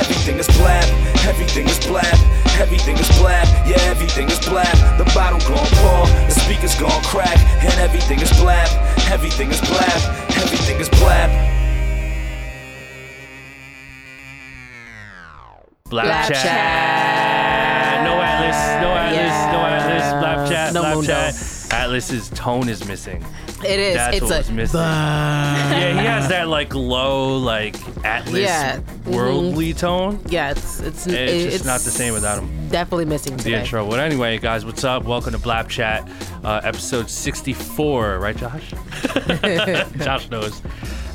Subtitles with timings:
[0.00, 0.84] everything is blab,
[1.26, 2.18] everything is blab,
[2.58, 4.76] everything is blab, yeah, everything is blab.
[4.98, 8.68] The bottle gon' pour, the speakers gon' crack, and everything is blab,
[9.10, 10.00] everything is blab,
[10.36, 11.30] everything is blab.
[15.88, 16.42] Blap, Blap chat.
[16.42, 18.04] chat.
[18.04, 18.58] No Atlas.
[18.82, 19.36] No Atlas.
[19.52, 20.02] No Atlas.
[20.18, 20.74] Blap chat.
[20.74, 21.06] No Blap Mundo.
[21.06, 21.55] chat.
[21.70, 23.24] Atlas's tone is missing.
[23.64, 23.94] It is.
[23.96, 24.80] That's it's what a was missing.
[24.80, 28.80] yeah, he has that like low, like Atlas Yeah.
[29.06, 30.20] worldly tone.
[30.28, 30.50] yeah.
[30.50, 32.68] It's it's It's just not the same without him.
[32.68, 33.60] Definitely missing The today.
[33.60, 33.86] intro.
[33.88, 35.04] But anyway, guys, what's up?
[35.04, 36.08] Welcome to Blap Chat,
[36.44, 38.18] uh, episode 64.
[38.20, 38.70] Right, Josh?
[40.04, 40.62] Josh knows.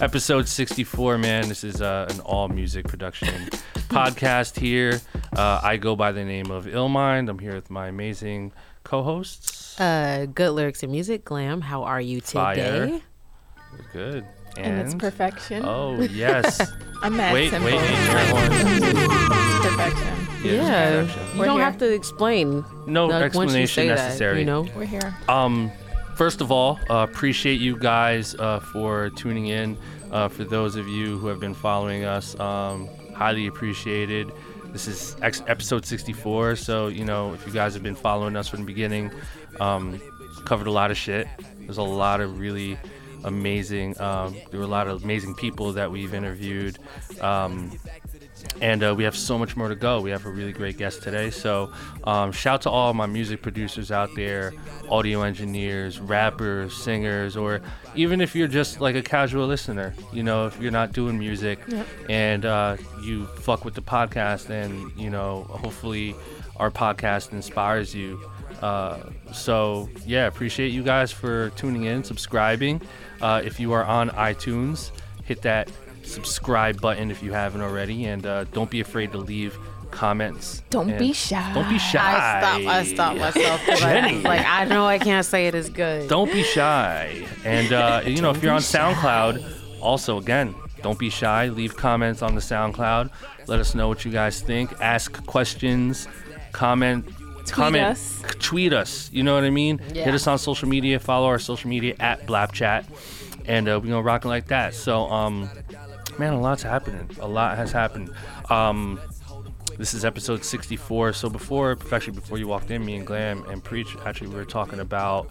[0.01, 1.47] Episode 64, man.
[1.47, 3.29] This is uh, an all music production
[3.89, 4.99] podcast here.
[5.35, 7.29] Uh, I go by the name of Illmind.
[7.29, 8.51] I'm here with my amazing
[8.83, 9.60] co-hosts.
[9.81, 11.59] Uh, good lyrics and music, glam.
[11.59, 12.53] How are you Fire.
[12.55, 13.03] today?
[13.73, 14.25] We're good.
[14.55, 15.63] and it's perfection.
[15.65, 16.61] Oh yes.
[17.01, 17.71] I'm mad wait, simple.
[17.71, 17.89] wait, wait.
[17.89, 20.17] It's perfection.
[20.43, 21.33] Yeah, Yeah, perfection.
[21.33, 21.65] you We're don't here.
[21.65, 22.63] have to explain.
[22.85, 24.39] No like, once you explanation say that, necessary.
[24.39, 24.67] you know.
[24.75, 25.15] We're here.
[25.27, 25.71] Um,
[26.15, 29.77] first of all, uh, appreciate you guys uh, for tuning in.
[30.11, 34.31] Uh, for those of you who have been following us, um, highly appreciated.
[34.73, 38.47] This is ex- episode 64, so you know if you guys have been following us
[38.47, 39.11] from the beginning,
[39.59, 40.01] um,
[40.45, 41.27] covered a lot of shit.
[41.59, 42.77] There's a lot of really
[43.23, 43.99] amazing.
[44.01, 46.77] Um, there were a lot of amazing people that we've interviewed.
[47.19, 47.71] Um,
[48.59, 50.01] and uh, we have so much more to go.
[50.01, 51.29] We have a really great guest today.
[51.29, 51.71] So,
[52.03, 54.53] um, shout to all my music producers out there,
[54.89, 57.61] audio engineers, rappers, singers, or
[57.95, 61.59] even if you're just like a casual listener, you know, if you're not doing music
[62.09, 66.15] and uh, you fuck with the podcast, and you know, hopefully
[66.57, 68.19] our podcast inspires you.
[68.61, 68.99] Uh,
[69.33, 72.81] so yeah, appreciate you guys for tuning in, subscribing.
[73.21, 74.91] Uh, if you are on iTunes,
[75.23, 75.69] hit that
[76.03, 79.57] subscribe button if you haven't already, and uh, don't be afraid to leave
[79.91, 80.63] comments.
[80.69, 81.53] Don't be shy.
[81.53, 81.99] Don't be shy.
[81.99, 82.61] I stop.
[82.73, 83.65] I stop myself.
[83.65, 84.21] 'cause I- Jenny.
[84.21, 86.07] like I know I can't say it as good.
[86.09, 87.25] Don't be shy.
[87.43, 91.47] And uh, you know, if you're on SoundCloud, also again, don't be shy.
[91.49, 93.09] Leave comments on the SoundCloud.
[93.47, 94.71] Let us know what you guys think.
[94.81, 96.07] Ask questions.
[96.51, 97.05] Comment.
[97.49, 97.83] Comment.
[97.85, 98.23] us.
[98.39, 99.09] Tweet us.
[99.11, 99.81] You know what I mean?
[99.93, 100.05] Yeah.
[100.05, 100.99] Hit us on social media.
[100.99, 102.85] Follow our social media at BlapChat,
[103.45, 104.73] and uh, we're gonna rock it like that.
[104.73, 105.49] So, um,
[106.19, 107.09] man, a lot's happening.
[107.19, 108.11] A lot has happened.
[108.49, 108.99] Um,
[109.77, 111.13] this is episode 64.
[111.13, 114.45] So before, actually, before you walked in, me and Glam and Preach, actually, we were
[114.45, 115.29] talking about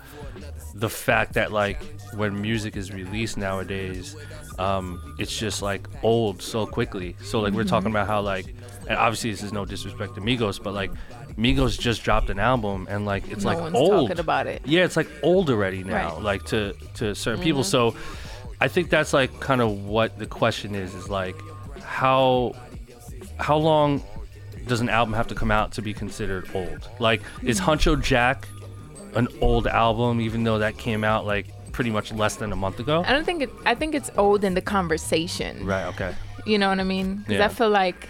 [0.75, 1.81] the fact that like
[2.15, 4.17] when music is released nowadays,
[4.59, 7.17] um, it's just like old so quickly.
[7.23, 8.47] So like we're talking about how like,
[8.89, 10.91] and obviously this is no disrespect to Migos, but like
[11.39, 14.09] Migos just dropped an album and like it's No like old.
[14.09, 14.63] talking about it.
[14.65, 16.23] Yeah, it's like old already now, Right.
[16.23, 17.63] like to to certain people.
[17.63, 17.93] Mm-hmm.
[17.95, 17.97] So
[18.61, 21.37] I think that's like kind of what the question is: is like
[21.83, 22.55] how
[23.39, 24.03] how long
[24.67, 26.89] does an album have to come out to be considered old?
[26.99, 27.71] Like, is Hmm.
[27.71, 28.47] Huncho Jack
[29.15, 32.79] an old album, even though that came out like pretty much less than a month
[32.81, 33.03] ago?
[33.07, 33.51] I don't think it.
[33.65, 35.65] I think it's old in the conversation.
[35.67, 35.87] Right.
[35.87, 36.15] Okay.
[36.47, 37.17] You know what I mean?
[37.27, 37.45] Because Yeah.
[37.47, 38.09] I feel like.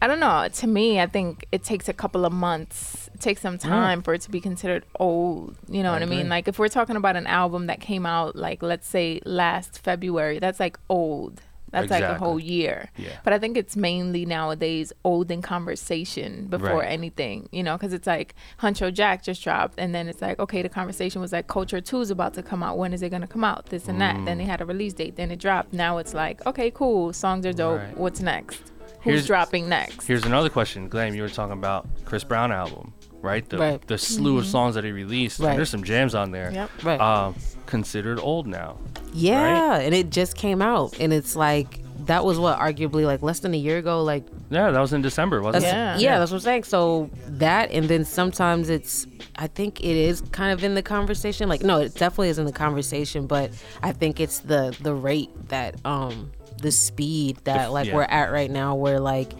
[0.00, 0.48] I don't know.
[0.48, 3.10] To me, I think it takes a couple of months.
[3.14, 3.62] It takes some mm.
[3.62, 5.56] time for it to be considered old.
[5.68, 6.28] You know I what I mean?
[6.28, 10.38] Like if we're talking about an album that came out, like let's say last February,
[10.38, 11.42] that's like old.
[11.70, 12.90] That's like a whole year.
[12.96, 13.10] Yeah.
[13.24, 16.90] But I think it's mainly nowadays old in conversation before Right.
[16.90, 20.62] anything, you know, because it's like Huncho Jack just dropped, and then it's like, okay,
[20.62, 22.78] the conversation was like Culture 2 is about to come out.
[22.78, 23.66] When is it going to come out?
[23.66, 24.24] This and that.
[24.24, 24.48] Then they mm.
[24.48, 25.72] had a release date, then it dropped.
[25.72, 27.12] Now it's like, okay, cool.
[27.12, 27.80] Songs are dope.
[27.80, 27.96] Right.
[27.98, 28.72] What's next?
[29.08, 30.06] Who's Here's- dropping next?
[30.06, 31.14] Here's another question, Glam.
[31.14, 33.48] You were talking about Chris Brown album, right?
[33.48, 33.86] The Right.
[33.86, 35.40] the slew of songs that he released.
[35.40, 35.56] Right.
[35.56, 36.50] There's some jams on there.
[36.52, 36.70] Yep.
[36.84, 37.00] Right.
[37.00, 37.34] Um,
[37.66, 38.78] considered old now.
[39.12, 43.40] yeah, and it just came out, and it's like that was what arguably like less
[43.40, 44.02] than a year ago.
[44.02, 45.68] Like Yeah, that was in December, wasn't it?
[45.68, 45.98] Yeah.
[45.98, 46.18] yeah.
[46.18, 46.64] that's what I'm saying.
[46.64, 49.06] So that, and then sometimes it's,
[49.36, 51.48] I think it is kind of in the conversation.
[51.50, 53.50] Like, no, it definitely is in the conversation, but
[53.82, 57.94] I think it's the the rate that, um, the speed that like yeah.
[57.94, 59.32] we're at right now, where like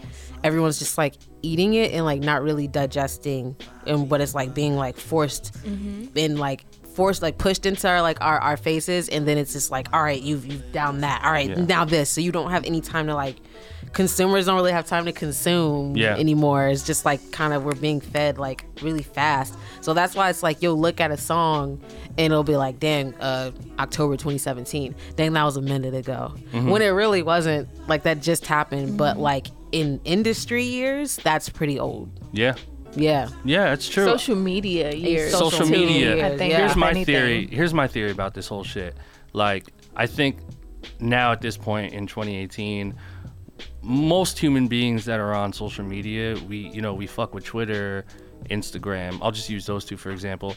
[0.43, 3.55] everyone's just like eating it and like not really digesting
[3.85, 6.05] and what it's like being like forced mm-hmm.
[6.17, 9.71] and like forced like pushed into our like our, our faces and then it's just
[9.71, 11.65] like all right you've you've down that all right Yeah.
[11.65, 13.37] now this so you don't have any time to like
[13.93, 16.15] consumers don't really have time to consume Yeah.
[16.15, 20.29] anymore it's just like kind of we're being fed like really fast so that's why
[20.29, 21.81] it's like you'll look at a song
[22.17, 26.69] and it'll be like dang uh october 2017 dang that was a minute ago Mm-hmm.
[26.69, 31.79] when it really wasn't like that just happened but like in industry years that's pretty
[31.79, 32.55] old Yeah.
[32.95, 34.05] yeah Yeah, it's true.
[34.05, 35.31] Social media years.
[35.31, 36.25] social too, media.
[36.33, 36.57] I think, Yeah.
[36.59, 37.15] Here's my anything.
[37.15, 37.47] theory.
[37.51, 38.95] Here's my theory about this whole shit.
[39.33, 40.37] Like, I think
[40.99, 42.95] now at this point in 2018,
[43.81, 48.05] most human beings that are on social media, we you know we fuck with Twitter,
[48.49, 49.19] Instagram.
[49.21, 50.55] I'll just use those two for example.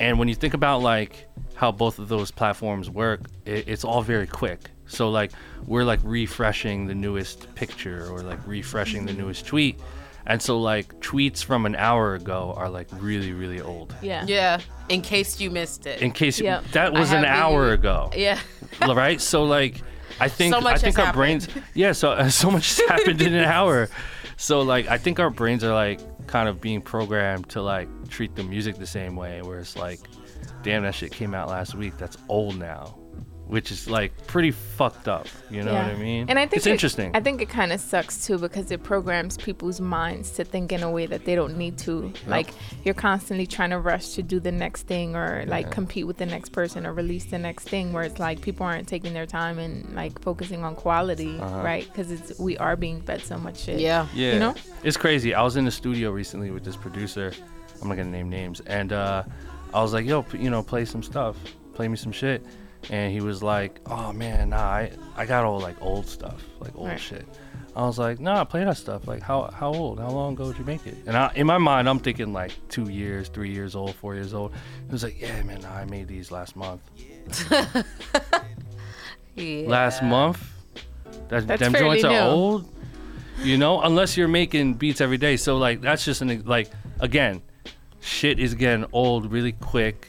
[0.00, 4.02] And when you think about like how both of those platforms work, it, it's all
[4.02, 4.60] very quick.
[4.86, 5.32] So like
[5.66, 9.78] we're like refreshing the newest picture or like refreshing the newest tweet.
[10.24, 13.94] And so like tweets from an hour ago are like really really old.
[14.02, 14.24] Yeah.
[14.26, 16.64] yeah in case you missed it In case Yep.
[16.72, 18.38] that was an have the- hour ago, yeah
[18.80, 19.20] right?
[19.20, 19.82] So like,
[20.20, 21.92] I think So I think our brains, yeah.
[21.92, 23.88] So so much has happened in an hour.
[24.36, 28.34] So like, I think our brains are like kind of being programmed to like treat
[28.34, 30.00] the music the same way, where it's like,
[30.62, 31.96] damn, that shit came out last week.
[31.98, 32.98] That's old now,
[33.52, 35.26] which is like pretty fucked up.
[35.50, 36.24] You know what I mean?
[36.30, 37.10] And I think it's it- interesting.
[37.14, 40.82] I think it kind of sucks too because it programs people's minds to think in
[40.82, 42.12] a way that they don't need to.
[42.26, 42.48] Like
[42.84, 46.24] you're constantly trying to rush to do the next thing or like compete with the
[46.26, 47.92] next person or release the next thing.
[47.92, 51.84] Where it's like people aren't taking their time and like focusing on quality, right?
[51.86, 53.80] Because it's we are being fed so much shit.
[53.80, 54.54] yeah Yeah, You know?
[54.82, 55.34] it's crazy.
[55.34, 57.32] I was in the studio recently with this producer.
[57.82, 59.24] I'm not gonna name names, and uh,
[59.74, 61.36] I was like, "Yo, p- you know, play some stuff,
[61.74, 62.40] play me some shit."
[62.90, 66.74] And he was like, "Oh man, nah, I, I got all like old stuff, like
[66.76, 67.00] old Right.
[67.00, 67.26] shit."
[67.74, 69.06] I was like, "Nah, play that stuff.
[69.06, 69.98] Like, how how old?
[70.00, 72.52] How long ago did you make it?" And I, in my mind, I'm thinking like
[72.68, 74.52] two years, three years old, four years old.
[74.86, 76.82] He was like, "Yeah, man, nah, I made these last month.
[79.36, 80.42] yeah Last month.
[81.28, 82.18] That, That's them joints are new.
[82.18, 82.68] old.
[83.42, 85.36] You know, unless you're making beats every day.
[85.36, 86.70] So like that's just an like
[87.00, 87.42] again,
[88.00, 90.08] shit is getting old really quick.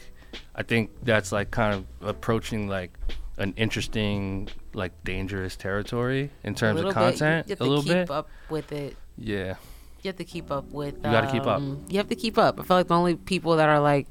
[0.54, 2.96] I think that's like kind of approaching like
[3.38, 7.00] an interesting like dangerous territory in a terms little of bit.
[7.18, 7.48] content.
[7.48, 8.10] you have a to little keep bit.
[8.10, 9.54] up with it Yeah.
[10.02, 10.94] you have to keep up with.
[10.96, 11.58] You gotta keep up.
[11.58, 12.60] um, You have to keep up.
[12.60, 14.06] I feel like the only people that are like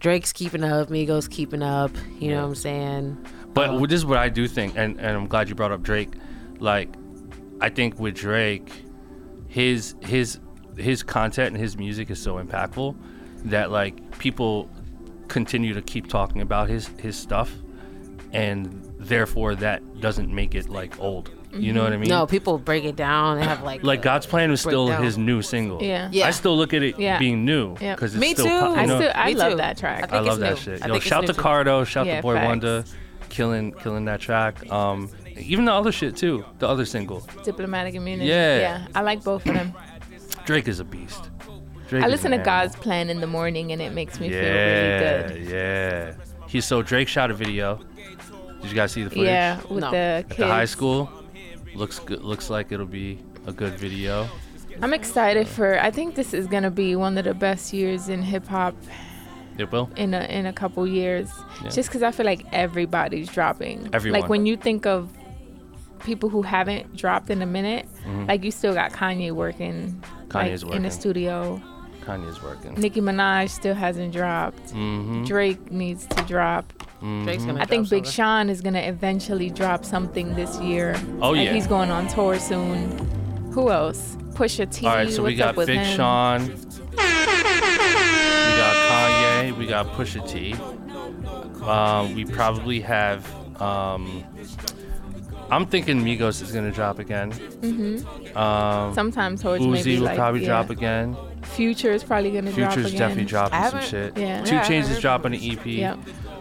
[0.00, 1.92] Drake's keeping up, Migos keeping up.
[2.18, 3.26] You know what I'm saying?
[3.54, 5.82] But Um, this is what I do think, and, and I'm glad you brought up
[5.82, 6.08] Drake.
[6.58, 6.88] Like,
[7.60, 8.68] I think with Drake,
[9.48, 10.40] his his
[10.76, 12.96] his content and his music is so impactful
[13.44, 14.68] that like people
[15.32, 17.50] continue to keep talking about his his stuff,
[18.32, 21.30] and therefore that doesn't make it like old.
[21.54, 22.08] You know what I mean?
[22.08, 23.38] No, people break it down.
[23.38, 25.04] They have like Like God's plan was still Breakdown.
[25.04, 25.82] his new single.
[25.82, 26.08] Yeah.
[26.10, 26.26] Yeah.
[26.28, 27.18] I still look at it Yeah.
[27.18, 27.94] being new Yeah.
[28.00, 28.58] it's Me still too.
[28.60, 28.98] pop- you I know?
[29.00, 29.56] still I Me love too.
[29.58, 30.12] that track.
[30.12, 30.78] I I love it's that new.
[30.78, 30.88] shit.
[30.88, 31.34] Yo, shout to.
[31.34, 32.46] Cardo, shout Yeah, to Boy facts.
[32.46, 32.84] Wonder,
[33.28, 34.54] killing killing that track.
[34.72, 37.20] Um, even the other shit too, the other single.
[37.44, 38.30] Diplomatic immunity.
[38.30, 38.58] Yeah.
[38.58, 38.86] Yeah.
[38.94, 39.74] I like both of them.
[40.46, 41.28] Drake is a beast.
[41.92, 45.34] Drake I listen to God's plan in the morning and it makes me Yeah, feel
[45.34, 45.52] really good.
[45.52, 46.14] yeah.
[46.48, 47.80] He's so Drake shot a video.
[48.62, 49.26] Did you guys see the footage?
[49.26, 49.90] Yeah, with No.
[49.90, 51.10] the At the high school.
[51.74, 52.22] Looks good.
[52.22, 54.26] Looks like it'll be a good video.
[54.80, 55.78] I'm excited for.
[55.78, 58.74] I think this is gonna be one of the best years in hip hop
[59.58, 59.90] It will.
[59.96, 61.28] in a in a couple years.
[61.62, 61.68] Yeah.
[61.68, 63.90] Just because I feel like everybody's dropping.
[63.92, 64.18] Everyone.
[64.22, 65.10] Like when you think of
[66.00, 67.86] people who haven't dropped in a minute,
[68.28, 70.00] like you still got Kanye working.
[70.02, 70.30] Mm-hmm.
[70.30, 71.60] Kanye's like, in the studio.
[72.04, 72.74] Kanye's working.
[72.74, 74.66] Nicki Minaj still hasn't dropped.
[74.74, 75.24] Mm-hmm.
[75.24, 76.72] Drake needs to drop.
[77.00, 78.12] Drake's gonna I think Big something.
[78.12, 80.94] Sean is gonna eventually drop something this year.
[81.20, 81.52] Oh, Like, yeah.
[81.52, 82.90] he's going on tour soon.
[83.52, 84.16] Who else?
[84.34, 84.86] Pusha T.
[84.86, 85.96] All right, so we got with Big him?
[85.96, 86.46] Sean.
[86.46, 86.54] We
[88.58, 89.56] got Kanye.
[89.58, 90.54] We got Pusha T.
[91.64, 93.26] Um, we probably have.
[93.60, 94.24] Um,
[95.50, 97.32] I'm thinking Migos is gonna drop again.
[97.32, 98.36] Mm-hmm.
[98.36, 100.46] Um, Sometimes towards maybe Uzi will like probably yeah.
[100.48, 101.16] drop again.
[101.52, 102.98] Future is probably gonna drop Future's again.
[103.00, 104.16] definitely dropping I some shit.
[104.18, 104.42] Yeah.
[104.44, 105.64] Two Yeah, Chains is dropping an EP.
[105.66, 105.98] Yep.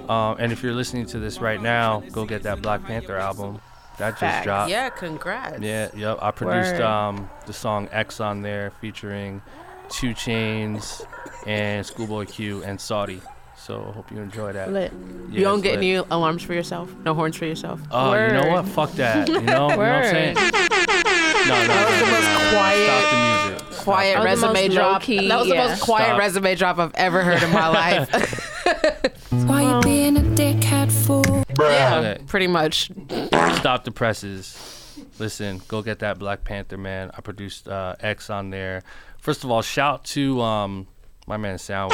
[0.09, 3.59] Um, and if you're listening to this right now, go get that Black Panther album.
[3.97, 4.45] That just Facts.
[4.45, 4.71] dropped.
[4.71, 5.59] Yeah, congrats.
[5.61, 6.17] Yeah, yep.
[6.21, 6.81] I produced Word.
[6.81, 9.41] um, the song X on there featuring
[9.89, 11.05] 2 Chainz
[11.45, 13.21] and Schoolboy Q and Saudi.
[13.63, 14.71] So I hope you enjoy that.
[14.73, 14.91] Lit.
[15.29, 15.77] Yeah, you don't get lit.
[15.79, 16.93] any alarms for yourself?
[17.05, 17.79] No horns for yourself?
[17.91, 18.67] Oh, you know what?
[18.67, 19.27] Fuck that.
[19.27, 20.33] You know, you know what I'm saying?
[20.35, 22.49] No, no, no, was the most no, no.
[22.51, 23.73] quiet- Stop the music.
[23.73, 24.93] Stop Quiet That was the resume most drop.
[24.93, 26.19] low-key, that was the most quiet Stop.
[26.19, 29.27] resume drop I've ever heard in my life.
[29.47, 31.43] Why you being a dickhead fool?
[31.59, 32.23] yeah, Okay.
[32.27, 32.91] pretty much.
[33.57, 34.95] Stop the presses.
[35.17, 37.09] listen, go get that Black Panther, man.
[37.17, 38.83] I produced uh, X on there.
[39.17, 40.87] First of all, shout to um,
[41.31, 41.91] my man Soundwave.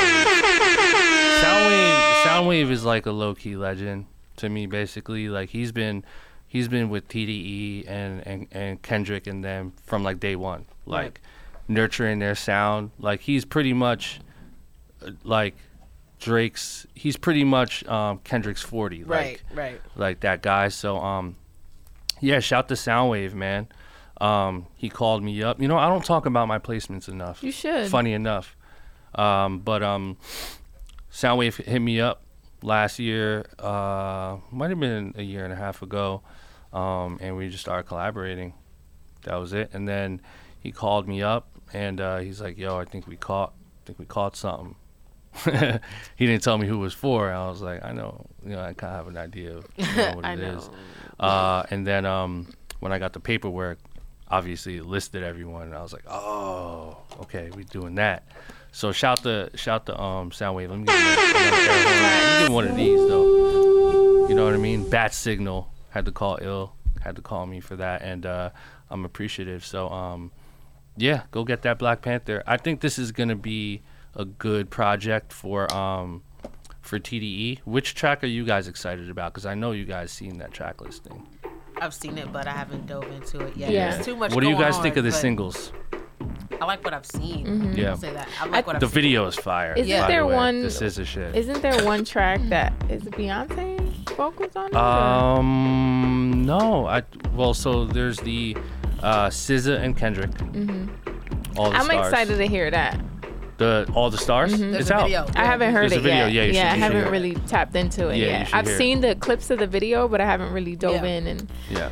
[1.41, 5.29] Soundwave, Soundwave is like a low key legend to me, basically.
[5.29, 6.03] Like he's been,
[6.47, 11.03] he's been with TDE and and, and Kendrick and them from like day one, like
[11.03, 11.19] Right.
[11.67, 12.89] nurturing their sound.
[12.97, 14.19] Like he's pretty much,
[15.05, 15.55] uh, like
[16.19, 16.87] Drake's.
[16.95, 19.03] He's pretty much um, Kendrick's forty.
[19.03, 19.79] Like, right.
[19.95, 20.69] like that guy.
[20.69, 21.35] So um,
[22.21, 23.67] yeah, shout to Soundwave, man.
[24.19, 25.61] Um, he called me up.
[25.61, 27.43] You know, I don't talk about my placements enough.
[27.43, 27.87] You should.
[27.91, 28.56] Funny enough,
[29.17, 30.17] um, but um,
[31.11, 32.21] Soundwave hit me up
[32.61, 33.45] last year.
[33.59, 36.21] Uh, might have been a year and a half ago,
[36.73, 38.53] um, and we just started collaborating.
[39.23, 39.69] That was it.
[39.73, 40.21] And then
[40.59, 43.99] he called me up, and uh, he's like, "Yo, I think we caught, I think
[43.99, 44.75] we caught something."
[46.15, 47.31] he didn't tell me who it was for.
[47.31, 49.85] I was like, I know, you know, I kind of have an idea of you
[49.95, 50.67] know, what I it is.
[50.67, 51.25] know.
[51.25, 52.47] Uh, and then um,
[52.79, 53.77] when I got the paperwork,
[54.29, 58.23] obviously it listed everyone, and I was like, oh, okay, we're doing that.
[58.77, 60.69] So shout to shout to um, Soundwave.
[60.69, 62.03] Let me give him a- another air horn.
[62.03, 64.27] Let me give one of these though.
[64.27, 64.87] You know what I mean?
[64.87, 68.51] Bat signal had to call ill, had to call me for that, and uh,
[68.91, 69.65] I'm appreciative.
[69.65, 70.31] So um,
[70.95, 72.43] yeah, go get that Black Panther.
[72.45, 73.81] I think this is gonna be
[74.13, 76.21] a good project for um,
[76.81, 77.61] for TDE.
[77.65, 79.33] Which track are you guys excited about?
[79.33, 81.27] Because I know you guys seen that track listing.
[81.81, 83.71] I've seen it, but I haven't dove into it yet.
[83.71, 83.89] Yeah.
[83.93, 84.35] There's too much.
[84.35, 85.71] What do you going guys think of the but singles?
[86.59, 87.73] I like what I've seen.
[87.75, 87.91] Yeah.
[87.91, 88.27] I'll say that.
[88.41, 89.73] I like what The I've video is fire.
[89.77, 90.35] Isn't by the there way.
[90.35, 91.35] one- This is a shit.
[91.35, 93.77] Isn't there one track that is Beyonce
[94.15, 94.75] vocals on it?
[94.75, 96.85] or- Um, no.
[96.87, 97.03] I
[97.35, 98.57] well, so there's the
[99.03, 100.31] uh, SZA and Kendrick.
[100.31, 100.89] Mhm.
[101.57, 101.75] All the Mm-hmm.
[101.77, 102.07] I'm stars.
[102.11, 102.99] excited to hear that.
[103.57, 104.51] The all the stars.
[104.55, 104.71] seen.
[104.71, 105.01] There's It's a out.
[105.03, 105.25] video.
[105.35, 106.31] I haven't heard There's a it video, yet.
[106.33, 107.11] yeah, you should- I haven't hear it.
[107.11, 108.47] really tapped into it Yeah, you yet.
[108.47, 108.77] should I've hear it.
[108.77, 111.03] seen the clips of the video, but I haven't really dove Yeah.
[111.05, 111.27] in.
[111.27, 111.89] And Yeah.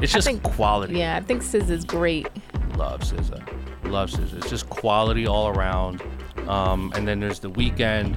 [0.00, 0.94] It's I just think- quality.
[0.98, 2.28] yeah, I think SZA is great.
[2.76, 3.40] Love SZA.
[3.88, 4.38] Love SZA.
[4.38, 6.02] It's just quality all around.
[6.46, 8.16] Um, and then there's the Weeknd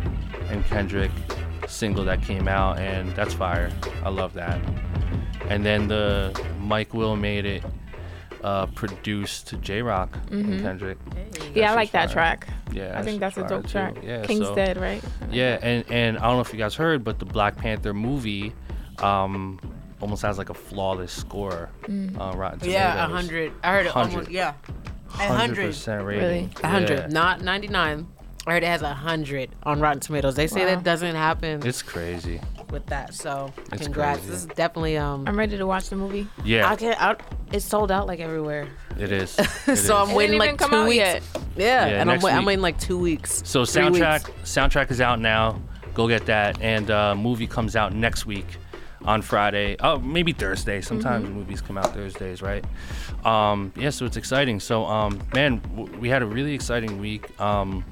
[0.49, 1.11] and Kendrick
[1.67, 3.71] single that came out, and that's fire.
[4.03, 4.59] I love that.
[5.49, 7.63] And then the Mike Will made it.
[8.43, 10.97] Uh, produced Jay Rock and Kendrick.
[11.05, 11.55] Mm-hmm.
[11.59, 12.13] Yeah, I like shit's that fire.
[12.13, 12.47] track.
[12.73, 14.01] Yeah, I think that's a dope track.
[14.01, 14.07] too.
[14.07, 14.99] Yeah, King's so- Dead, right?
[15.29, 18.51] Yeah, and and I don't know if you guys heard, but the Black Panther movie
[18.97, 19.59] um,
[19.99, 22.19] almost has like a flawless score Mm.
[22.19, 22.73] on Rotten Tomatoes.
[22.73, 23.53] Yeah, a hundred.
[23.63, 24.11] I heard it 100.
[24.15, 24.31] almost.
[24.31, 24.53] Yeah,
[24.87, 25.65] a Hundred hundred.
[25.67, 26.23] percent rating.
[26.23, 26.49] Really?
[26.63, 27.07] Hundred, Yeah.
[27.07, 28.07] not ninety nine.
[28.47, 30.33] I heard it has a hundred on Rotten Tomatoes.
[30.35, 30.75] They say Wow.
[30.75, 32.41] that doesn't happen It's crazy.
[32.71, 33.13] with that.
[33.13, 34.19] So It's congrats.
[34.21, 34.31] crazy.
[34.31, 35.27] This is definitely um.
[35.27, 36.27] I'm ready to watch the movie.
[36.43, 36.99] Yeah, I can't.
[37.01, 37.15] I,
[37.51, 38.67] it's sold out like everywhere.
[38.97, 39.37] it is.
[39.67, 40.09] It so I'm.
[40.09, 40.97] It waiting like even come two out weeks.
[40.97, 41.23] yet.
[41.55, 42.45] Yeah, Yeah, and I'm, next I'm week.
[42.47, 43.41] waiting like two weeks.
[43.45, 44.51] So soundtrack weeks.
[44.55, 45.61] soundtrack is out now.
[45.93, 48.45] Go get that, and uh, movie comes out next week
[49.05, 49.75] on Friday.
[49.79, 50.81] Oh, maybe Thursday.
[50.81, 51.33] Sometimes Mm-hmm.
[51.35, 52.63] movies come out Thursdays, right?
[53.25, 54.59] Um, yeah, so it's exciting.
[54.59, 57.39] So, um, man, w- we had a really exciting week.
[57.39, 57.83] Um,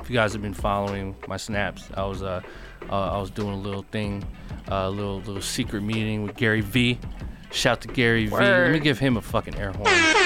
[0.00, 2.40] if you guys have been following my snaps, I was uh,
[2.90, 4.24] uh I was doing a little thing,
[4.68, 6.98] a little little secret meeting with Gary V.
[7.50, 8.34] Shout to Gary V.
[8.36, 9.84] Let me give him a fucking air horn.
[9.84, 10.16] This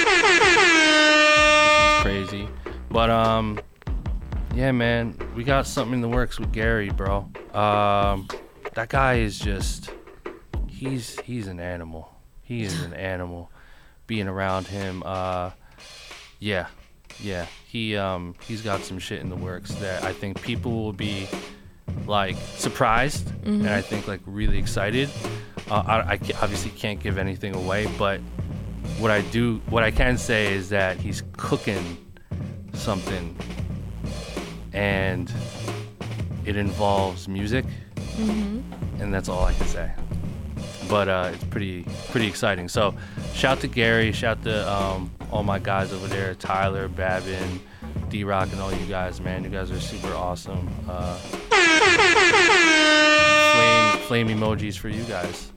[2.02, 2.48] crazy,
[2.90, 3.58] but um.
[4.54, 7.20] Yeah, man, we got something in the works with Gary, bro.
[7.54, 8.28] Um,
[8.74, 9.90] that guy is just
[10.82, 12.12] he's he's an animal.
[12.42, 13.50] He is an animal.
[14.06, 15.50] Being around him, uh,
[16.38, 16.66] yeah,
[17.20, 17.46] yeah.
[17.66, 21.28] He um he's got some shit in the works that I think people will be
[22.06, 25.08] like surprised and I think like really excited.
[25.70, 28.20] Uh, I, I obviously can't give anything away, but
[28.98, 31.96] what I do, what I can say is that he's cooking
[32.74, 33.36] something
[34.72, 35.32] and
[36.44, 37.64] it involves music,
[38.18, 39.92] and that's all I can say.
[40.92, 42.68] But uh, it's pretty pretty exciting.
[42.68, 42.94] So,
[43.32, 47.60] shout to Gary, shout to um, all my guys over there, Tyler, Babin,
[48.10, 49.42] D Rock, and all you guys, man.
[49.42, 50.68] You guys are super awesome.
[50.86, 51.16] Uh,
[53.54, 55.50] flame flame emojis for you guys.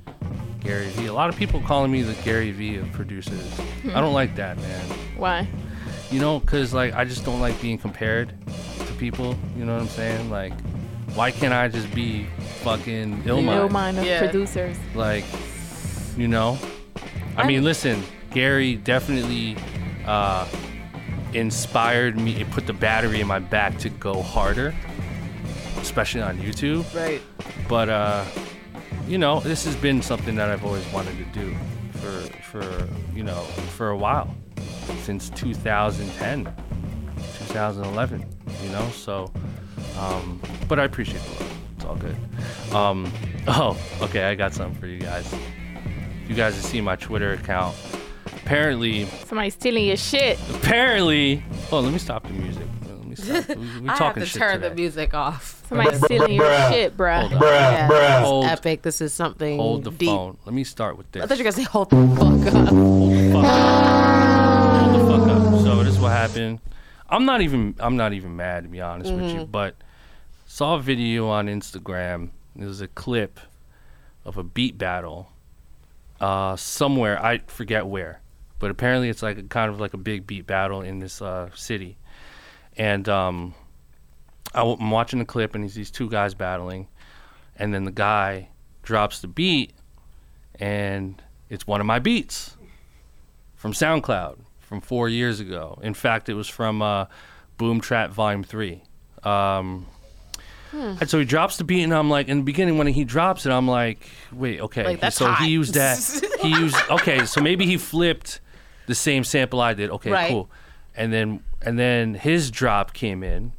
[0.61, 1.07] Gary V.
[1.07, 3.59] A lot of people calling me the Gary V of producers.
[3.93, 4.85] I don't like that, man
[5.17, 5.49] Why?
[6.11, 8.31] you know because like i just don't like being compared
[8.85, 10.53] to people you know what i'm saying like
[11.15, 12.25] why can't i just be
[12.63, 13.71] fucking No Illmind?
[13.71, 14.19] mind of Yeah.
[14.19, 14.77] producers.
[14.93, 15.23] like
[16.17, 16.57] you know
[17.37, 19.55] i mean listen gary definitely
[20.05, 20.47] uh
[21.33, 24.73] inspired me it put the battery in my back to go harder
[25.77, 27.21] especially on youtube Right.
[27.67, 28.23] but uh
[29.07, 31.55] you know this has been something that i've always wanted to do
[31.93, 33.41] for for you know
[33.75, 34.33] for a while
[35.03, 36.45] since 2010
[37.39, 38.25] 2011
[38.63, 39.31] you know so
[39.97, 42.15] um but i appreciate the love it's all good
[42.73, 43.11] um
[43.47, 45.33] oh okay i got something for you guys
[46.27, 47.75] you guys have seen my twitter account
[48.45, 50.37] apparently, Somebody stealing your shit.
[50.53, 51.43] apparently.
[51.71, 52.67] Oh, let me stop the music.
[52.83, 53.47] Let me stop.
[53.57, 54.69] We, we I have to shit turn today.
[54.69, 55.63] the music off.
[55.67, 57.21] Somebody stealing your shit, bruh.
[57.27, 57.41] Hold on.
[57.41, 58.81] Yeah, this is Hold- epic.
[58.83, 60.09] This is something Hold the deep.
[60.09, 60.37] phone.
[60.45, 61.23] Let me start with this.
[61.23, 62.67] I thought you were gonna say hold the fuck up.
[62.69, 64.79] Hold the fuck up.
[64.79, 65.61] Hold the fuck up.
[65.63, 66.59] So this is what happened.
[67.09, 69.39] I'm not even I'm not even mad to be honest with Mm-hmm.
[69.39, 69.75] you, but
[70.55, 72.29] saw a video on Instagram.
[72.57, 73.41] It was a clip
[74.23, 75.29] of a beat battle
[76.21, 77.21] uh, somewhere.
[77.21, 78.21] I forget where,
[78.57, 81.49] but apparently it's like a, kind of like a big beat battle in this uh,
[81.55, 81.97] city.
[82.77, 83.53] And um,
[84.53, 86.87] I w- I'm watching the clip, and it's these two guys battling,
[87.57, 88.47] and then the guy
[88.81, 89.73] drops the beat,
[90.57, 92.55] and it's one of my beats
[93.55, 95.79] from SoundCloud from four years ago.
[95.83, 97.07] In fact, it was from uh,
[97.57, 98.83] Boom Trap Volume Three.
[99.21, 99.87] Um.
[100.75, 103.45] And so he drops the beat, and I'm like, in the beginning when he drops
[103.45, 104.83] it, I'm like, wait, okay.
[104.83, 105.43] Like, that's so hot.
[105.43, 105.97] he used that.
[106.41, 107.25] He used okay.
[107.25, 108.39] So maybe he flipped
[108.87, 109.89] the same sample I did.
[109.89, 110.29] Okay, Right.
[110.29, 110.49] cool.
[110.95, 113.53] And then and then his drop came in,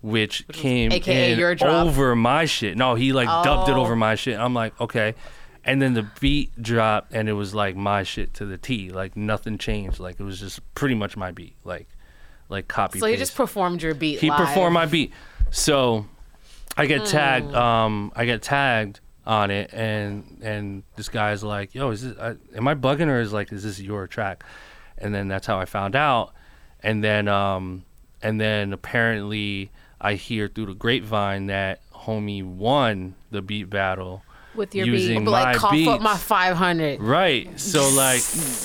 [0.00, 1.86] which came AKA in your drop.
[1.86, 2.76] over my shit.
[2.76, 3.80] No, he like dubbed it Oh.
[3.82, 4.38] over my shit.
[4.38, 5.14] I'm like, okay.
[5.64, 8.90] And then the beat dropped, and it was like my shit to the T.
[8.90, 9.98] Like nothing changed.
[9.98, 11.56] Like it was just pretty much my beat.
[11.64, 11.88] Like,
[12.48, 13.00] like copy.
[13.00, 13.20] So he paste.
[13.20, 14.20] just performed your beat.
[14.20, 14.38] He live.
[14.38, 15.12] Performed my beat.
[15.50, 16.06] So
[16.76, 17.54] I get tagged.
[17.54, 22.18] Um, I get tagged on it, and and this guy's like, "Yo, is this?
[22.18, 24.44] I, am I bugging or is like, is this your track?"
[24.98, 26.32] And then that's how I found out.
[26.82, 27.84] And then um,
[28.22, 34.22] and then apparently I hear through the grapevine that homie won the beat battle
[34.54, 35.24] With your using beat.
[35.26, 35.88] But like, my cough beats.
[35.88, 37.00] up my 500.
[37.00, 37.58] Right.
[37.58, 38.22] So like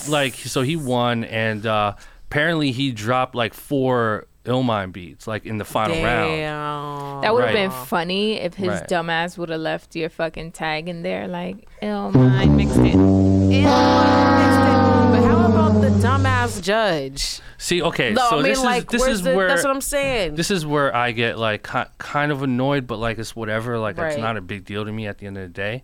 [0.08, 1.96] like so he won and uh
[2.30, 7.24] apparently he dropped like four Illmind beats like in the final round.
[7.24, 7.70] That would have Right.
[7.70, 8.88] been funny if his Right.
[8.88, 13.64] dumbass would have left your fucking tag in there, like, ill mind mixed in.
[13.64, 17.40] But how about the dumbass judge?
[17.58, 19.70] See, okay, No, so I mean, this like, is this is the, where that's what
[19.76, 20.36] I'm saying.
[20.36, 21.62] this is where I get like
[22.00, 23.78] kind of annoyed, but like it's whatever.
[23.78, 25.84] Like it's not a big deal to me at the end of the day.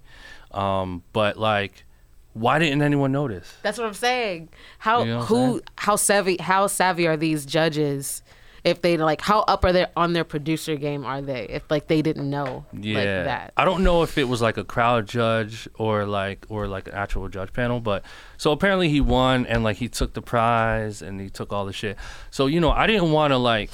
[0.52, 1.86] Um, but like,
[2.34, 3.54] why didn't anyone notice?
[3.62, 4.50] That's what I'm saying.
[4.80, 5.62] How You know what who saying?
[5.76, 8.24] how savvy how savvy are these judges?
[8.68, 11.46] If they like how up are they on their producer game are they?
[11.50, 13.54] If like they didn't know Yeah, like that.
[13.56, 16.94] I don't know if it was like a crowd judge or like or like an
[16.94, 18.04] actual judge panel, but
[18.36, 21.72] so apparently he won and like he took the prize and he took all the
[21.72, 21.98] shit.
[22.30, 23.70] So you know, I didn't want to like,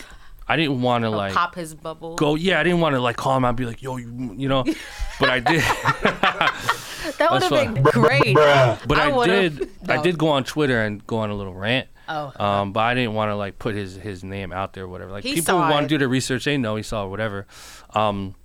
[0.47, 2.15] I didn't want to like pop his bubble.
[2.15, 2.35] go.
[2.35, 4.47] Yeah, I didn't want to like call him out and be like, yo, you, you
[4.47, 4.63] know,
[5.19, 5.61] but I did.
[7.17, 8.35] that would have been great.
[8.35, 9.69] But I I, would've- did.
[9.89, 11.87] I did go on Twitter and go on a little rant.
[12.07, 12.31] Oh.
[12.37, 15.11] Um, but I didn't want to like put his his name out there, or whatever.
[15.11, 17.45] Like He people want to do the research, they know he saw it, whatever.
[17.93, 18.35] Um,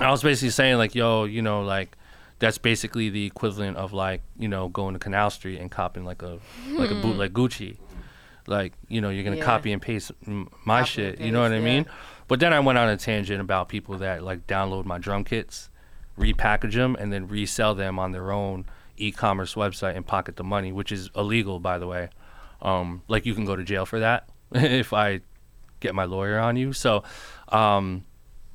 [0.00, 1.96] I was basically saying like, yo, you know, like
[2.38, 6.22] that's basically the equivalent of like, you know, going to Canal Street and copying like
[6.22, 6.38] a
[6.70, 7.76] like a bootleg Gucci.
[8.48, 9.44] Like, you know, you're gonna Yeah.
[9.44, 10.12] copy and paste
[10.64, 11.16] my Copy shit.
[11.16, 11.86] and You know what I mean?
[12.28, 15.70] But then I went on a tangent about people that like download my drum kits,
[16.18, 18.66] repackage them, and then resell them on their own
[18.98, 22.08] e-commerce website and pocket the money, which is illegal, by the way.
[22.62, 25.20] Um, like you can go to jail for that if I
[25.80, 26.72] get my lawyer on you.
[26.72, 27.04] So
[27.48, 28.04] um,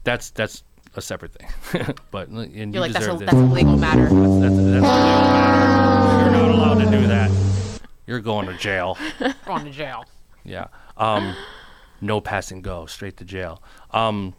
[0.03, 0.63] that's that's
[0.95, 1.95] a separate thing.
[2.11, 4.03] but and you You're like that's a that's a legal matter.
[4.03, 6.23] That's, that's, that's a legal matter.
[6.23, 7.31] You're not allowed to do that.
[8.07, 8.97] You're going to jail.
[9.45, 10.03] Going to jail.
[10.43, 10.67] Yeah.
[10.97, 11.35] Um,
[12.01, 13.61] no pass and go, straight to jail.
[13.91, 14.33] Um,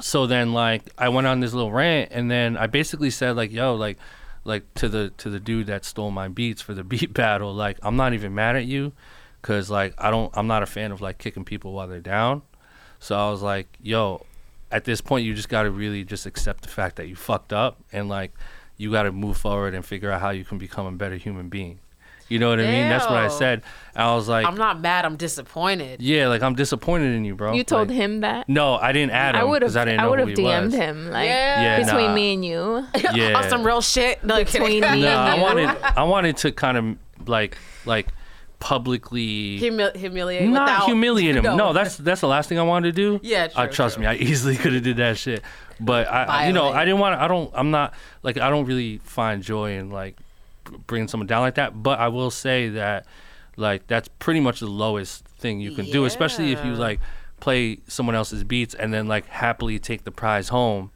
[0.00, 3.52] so then like I went on this little rant, and then I basically said like,
[3.52, 3.98] yo, like,
[4.44, 7.78] like to the to the dude that stole my beats for the beat battle, like
[7.82, 8.92] I'm not even mad at you,
[9.42, 12.42] cause like I don't, I'm not a fan of like kicking people while they're down.
[12.98, 14.24] So I was like, yo,
[14.70, 17.52] at this point you just got to really just accept the fact that you fucked
[17.52, 18.32] up, and like
[18.76, 21.48] you got to move forward and figure out how you can become a better human
[21.48, 21.78] being.
[22.28, 22.88] You know what I mean?
[22.88, 23.62] That's what I said.
[23.94, 25.04] I was like, I'm not mad.
[25.04, 26.00] I'm disappointed.
[26.02, 27.52] yeah, like I'm disappointed in you, bro.
[27.52, 28.48] You told Like, him that?
[28.48, 30.28] No, I didn't add him I would have because I didn't know I would have
[30.30, 30.74] DM'd was.
[30.74, 31.62] him like Yeah.
[31.62, 32.14] Yeah, between nah.
[32.14, 32.86] me and you.
[33.14, 33.38] Yeah.
[33.38, 34.24] On some real shit.
[34.24, 35.42] No, Between me No, I you.
[35.42, 38.08] wanted I wanted to kind of like like
[38.58, 41.42] publicly Humil- humiliate not without humiliate him.
[41.44, 41.56] No.
[41.56, 41.72] No.
[41.72, 43.20] that's that's the last thing I wanted to do.
[43.22, 44.02] Yeah, uh, true, trust true.
[44.02, 45.42] me, I easily could have did that shit.
[45.80, 47.20] But I, I- you know, I didn't want.
[47.20, 47.50] I don't.
[47.54, 50.23] I'm not like I don't really find joy in like b-
[50.86, 51.82] bringing someone down like that.
[51.82, 53.06] But I will say that
[53.56, 57.00] like that's pretty much the lowest thing you can do, especially if you like
[57.40, 60.90] play someone else's beats and then like happily take the prize home.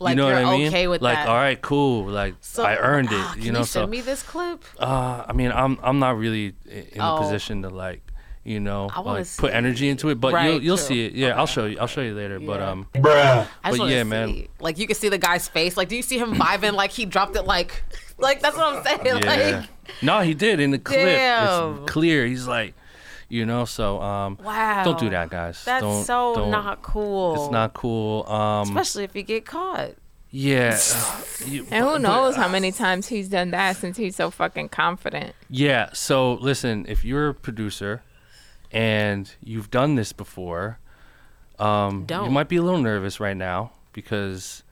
[0.00, 0.68] Like you know you're what I mean?
[0.68, 1.26] okay with like, that.
[1.28, 2.04] all right, cool.
[2.04, 3.32] Like, So, I earned it.
[3.32, 4.62] can you know, send so me this clip.
[4.78, 7.18] uh, I mean, I'm I'm not really in a Oh.
[7.18, 8.00] position to like,
[8.48, 10.16] you know, I like put see- energy into it.
[10.20, 10.86] But Right, you'll you'll true.
[10.86, 11.12] see it.
[11.12, 11.78] Yeah, I'll show you.
[11.78, 12.40] I'll show you later.
[12.40, 12.70] But Yeah.
[12.70, 13.02] um, I just
[13.62, 14.28] But wanna yeah, man.
[14.28, 14.48] see.
[14.60, 15.76] Like you can see the guy's face.
[15.76, 16.72] Like, do you see him vibing?
[16.72, 17.42] like he dropped it.
[17.42, 17.82] Like,
[18.18, 19.00] like that's what I'm saying.
[19.22, 19.58] yeah.
[19.60, 19.68] Like,
[20.02, 20.98] no, he did in the clip.
[21.06, 21.82] Damn.
[21.82, 22.26] It's clear.
[22.26, 22.74] He's like,
[23.28, 23.64] you know.
[23.66, 24.82] So um, wow.
[24.84, 25.62] don't do that, guys.
[25.64, 27.34] That's don't, so don't- not cool.
[27.44, 28.26] It's not cool.
[28.30, 29.90] Um, especially if you get caught.
[30.30, 30.78] yeah.
[30.94, 34.30] uh, you- And who but- knows how many times he's done that since he's so
[34.30, 35.34] fucking confident.
[35.50, 35.90] Yeah.
[35.92, 38.02] So listen, if you're a producer
[38.72, 40.78] and you've done this before,
[41.58, 42.24] um, you Don't.
[42.26, 44.62] you might be a little nervous right now because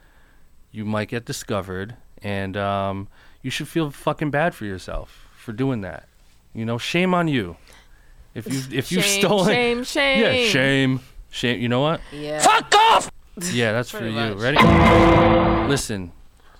[0.71, 3.09] you might get discovered, and um,
[3.43, 6.09] you should feel fucking bad for yourself for doing that.
[6.55, 7.57] You know, shame on you.
[8.35, 10.21] If you if you've stolen, shame, shame.
[10.21, 11.61] yeah, shame, shame.
[11.61, 12.01] You know what?
[12.13, 12.41] Yeah.
[12.41, 13.11] Fuck off.
[13.53, 14.13] Yeah, that's for you.
[14.13, 14.39] much.
[14.39, 14.57] Ready?
[15.69, 16.11] Listen,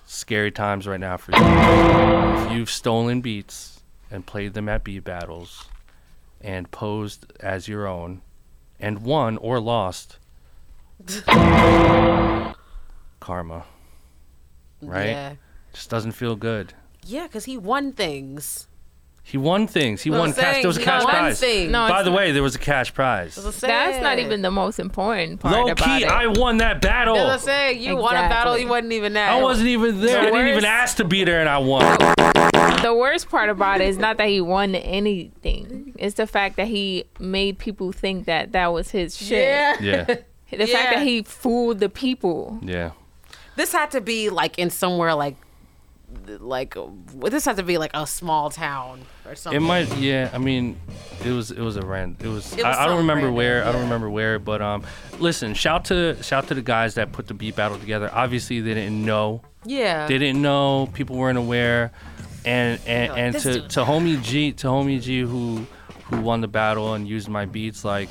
[0.05, 2.45] scary times right now for you.
[2.45, 5.65] If you've stolen beats and played them at beat battles
[6.41, 8.21] and posed as your own
[8.79, 10.17] and won or lost,
[13.19, 13.65] karma
[14.81, 15.07] Right?
[15.09, 15.33] Yeah.
[15.73, 16.73] just doesn't feel good.
[17.05, 18.67] Yeah, because he won things.
[19.29, 20.01] He won things.
[20.03, 20.61] He I'm won cash.
[20.61, 21.39] There was a cash won prize.
[21.39, 21.69] things.
[21.69, 22.17] No, By it's the not.
[22.17, 23.35] way, there was a cash prize.
[23.35, 26.09] That's what I'm That's not even the most important part Low about key, it.
[26.09, 27.15] I won that battle.
[27.15, 27.39] That's what I'm
[27.75, 27.81] saying.
[27.81, 28.53] You won a battle.
[28.53, 28.61] Exactly.
[28.63, 29.29] You wasn't even there.
[29.29, 30.19] I wasn't even there.
[30.19, 31.97] I didn't even worst- ask to be there, and I won.
[32.83, 35.93] the worst part about it is not that he won anything.
[35.99, 39.39] It's the fact that he made people think that that was his shit.
[39.43, 39.75] Yeah.
[39.81, 40.93] Yeah, The fact Yeah.
[40.95, 42.59] that he fooled the people.
[42.61, 42.91] yeah.
[43.57, 45.35] This had to be like in somewhere like,
[46.39, 46.75] like
[47.15, 49.61] this had to be like a small town or something.
[49.61, 50.29] It might, yeah.
[50.33, 50.79] I mean,
[51.25, 52.17] it was it was a rand.
[52.21, 52.53] It was.
[52.53, 53.65] It was I, I don't remember random, where.
[53.65, 54.39] I don't remember where.
[54.39, 54.83] But um,
[55.19, 55.53] listen.
[55.53, 58.09] Shout to shout to the guys that put the beat battle together.
[58.13, 59.41] Obviously, they didn't know.
[59.65, 60.07] Yeah.
[60.07, 60.89] They didn't know.
[60.93, 61.91] People weren't aware.
[62.45, 65.65] And and, like, and "This to dude to homie G to homie G who
[66.05, 68.09] who won the battle and used my beats like.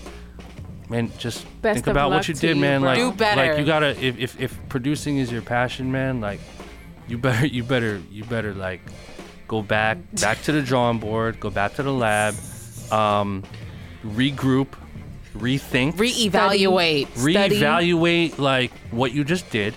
[0.89, 2.81] Man, just Best think about what you did, you, man.
[2.81, 2.91] bro.
[2.91, 3.45] Like, Do better.
[3.45, 3.89] like you gotta.
[4.01, 6.39] If, if if producing is your passion, man, like,
[7.09, 8.81] you better you better you better like
[9.49, 12.35] go back back to the drawing board, go back to the lab,
[12.91, 13.45] um,
[14.05, 14.69] regroup,
[15.35, 17.09] rethink, Reevaluate.
[17.17, 17.61] Study.
[17.61, 19.75] reevaluate like what you just did,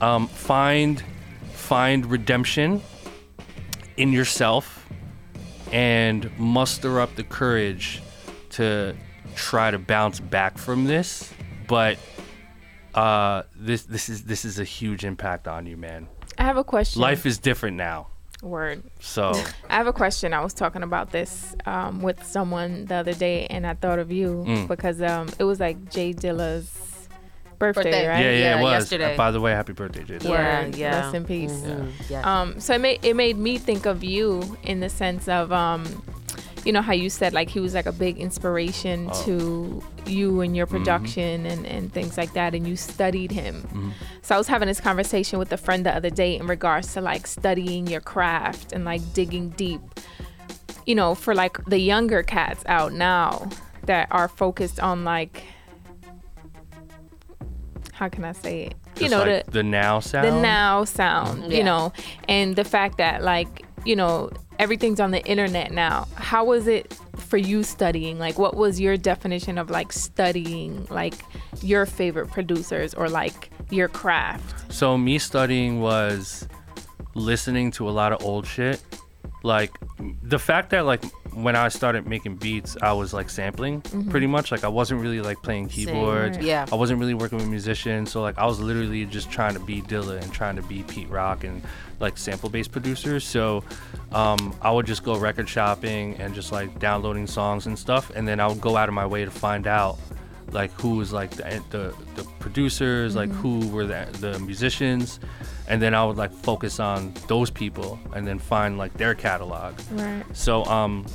[0.00, 1.02] um, find
[1.52, 2.82] find redemption
[3.96, 4.86] in yourself,
[5.72, 8.02] and muster up the courage
[8.50, 8.96] to
[9.34, 11.32] try to bounce back from this.
[11.66, 11.98] But
[12.94, 16.08] uh, this this is this is a huge impact on you, man.
[16.38, 17.02] I have a question.
[17.02, 18.06] Life is different now,
[18.42, 18.82] Word.
[19.00, 19.32] so.
[19.70, 20.32] I have a question.
[20.32, 24.12] I was talking about this um, with someone the other day, and I thought of
[24.12, 24.68] you Mm.
[24.68, 26.70] because um, it was like Jay Dilla's
[27.58, 28.06] birthday, Birthday.
[28.06, 28.20] right?
[28.24, 28.72] Yeah, yeah, Yeah, it was.
[28.84, 29.14] yesterday.
[29.14, 30.30] Uh, by the way, happy birthday, Jason.
[30.30, 30.76] Yeah, Word.
[30.76, 31.00] yeah.
[31.00, 31.50] Rest in peace.
[31.52, 32.40] Mhm, Yeah.
[32.40, 35.84] Um, so it made it made me think of you in the sense of um,
[36.68, 39.22] you know how you said like he was like a big inspiration Oh.
[39.24, 40.76] to you and your Mm-hmm.
[40.76, 43.56] production and, and things like that and you studied him
[44.20, 47.00] so i was having this conversation with a friend the other day in regards to
[47.00, 49.80] like studying your craft and like digging deep
[50.84, 53.48] you know for like the younger cats out now
[53.86, 55.42] that are focused on like
[57.92, 60.26] how can i say it you know like the the now sound.
[60.26, 61.58] the now sound, Yeah.
[61.58, 61.92] you know,
[62.28, 66.06] and the fact that like, you know, everything's on the internet now.
[66.16, 68.18] How was it for you studying?
[68.18, 71.14] Like what was your definition of like studying like
[71.62, 74.72] your favorite producers or like your craft?
[74.72, 76.48] So me studying was
[77.14, 78.82] listening to a lot of old shit.
[79.42, 79.72] Like
[80.22, 84.50] the fact that like when I started making beats, I was like sampling pretty much.
[84.50, 86.36] Like I wasn't really like playing keyboards.
[86.36, 86.46] Right.
[86.46, 86.66] Yeah.
[86.72, 88.10] I wasn't really working with musicians.
[88.10, 91.08] So like I was literally just trying to be Dilla and trying to be Pete
[91.08, 91.62] Rock and
[92.00, 93.24] like sample based producers.
[93.24, 93.62] So
[94.12, 98.10] um, I would just go record shopping and just like downloading songs and stuff.
[98.14, 99.98] And then I would go out of my way to find out
[100.50, 105.20] like who was like the the, the producers, like who were the, the musicians,
[105.68, 109.78] and then I would like focus on those people and then find like their catalog.
[109.92, 110.24] Right.
[110.32, 111.06] So um,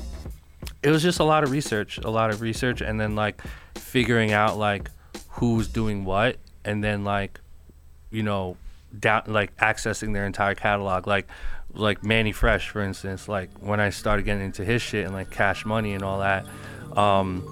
[0.84, 3.42] it was just a lot of research, a lot of research, and then like
[3.76, 4.90] figuring out like
[5.30, 7.42] who's doing what, and then like
[8.12, 8.56] you know
[8.98, 11.28] down like accessing their entire catalog, like
[11.74, 13.28] like Manny Fresh, for instance.
[13.28, 16.46] Like when I started getting into his shit and like Cash Money and all that,
[16.96, 17.44] um,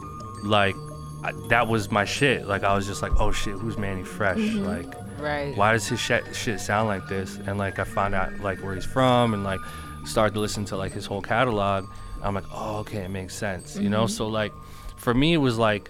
[0.44, 0.76] like
[1.24, 2.48] I, that was my shit.
[2.48, 4.38] Like I was just like, oh shit, who's Manny Fresh?
[4.38, 5.56] Like right.
[5.56, 7.38] why does his shit, shit sound like this?
[7.46, 9.60] And like I found out like where he's from and like
[10.06, 11.86] started to listen to like his whole catalog.
[12.24, 14.04] I'm like, oh, okay, it makes sense, you know.
[14.04, 14.14] Mm-hmm.
[14.16, 14.52] So like,
[14.98, 15.90] for me, it was like,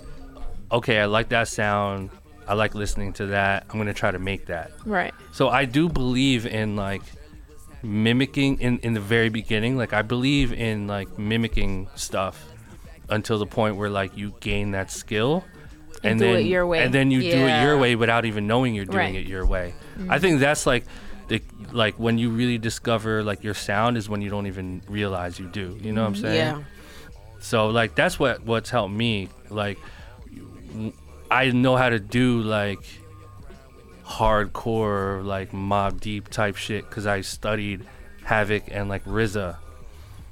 [0.71, 2.09] okay, I like that sound.
[2.47, 3.65] I like listening to that.
[3.69, 4.71] I'm gonna try to make that.
[4.85, 5.13] Right.
[5.31, 7.01] So I do believe in like
[7.83, 9.77] mimicking in in the very beginning.
[9.77, 12.47] Like I believe in like mimicking stuff.
[13.09, 15.43] until the point where like you gain that skill
[16.03, 16.83] And do then it your way.
[16.83, 19.15] and then you do it your way without even knowing you're doing Right.
[19.15, 20.17] it your way i mm-hmm.
[20.17, 20.85] think that's like
[21.27, 25.39] the like when you really discover like your sound is when you don't even realize
[25.39, 26.23] you do you know what i'm mm-hmm.
[26.23, 26.63] saying Yeah.
[27.39, 29.29] so like that's what what's helped me.
[29.49, 29.77] Like
[31.29, 32.83] I know how to do like
[34.05, 37.85] hardcore like Mobb Deep type shit because I studied
[38.23, 39.57] Havoc and like RZA,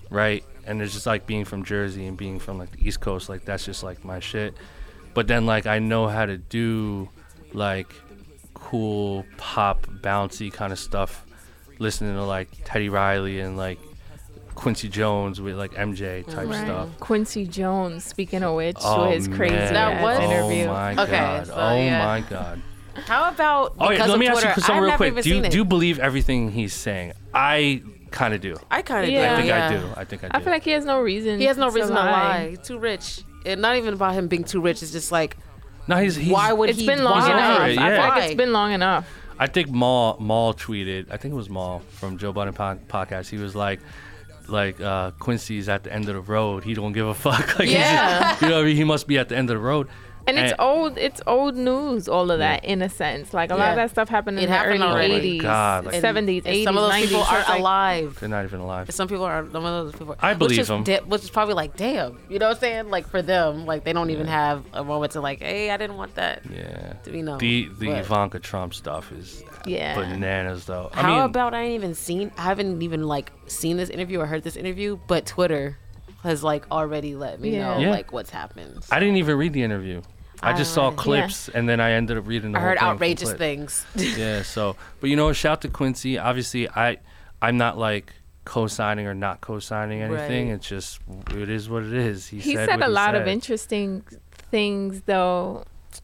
[0.10, 0.44] right?
[0.66, 3.46] And it's just like being from Jersey and being from like the East Coast, like
[3.46, 4.54] that's just like my shit.
[5.14, 7.10] But then like I know how to do
[7.54, 7.94] like
[8.54, 11.26] cool pop bouncy kind of stuff,
[11.80, 13.80] listening to like Teddy Riley and like
[14.56, 16.64] Quincy Jones with like MJ type Right.
[16.66, 16.90] stuff.
[17.00, 19.74] Quincy Jones, speaking of which, Oh, his crazy man.
[19.74, 20.66] That ass was- interview.
[20.66, 21.48] Oh my Okay, god.
[21.48, 22.06] so, oh yeah.
[22.06, 22.62] my god.
[23.06, 24.48] How about Oh yeah, let me Twitter?
[24.48, 25.24] ask you something I've real quick.
[25.24, 27.14] Do you do you believe everything he's saying?
[27.34, 28.58] I kind of do.
[28.70, 29.34] I kind of Yeah.
[29.34, 29.68] I think yeah.
[29.68, 29.88] I do.
[29.96, 30.32] I think I do.
[30.38, 31.40] I feel like he has no reason.
[31.40, 32.50] He has no to reason to lie.
[32.50, 33.22] He's too rich.
[33.46, 34.84] And not even about him being too rich.
[34.84, 35.38] It's just like,
[35.88, 36.86] no, he's, he's why would It's he?
[36.86, 37.26] been long why?
[37.32, 37.60] enough.
[37.60, 38.08] Right, I feel yeah.
[38.10, 39.08] like it's been long enough.
[39.40, 41.08] I think Mal Mal tweeted.
[41.12, 43.30] I think it was Mal from Joe Budden po- podcast.
[43.30, 43.80] He was like,
[44.48, 46.64] like uh, Quincy's at the end of the road.
[46.64, 47.58] He don't give a fuck.
[47.58, 48.20] like, Yeah.
[48.32, 48.76] just- you know, what I mean?
[48.76, 49.88] he must be at the end of the road.
[50.30, 50.98] And it's And- old.
[50.98, 52.08] It's old news.
[52.08, 53.34] All of that, in a sense.
[53.34, 55.40] Like a lot of that stuff happened in It the happened early already.
[55.40, 57.08] '80s, God, like- '70s, and '80s, Some of those '90s.
[57.10, 58.18] people are like- alive.
[58.20, 58.92] They're not even alive.
[58.92, 59.46] Some people are.
[59.52, 60.16] Some of those people.
[60.20, 60.84] I which believe is them.
[60.84, 62.18] da- which is probably like, damn.
[62.30, 62.90] You know what I'm saying?
[62.92, 65.98] Like for them, like they don't even have a moment to like, hey, I didn't
[65.98, 66.94] want that Yeah.
[67.04, 67.40] to be known.
[67.40, 69.96] The the But Ivanka Trump stuff is Yeah.
[69.96, 70.90] bananas though.
[70.94, 72.32] I How mean, about I ain't even seen?
[72.38, 75.78] I haven't even like seen this interview or heard this interview, but Twitter
[76.24, 77.76] has like already let me Yeah.
[77.76, 77.90] know Yeah.
[77.92, 78.84] like what's happened.
[78.92, 80.02] I didn't even read the interview.
[80.42, 80.98] I just saw Alright.
[81.00, 83.86] clips and then I ended up reading the I whole heard thing outrageous things.
[83.96, 86.98] yeah so but you know shout to quincy obviously i
[87.42, 88.14] i'm not like
[88.46, 90.56] co-signing or not co-signing anything Right.
[90.56, 91.00] it's just
[91.36, 94.04] it is what it is he, He said, said a he lot of interesting
[94.52, 95.64] things, though.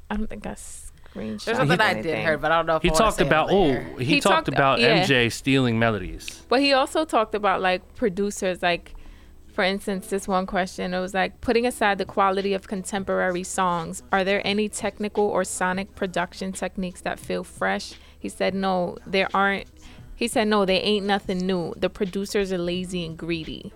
[0.10, 1.46] I don't think I screenshot.
[1.46, 2.22] There's something I did anything.
[2.26, 4.46] hear, but I don't know if he I talked say about oh he, He talked
[4.46, 5.04] talked- about yeah.
[5.06, 8.94] mj stealing melodies But he also talked about like producers, like
[9.56, 14.04] for instance, this one question it was like putting aside the quality of contemporary songs,
[14.12, 17.94] are there any technical or sonic production techniques that feel fresh?
[18.20, 19.68] He said no, there aren't.
[20.14, 21.74] He said no, they ain't nothing new.
[21.78, 23.72] The producers are lazy and greedy.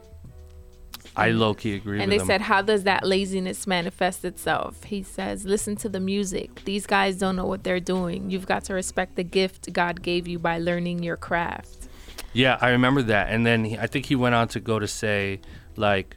[1.15, 4.83] i low-key agree And they him said, How does that laziness manifest itself?
[4.83, 6.63] He says, Listen to the music.
[6.65, 8.29] These guys don't know what they're doing.
[8.29, 11.87] You've got to respect the gift God gave you by learning your craft.
[12.33, 14.87] yeah i remember that and then he, i think he went on to go to
[14.87, 15.39] say
[15.79, 16.15] like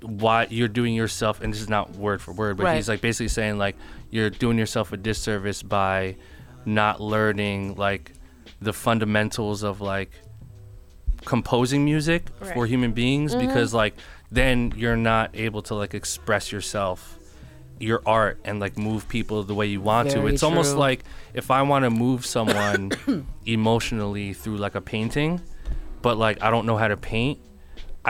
[0.00, 2.76] why you're doing yourself and this is not word for word but Right.
[2.76, 3.76] he's like basically saying like
[4.10, 6.14] you're doing yourself a disservice by
[6.64, 8.12] not learning like
[8.60, 10.10] the fundamentals of like
[11.24, 13.46] composing music for human beings Mm-hmm.
[13.46, 13.94] because like
[14.30, 17.16] then you're not able to like express yourself
[17.80, 21.04] your art and like move people the way you want to Very it's almost like
[21.34, 22.92] if i want to move someone
[23.46, 25.40] emotionally through like a painting
[26.02, 27.38] but like i don't know how to paint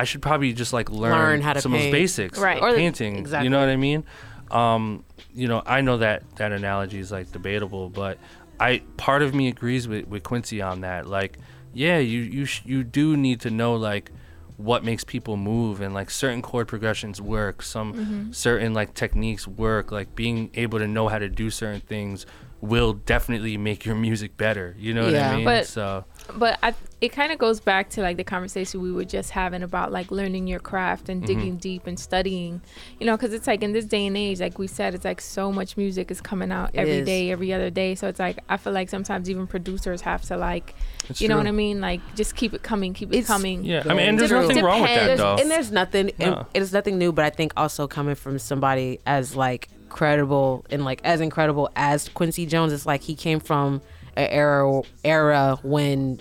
[0.01, 1.93] i should probably just like learn, Learn how to some of paint.
[1.93, 2.59] those basics Right.
[2.59, 3.45] of Or the- painting exactly.
[3.47, 4.05] you know what i mean
[4.51, 8.19] um you know i know that that analogy is like debatable but
[8.61, 11.39] i part of me agrees with with quincy on that like
[11.75, 14.11] yeah you you sh- you do need to know like
[14.57, 18.33] what makes people move and like certain chord progressions work some Mm-hmm.
[18.33, 22.27] certain like techniques work like being able to know how to do certain things
[22.61, 26.05] will definitely make your music better you know what i mean But- so
[26.37, 29.63] But I, it kind of goes back to like the conversation we were just having
[29.63, 31.27] about like learning your craft and mm-hmm.
[31.27, 32.61] digging deep and studying,
[33.01, 35.21] you know, because it's like in this day and age, like we said, it's like
[35.21, 37.07] so much music is coming out It every is.
[37.07, 37.95] day, every other day.
[37.95, 40.75] So it's like I feel like sometimes even producers have to like,
[41.09, 43.65] It's you know what I mean, like just keep it coming, keep it It's- coming.
[43.65, 44.43] yeah i mean and there's True.
[44.47, 46.47] nothing wrong with that There's- though and there's nothing No.
[46.55, 51.01] it's nothing new but i think also coming from somebody as like credible and like
[51.05, 53.81] as incredible as quincy jones it's like he came from
[54.19, 56.21] an era era when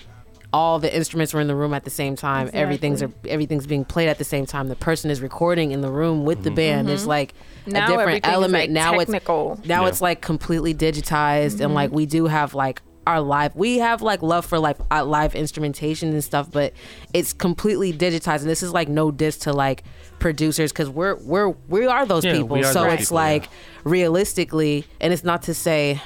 [0.53, 2.49] all the instruments were in the room at the same time.
[2.53, 4.69] Everything's are, everything's being played at the same time.
[4.69, 6.55] The person is recording in the room with the mm-hmm.
[6.55, 6.87] band.
[6.87, 7.09] There's mm-hmm.
[7.09, 7.33] like
[7.65, 9.57] Now a different element like, now technical.
[9.59, 9.89] it's now Yeah.
[9.89, 11.97] it's like completely digitized and like mm-hmm.
[11.97, 16.09] we do have like our live we have like love for like uh, live instrumentation
[16.09, 16.73] and stuff but
[17.13, 19.83] it's completely digitized and this is like no diss to like
[20.19, 22.57] producers because we're we're we are those Yeah, people.
[22.57, 23.49] are so those it's people, like yeah.
[23.85, 26.01] realistically and it's not to say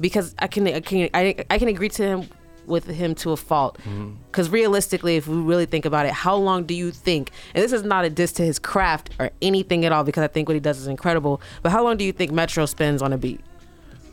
[0.00, 2.28] because i can i can i, I can agree to him
[2.66, 4.12] with him to a fault Mm-hmm.
[4.30, 7.72] because realistically if we really think about it how long do you think and this
[7.72, 10.54] is not a diss to his craft or anything at all because i think what
[10.54, 13.40] he does is incredible but how long do you think metro spends on a beat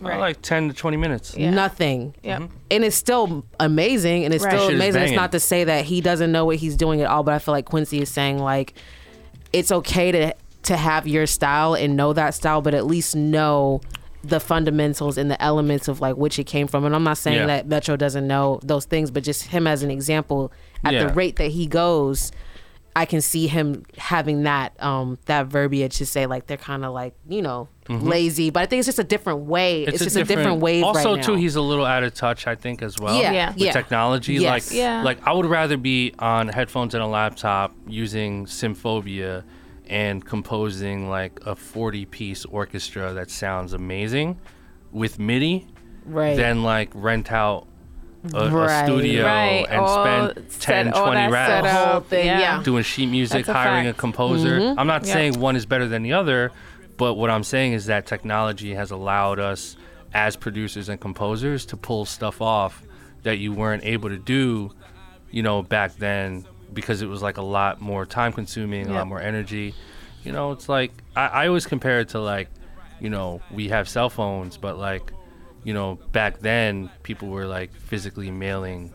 [0.03, 1.51] Uh, like 10 to 20 minutes Yeah.
[1.51, 2.47] nothing Yeah.
[2.69, 4.53] and it's still amazing and it's Right.
[4.53, 7.07] still Shit amazing it's not to say that he doesn't know what he's doing at
[7.07, 8.73] all but i feel like quincy is saying like
[9.53, 13.81] it's okay to to have your style and know that style, but at least know
[14.23, 16.85] the fundamentals and the elements of like which it came from.
[16.85, 17.45] And I'm not saying Yeah.
[17.47, 20.51] that Metro doesn't know those things, but just him as an example,
[20.83, 21.05] at Yeah.
[21.07, 22.31] the rate that he goes,
[22.95, 26.93] I can see him having that um that verbiage to say like they're kind of
[26.93, 29.83] like you know lazy, but I think it's just a different way.
[29.83, 32.55] It's, just a different wave Also, right too, he's a little out of touch, I
[32.55, 33.19] think, as well.
[33.19, 33.49] Yeah, Yeah.
[33.49, 33.71] With yeah.
[33.73, 34.43] technology, Yes.
[34.69, 35.03] like, Yeah.
[35.03, 39.43] like I would rather be on headphones and a laptop using Symphobia
[39.91, 44.39] and composing like a 40-piece orchestra that sounds amazing
[44.91, 45.67] with MIDI
[46.05, 46.35] right.
[46.37, 47.67] than like rent out
[48.33, 49.65] a, a studio Right.
[49.69, 52.61] and All spend 10, all 20 that racks thing, yeah.
[52.63, 54.59] doing sheet music, a hiring a composer.
[54.59, 54.79] Mm-hmm.
[54.79, 55.13] I'm not Yeah.
[55.13, 56.51] saying one is better than the other,
[56.97, 59.75] but what I'm saying is that technology has allowed us
[60.13, 62.83] as producers and composers to pull stuff off
[63.23, 64.71] that you weren't able to do,
[65.31, 69.07] you know, back then because it was like a lot more time consuming, a lot
[69.07, 69.73] more energy.
[70.23, 72.49] You know, it's like I, I always compare it to like,
[72.99, 75.11] you know, we have cell phones, but like,
[75.63, 78.93] you know, back then people were like physically mailing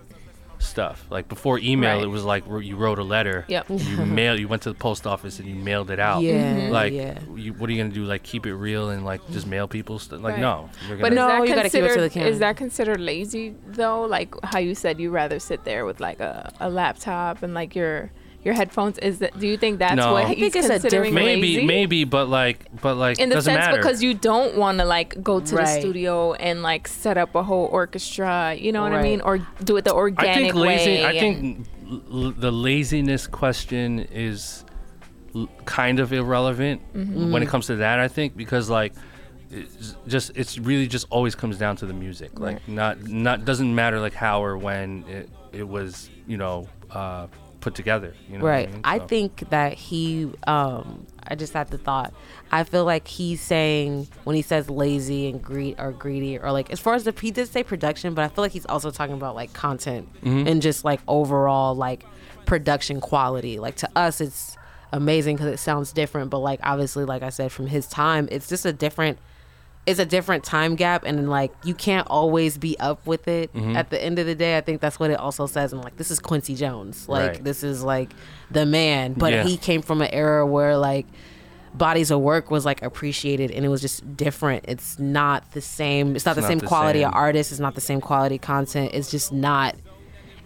[0.77, 1.07] stuff.
[1.09, 2.05] Like before email, Right.
[2.05, 3.47] it was like you wrote a letter.
[3.49, 3.67] Yep.
[3.71, 4.39] You mail.
[4.39, 6.21] You went to the post office and you mailed it out.
[6.21, 6.71] Yeah, mm-hmm.
[6.71, 7.19] Like, yeah.
[7.35, 8.05] you, what are you gonna do?
[8.05, 9.51] Like keep it real and like just mm-hmm.
[9.51, 10.21] mail people stuff?
[10.21, 10.41] Like Right.
[10.41, 10.69] no.
[10.87, 12.27] You're But gonna, No, you gotta keep it to the can.
[12.27, 14.03] is that considered lazy though?
[14.03, 17.75] Like how you said you rather sit there with like a, a laptop and like
[17.75, 18.11] your
[18.47, 18.97] your headphones.
[18.99, 20.13] Is that do you think that's No.
[20.15, 21.67] what I he's think it's a considering maybe lazy?
[21.67, 23.77] maybe, but like but like in the doesn't sense matter.
[23.77, 27.43] because you don't want to like go to the studio and like set up a
[27.43, 30.91] whole orchestra, you know what I mean, or do it the organic I think lazy.
[31.03, 31.05] way.
[31.05, 34.65] I think l- l- the laziness question is
[35.35, 37.33] l- kind of irrelevant Mm-hmm.
[37.33, 37.99] when it comes to that.
[37.99, 38.95] I think because like
[39.51, 42.39] it's just it's really just always comes down to the music.
[42.39, 42.69] Like Right.
[42.69, 47.27] not not doesn't matter like how or when it it was you know uh,
[47.61, 48.15] put together.
[48.31, 48.69] You know right.
[48.69, 48.81] I, mean?
[48.85, 50.31] I think that he.
[50.47, 52.15] um I just had the thought.
[52.53, 56.71] I feel like he's saying when he says lazy and greed or greedy or like
[56.71, 59.17] as far as the he did say production, but I feel like he's also talking
[59.17, 60.47] about like content Mm-hmm.
[60.47, 62.05] and just like overall like
[62.47, 63.59] production quality.
[63.59, 64.57] Like to us, it's
[64.93, 68.49] amazing because it sounds different, but like obviously, like I said, from his time, it's
[68.49, 69.19] just a different.
[69.87, 73.53] It's a different time gap, and like you can't always be up with it.
[73.55, 73.77] Mm-hmm.
[73.77, 75.73] At the end of the day, I think that's what it also says.
[75.73, 77.09] And like, this is Quincy Jones.
[77.09, 77.45] Like, Right.
[77.45, 78.11] this is like
[78.51, 79.13] the man.
[79.13, 79.45] But Yeah.
[79.45, 81.07] he came from an era where like
[81.73, 84.65] bodies of work was like appreciated and it was just different.
[84.67, 86.17] It's not the same.
[86.17, 87.53] It's not It's the not same the quality of artists.
[87.53, 88.91] It's not the same quality content.
[88.95, 89.77] It's just not.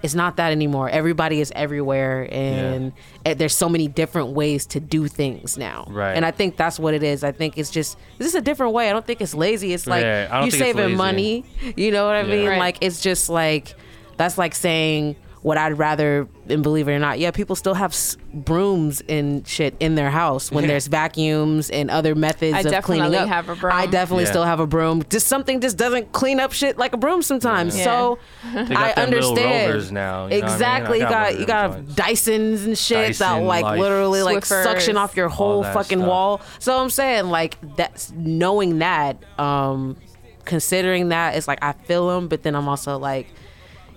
[0.03, 0.89] It's not that anymore.
[0.89, 2.93] Everybody is everywhere, and
[3.27, 5.87] eh, there's so many different ways to do things now.
[5.89, 6.15] Right.
[6.15, 7.23] And I think that's what it is.
[7.23, 8.89] I think it's just this is a different way.
[8.89, 9.73] I don't think it's lazy.
[9.75, 11.45] It's like Yeah, you think it's saving money.
[11.77, 12.35] You know what I Yeah.
[12.37, 12.49] mean?
[12.49, 12.59] Right.
[12.59, 13.75] Like it's just like
[14.17, 17.93] that's like saying what I'd rather, and believe it or not, yeah, people still have
[17.93, 22.85] s- brooms and shit in their house when there's vacuums and other methods I of
[22.85, 23.29] cleaning definitely up.
[23.29, 23.73] have a broom.
[23.75, 24.31] I definitely Yeah.
[24.31, 25.03] still have a broom.
[25.09, 27.75] Just something just doesn't clean up shit like a broom sometimes.
[27.79, 27.85] Yeah.
[27.85, 28.19] So
[28.53, 29.69] They got I them little understand.
[29.73, 30.45] rovers now, you know what I mean?
[30.45, 31.03] exactly.
[31.03, 32.07] I You got got one of you them got.
[32.09, 33.81] Dysons and shit that Dyson, like Life.
[33.81, 34.63] literally like Swiffers.
[34.65, 36.09] suction off your whole that fucking stuff.
[36.11, 36.41] wall.
[36.59, 39.97] So I'm saying like that's knowing that, um,
[40.45, 43.27] considering that it's like I feel them, but then I'm also like,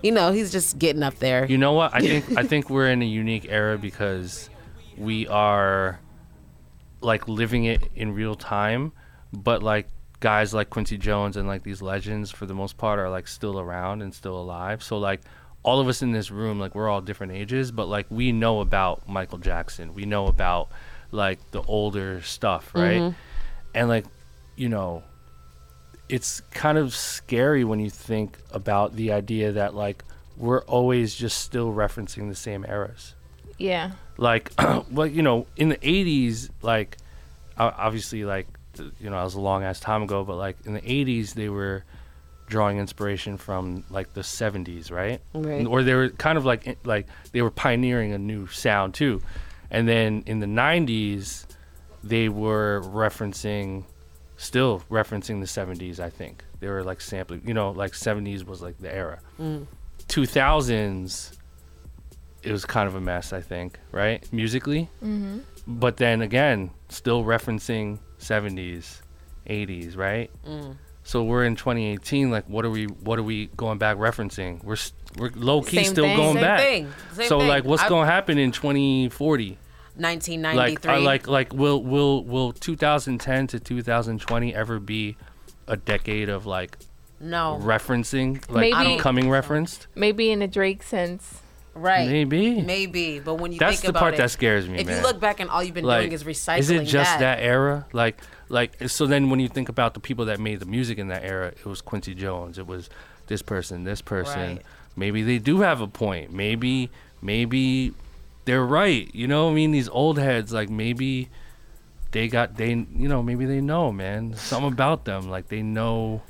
[0.04, 1.46] you know, he's just getting up there.
[1.46, 1.94] You know what?
[1.94, 4.50] I think I think we're in a unique era because
[4.98, 5.98] we are
[7.00, 8.92] like living it in real time,
[9.32, 9.88] but like
[10.20, 13.58] guys like Quincy Jones and like these legends for the most part are like still
[13.58, 14.82] around and still alive.
[14.82, 15.22] So like
[15.62, 18.60] all of us in this room like we're all different ages, but like we know
[18.60, 19.94] about Michael Jackson.
[19.94, 20.68] We know about
[21.12, 23.00] like the older stuff, right?
[23.00, 23.18] Mm-hmm.
[23.74, 24.04] And like
[24.54, 25.02] you know,
[26.08, 30.04] it's kind of scary when you think about the idea that like
[30.36, 33.14] we're always just still referencing the same eras.
[33.58, 34.50] Yeah, like
[34.90, 36.96] well you know in the 80s like
[37.56, 38.46] obviously like
[38.78, 41.48] you know that was a long ass time ago but like in the 80s they
[41.48, 41.84] were
[42.48, 45.64] drawing inspiration from like the 70s right, Right.
[45.66, 49.22] or they were kind of like like they were pioneering a new sound too.
[49.70, 51.46] And then in the 90s
[52.02, 53.84] they were referencing
[54.36, 56.44] still referencing the 70s i think.
[56.60, 59.20] They were like sampling you know like 70s was like the era.
[60.08, 61.36] 2000s
[62.42, 64.30] it was kind of a mess i think right?
[64.32, 64.88] Musically.
[65.02, 65.38] Mm-hmm.
[65.66, 69.00] but then again still referencing 70s
[69.48, 70.30] 80s right?
[71.06, 74.62] So we're in 2018 like what are we what are we going back referencing?
[74.64, 74.76] We're
[75.18, 76.16] we're low key Same still thing.
[76.16, 76.60] going Same back.
[76.60, 76.92] thing.
[77.12, 77.48] Same so thing.
[77.48, 79.58] like what's I- to happen in 2040 like
[79.96, 80.92] 1993.
[80.92, 85.16] uh, like like will will will 2010 to 2020 ever be
[85.66, 86.76] a decade of like
[87.20, 87.58] no.
[87.62, 91.40] referencing like Maybe- becoming referenced maybe in a Drake sense,
[91.76, 92.08] Right.
[92.08, 92.60] Maybe.
[92.62, 94.78] Maybe, but when you think about That's think the about part it, that scares me,
[94.78, 94.96] if man.
[94.98, 97.38] you look back and all you've been like doing is recycling is it just that,
[97.38, 97.40] that.
[97.42, 100.98] era like like so then when you think about the people that made the music
[100.98, 102.88] in that era it was quincy jones it was
[103.26, 104.62] this person this person Right.
[104.94, 106.90] maybe they do have a point maybe
[107.22, 107.92] maybe
[108.44, 109.70] they're right you know what i mean?
[109.72, 111.30] These old heads like maybe
[112.12, 114.34] they got they you know maybe they know man.
[114.34, 116.22] Something about them like they know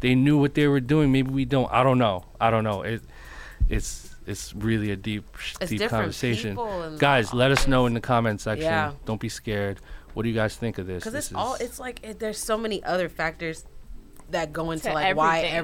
[0.00, 1.12] they knew what they were doing.
[1.12, 2.82] Maybe we don't i don't know i don't know.
[2.82, 3.02] It
[3.68, 5.24] it's it's really a deep
[5.60, 6.56] It's deep conversation.
[6.98, 8.64] guys let us know in the comment section.
[8.66, 8.92] Yeah.
[9.06, 9.80] don't be scared.
[10.14, 11.04] What do you guys think of this?
[11.04, 13.64] Because it's all it's like it, there's so many other factors
[14.32, 15.56] that go into To like why everything.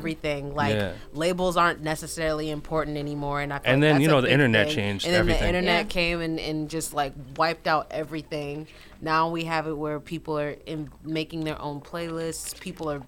[0.49, 0.93] everything like Yeah.
[1.13, 4.31] labels aren't necessarily important anymore and I feel And like then, that's you know, the
[4.33, 4.77] internet thing.
[4.77, 5.43] changed and then everything.
[5.43, 5.89] the internet Yeah.
[5.91, 8.67] came and, and just like wiped out everything
[9.01, 13.03] now we have it where people are in making their own playlists people are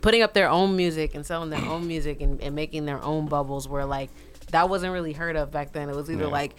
[0.00, 3.26] putting up their own music and selling their own music and, and making their own
[3.26, 4.10] bubbles where like
[4.52, 6.28] that wasn't really heard of back then it was either Yeah.
[6.30, 6.54] like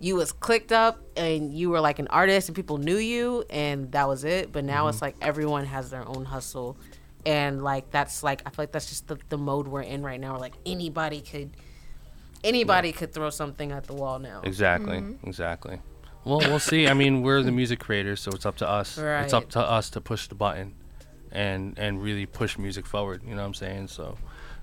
[0.00, 3.90] you was clicked up and you were like an artist and people knew you and
[3.92, 4.88] that was it but now Mm-hmm.
[4.90, 6.76] it's like everyone has their own hustle
[7.28, 10.20] and like that's like i feel like that's just the, the mode we're in right
[10.20, 11.50] now where like anybody could
[12.42, 14.40] anybody could throw something at the wall now.
[14.44, 15.80] Exactly exactly.
[16.24, 16.88] Well we'll see.
[16.88, 18.98] I mean we're the music creators so it's up to us.
[18.98, 20.74] It's up to us to push the button
[21.32, 23.88] and and really push music forward you know what i'm saying?
[23.88, 24.16] So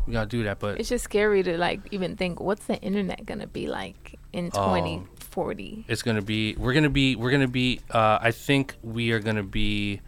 [0.07, 3.25] we gotta do that but It's just scary to like even think what's the internet
[3.25, 4.65] gonna be like in Oh.
[4.75, 5.85] 2040.
[5.87, 9.43] it's gonna be we're gonna be we're gonna be uh, i think we are gonna
[9.43, 10.01] be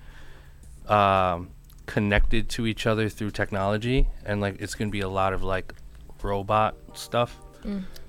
[0.87, 1.49] um,
[1.87, 5.73] connected to each other through technology and like it's gonna be a lot of like
[6.21, 7.39] robot stuff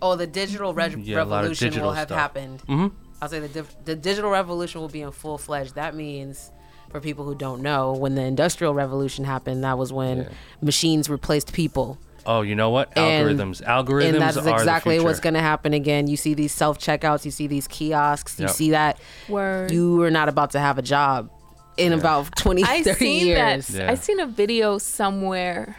[0.03, 2.19] oh the digital re- Yeah, a lot of revolution digital will have stuff.
[2.19, 2.93] happened Mhm.
[3.23, 6.53] i'll say the, div- the digital revolution will be in full fledged that means
[6.91, 10.29] for people who don't know when the industrial revolution happened that was when Yeah.
[10.63, 15.21] machines replaced people oh you know what And- algorithms algorithms and that's exactly the what's
[15.21, 16.09] going to happen again.
[16.09, 18.55] You see these self checkouts, you see these kiosks, you Yep.
[18.55, 18.99] see that
[19.29, 19.71] Word.
[19.71, 21.31] you are not about to have a job
[21.79, 23.71] in about 20, I 30 seen years.
[23.71, 23.91] Yeah.
[23.91, 25.77] I seen a video somewhere.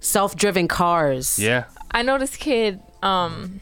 [0.00, 1.38] Self driven cars.
[1.38, 2.80] yeah I know this kid.
[3.02, 3.60] Um,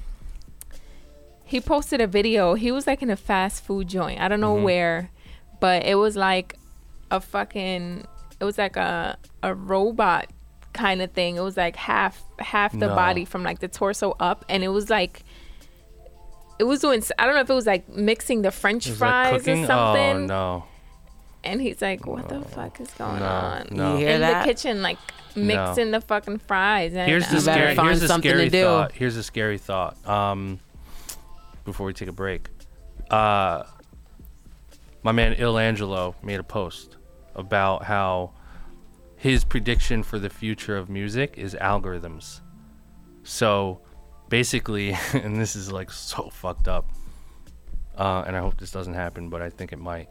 [1.44, 2.54] he posted a video.
[2.54, 4.20] He was like in a fast food joint.
[4.20, 4.64] I don't know Mm-hmm.
[4.64, 5.10] where,
[5.60, 6.56] but it was like
[7.10, 8.06] a fucking.
[8.40, 10.26] It was like a a robot
[10.72, 11.36] kind of thing.
[11.36, 12.94] It was like half half the No.
[12.94, 15.22] body from like the torso up, and it was like.
[16.58, 17.02] It was doing.
[17.18, 19.66] I don't know if it was like mixing the French fries or cooking?
[19.66, 20.16] something.
[20.16, 20.64] Oh no.
[21.44, 23.92] And he's like, "What the fuck is going No, on?" no.
[23.92, 24.46] You hear in that?
[24.46, 24.98] the kitchen, like
[25.34, 26.94] mixing the fucking fries.
[26.94, 27.74] And Here's the I'm scary.
[27.74, 28.62] find Here's the something to scary do.
[28.64, 28.92] thought.
[28.92, 29.96] Here's a scary thought.
[30.08, 30.60] Um,
[31.64, 32.48] before we take a break,
[33.10, 33.64] uh,
[35.02, 36.96] my man Il Angelo made a post
[37.34, 38.32] about how
[39.16, 42.40] his prediction for the future of music is algorithms.
[43.24, 43.80] So,
[44.28, 46.88] basically, and this is like so fucked up.
[47.96, 50.08] Uh, and I hope this doesn't happen, but I think it might.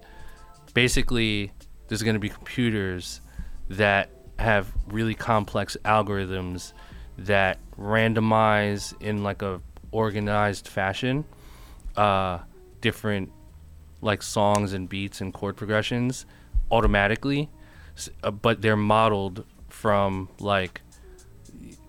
[0.74, 1.52] Basically,
[1.88, 3.22] there's going to be computers
[3.70, 4.10] that
[4.40, 6.74] have really complex algorithms
[7.18, 9.62] that randomize in like a
[9.92, 11.26] organized fashion
[11.96, 12.40] uh,
[12.80, 13.32] different
[14.02, 16.26] like songs and beats and chord progressions
[16.72, 17.50] automatically.
[18.24, 20.82] Uh, but they're modeled from like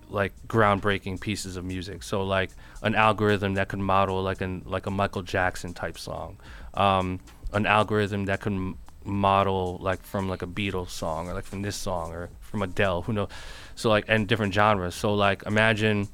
[0.09, 2.03] like groundbreaking pieces of music.
[2.03, 2.51] So like
[2.83, 6.37] an algorithm that could model like an like a michael jackson type song.
[6.75, 7.19] Um,
[7.53, 8.75] an algorithm that could
[9.05, 13.01] model like from like a beatles song or like from this song or from adele
[13.01, 13.27] who knows
[13.75, 14.95] so like and different genres.
[14.95, 16.07] So like imagine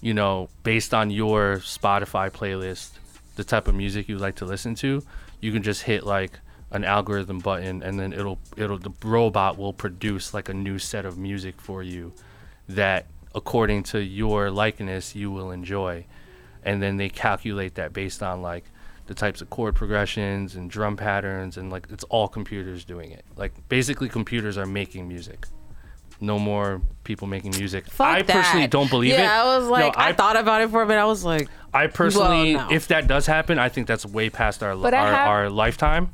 [0.00, 2.90] you know based on your spotify playlist
[3.36, 5.02] the type of music you like to listen to
[5.40, 6.38] you can just hit like
[6.70, 11.04] an algorithm button and then it'll it'll the robot will produce like a new set
[11.04, 12.12] of music for you
[12.68, 13.06] that
[13.36, 16.04] according to your likeness you will enjoy.
[16.64, 18.64] And then they calculate that based on like
[19.06, 23.24] the types of chord progressions and drum patterns and like it's all computers doing it
[23.36, 25.46] like basically computers are making music
[26.20, 28.32] no more people making music Fuck i that.
[28.32, 30.86] personally don't believe yeah, it I was like, No, I, thought about it for a
[30.86, 31.00] minute.
[31.00, 32.68] I was like, I personally, no.
[32.70, 36.10] if that does happen, I think that's way past our our, have- our lifetime.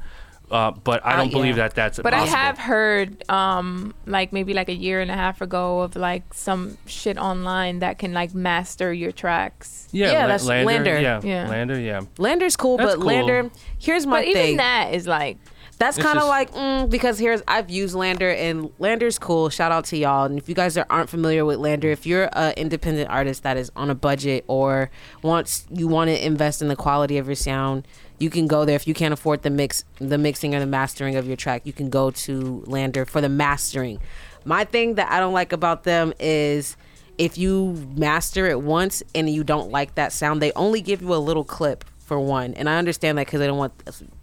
[0.52, 1.68] Uh, but I Uh, don't believe yeah.
[1.68, 5.40] that that's But I have heard, um, like maybe like a year and a half
[5.40, 9.88] ago, of like some shit online that can like master your tracks.
[9.92, 10.66] Yeah, Yeah, La- that's LANDR.
[10.84, 11.02] LANDR.
[11.02, 11.46] Yeah, Yeah.
[11.48, 11.84] LANDR.
[11.84, 12.00] Yeah.
[12.18, 13.08] LANDR's cool, That's but cool.
[13.10, 15.38] LANDR, here's my But even that is like,
[15.78, 19.48] That's kind of like mm, because here's I've used LANDR and LANDR's cool.
[19.48, 20.26] Shout out to y'all.
[20.26, 23.56] And if you guys are, aren't familiar with LANDR, if you're an independent artist that
[23.56, 24.90] is on a budget or
[25.22, 27.88] wants you want to invest in the quality of your sound,
[28.22, 28.76] you can go there.
[28.76, 31.72] If you can't afford the mix, the mixing or the mastering of your track, you
[31.72, 33.98] can go to LANDR for the mastering.
[34.44, 36.76] My thing that I don't like about them is
[37.18, 41.12] if you master it once and you don't like that sound, they only give you
[41.12, 42.54] a little clip for one.
[42.54, 43.72] And I understand that because they don't want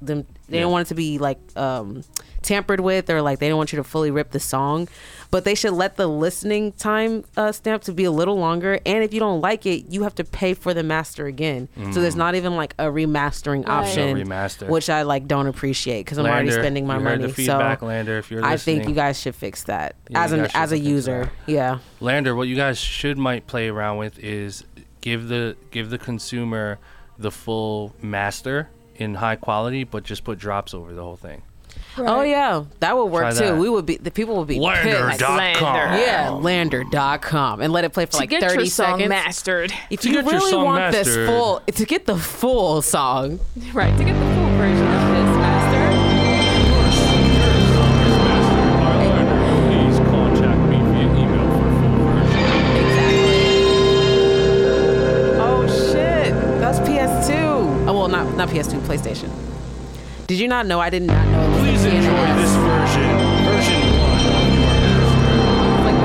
[0.02, 0.64] them, they Yeah.
[0.64, 2.04] don't want it to be like um,
[2.42, 4.88] tampered with or like they don't want you to fully rip the song.
[5.32, 8.80] But they should let the listening time uh, stamp to be a little longer.
[8.86, 11.68] And if you don't like it, you have to pay for the master again.
[11.94, 13.78] So there's not even like a remastering Right.
[13.86, 14.68] option, No remaster.
[14.70, 17.22] which I like don't appreciate because I'm already spending my you money.
[17.22, 18.20] Heard the feedback, so LANDR.
[18.20, 21.30] If you're I think you guys should fix that Yeah, as an as a user.
[21.46, 21.80] Yeah.
[22.02, 24.64] LANDR, what you guys should might play around with is
[25.02, 26.80] give the give the consumer
[27.20, 31.42] the full master in high quality, but just put drops over the whole thing.
[31.98, 33.38] Oh yeah, that would work Try too.
[33.54, 33.58] that.
[33.58, 35.20] We would be the people would be pissed.
[35.22, 35.40] LANDR.com.
[35.40, 35.98] LANDR.
[36.00, 39.10] Yeah, landr.com and let it play for To like get 30 your song seconds.
[39.10, 39.74] mastered.
[39.90, 43.40] if To you get your really song want this full to get the full song,
[43.74, 45.59] Right, to get the full version of this uh,
[60.30, 60.80] Did you not know?
[60.80, 61.42] I did not know.
[61.42, 62.36] It was Please a enjoy PNS.
[62.38, 63.18] this version,
[63.50, 63.82] version
[65.84, 66.00] one like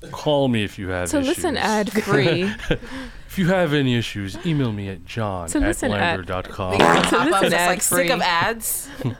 [0.00, 0.10] this.
[0.10, 1.26] Call me if you have To issues.
[1.26, 2.50] So listen ad free.
[3.28, 6.78] If you have any issues, email me at john To at listen ad- landr.com.
[6.78, 8.02] Pop up listen just like ad-free.
[8.04, 8.88] sick of ads.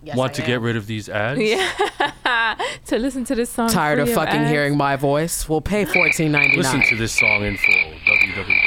[0.00, 0.46] Yes, Want I to am.
[0.46, 1.40] get rid of these ads?
[1.40, 2.54] yeah.
[2.86, 3.68] to listen to this song.
[3.68, 4.50] Tired of free fucking ads.
[4.50, 5.48] hearing my voice?
[5.48, 6.88] We'll pay fourteen ninety Listen nine.
[6.90, 7.74] to this song in full.
[8.06, 8.57] www.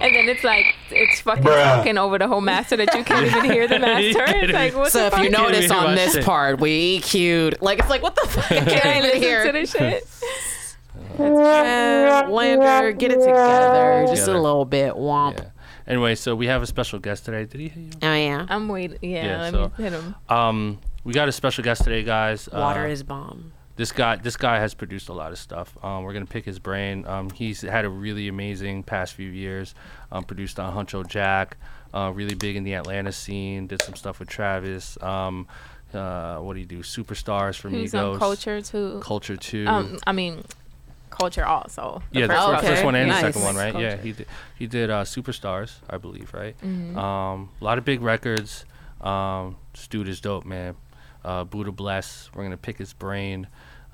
[0.00, 3.44] And then it's like it's fucking talking over the whole master that you can't even
[3.50, 4.24] hear the master.
[4.26, 5.24] It's like what So the if fuck?
[5.24, 6.24] you notice on this shit.
[6.24, 7.60] part, we EQ'd.
[7.62, 8.50] Like it's like what the fuck?
[8.52, 9.46] I can't can't even listen hear.
[9.46, 10.04] to this shit.
[11.18, 14.04] Man, LANDR, get it together.
[14.08, 14.38] Just Together.
[14.38, 14.94] a little bit.
[14.94, 15.38] Womp.
[15.38, 15.44] Yeah.
[15.86, 17.44] Anyway, so we have a special guest today.
[17.44, 17.90] Did he hit you?
[18.02, 18.46] Oh yeah.
[18.48, 18.98] I'm waiting.
[19.02, 20.14] Yeah, Yeah, let so- me hit him.
[20.28, 22.48] Um, we got a special guest today, guys.
[22.52, 23.52] Water Uh, is bomb.
[23.76, 24.16] This guy.
[24.16, 25.76] This guy has produced a lot of stuff.
[25.84, 27.06] Um, we're gonna pick his brain.
[27.06, 29.74] Um, he's had a really amazing past few years.
[30.10, 31.58] Um, produced on Huncho Jack.
[31.92, 33.66] Uh, really big in the Atlanta scene.
[33.66, 35.00] Did some stuff with Travis.
[35.02, 35.46] Um,
[35.94, 36.80] uh, what do you do?
[36.80, 38.14] Superstars from Who's Migos.
[38.14, 39.00] on culture too?
[39.02, 39.66] Culture two.
[39.66, 40.42] Um, I mean,
[41.10, 42.02] culture also.
[42.12, 42.66] The yeah, the first okay.
[42.68, 43.22] first one and Nice.
[43.22, 43.72] the second one, right?
[43.72, 43.86] Culture.
[43.86, 44.26] Yeah, he did.
[44.58, 46.56] He did uh, Superstars, I believe, right?
[46.60, 46.98] Mm-hmm.
[46.98, 48.64] Um, a lot of big records.
[49.00, 50.76] Um, this dude is dope, man.
[51.24, 52.30] Uh, Buddah Bless.
[52.34, 53.46] We're gonna pick his brain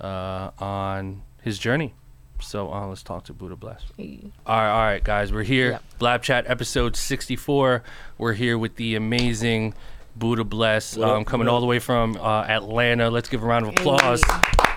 [0.02, 1.94] uh, on his journey.
[2.40, 3.84] So uh, let's talk to Buddah Bless.
[3.96, 4.20] Hey.
[4.46, 5.32] All right, all right, guys.
[5.32, 5.70] We're here.
[5.72, 5.82] Yep.
[5.98, 7.82] Blab Chat episode 64.
[8.18, 9.74] We're here with the amazing
[10.18, 13.10] Buddah Bless, What up, um, coming what all the way from uh, Atlanta.
[13.10, 14.22] Let's give a round of applause.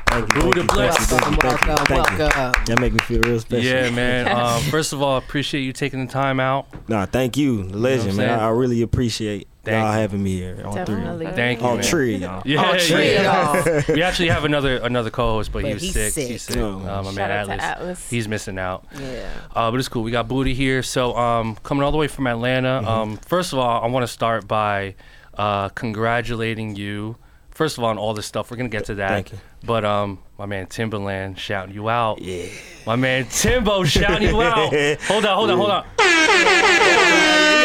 [0.07, 0.97] Thank you, Buddha thank you, bless.
[1.07, 2.65] thank you, thank you, Welcome, thank you, thank you.
[2.65, 3.65] That make me feel real special.
[3.65, 4.28] Yeah, man.
[4.28, 6.67] Um, first of all, I appreciate you taking the time out.
[6.88, 8.39] Nah, thank you, legend, I'm man.
[8.39, 9.99] I, I really appreciate Thank y'all you.
[9.99, 10.61] having me here.
[10.63, 11.26] All Definitely.
[11.28, 11.68] Thank you, three.
[11.68, 11.84] All man.
[11.84, 12.41] three, y'all.
[12.45, 13.63] Yeah, All three yeah.
[13.63, 13.84] y'all.
[13.95, 16.13] we actually have another another co-host, but, he was he's sick.
[16.13, 16.28] sick.
[16.30, 16.57] He's sick.
[16.57, 16.80] Oh.
[16.80, 17.61] Uh, my Shout man Atlas.
[17.61, 18.09] Atlas.
[18.09, 18.86] He's missing out.
[18.99, 19.30] Yeah.
[19.55, 20.03] Uh, but it's cool.
[20.03, 20.84] We got Booty here.
[20.84, 22.80] So um, coming all the way from Atlanta.
[22.82, 22.88] Mm-hmm.
[22.88, 24.95] Um, first of all, I want to start by
[25.34, 27.18] uh, congratulating you.
[27.49, 29.09] First of all, on all this stuff, we're gonna get to that.
[29.09, 29.39] Thank you.
[29.63, 32.22] But um, my man Timbaland shouting you out.
[32.22, 32.47] Yeah.
[32.86, 34.74] My man Timbo shouting you out.
[35.03, 35.86] Hold on, hold on, hold on.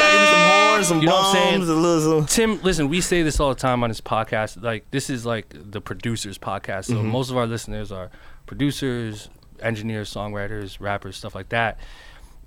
[0.71, 1.63] some horns, some You know what I'm saying?
[1.63, 2.25] a little.
[2.25, 4.63] Tim, listen, we say this all the time on this podcast.
[4.63, 6.87] Like, this is like the producers' podcast.
[6.87, 7.09] So Mm-hmm.
[7.09, 8.11] most of our listeners are
[8.47, 9.29] producers,
[9.61, 11.79] engineers, songwriters, rappers, stuff like that.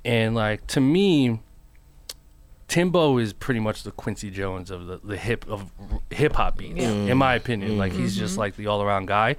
[0.05, 1.39] And like to me,
[2.67, 5.69] Timbo is pretty much the Quincy Jones of the, the hip of
[6.09, 7.77] hip hop beats, in my opinion.
[7.77, 9.35] Like he's just like the all around guy.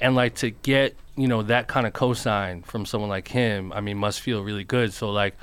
[0.00, 3.80] And like to get, you know, that kind of cosign from someone like him, I
[3.80, 4.92] mean, must feel really good.
[4.92, 5.36] So like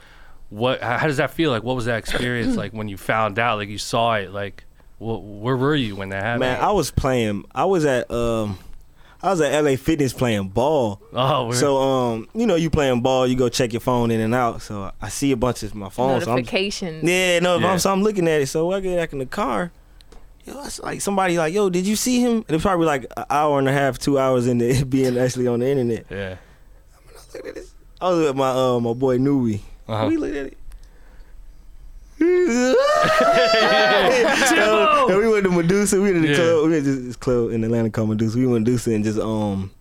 [0.50, 3.40] what how how does that feel like what was that experience like when you found
[3.40, 4.64] out like you saw it like
[5.00, 7.46] wh- where were you when that happened Man, I was playing.
[7.54, 8.58] I was at um,
[9.24, 11.02] I was at LA Fitness playing ball.
[11.14, 14.20] oh we're- So um, you know, you playing ball, you go check your phone in
[14.22, 14.62] and out.
[14.62, 16.22] So I see a bunch of my phone.
[16.22, 17.04] So I'm, Notifications.
[17.04, 17.72] yeah, no, Yeah.
[17.72, 18.48] I'm, so I'm looking at it.
[18.48, 19.72] So I get back in the car.
[20.46, 22.46] Yo, it's like somebody like, yo, did you see him?
[22.48, 25.48] And it's probably like an hour and a half, two hours into it being actually
[25.48, 26.06] on the internet.
[26.12, 26.36] yeah
[27.34, 27.72] Look at this.
[28.00, 29.64] I was with my uh my boy Nui.
[29.88, 30.08] Uh-huh.
[30.08, 30.58] We looked at it.
[34.48, 35.98] So, and we went to Medusa.
[36.02, 36.36] We went to the Yeah.
[36.36, 36.66] club.
[36.66, 38.38] We went to this club in Atlanta called Medusa.
[38.38, 39.72] We went to Medusa and just um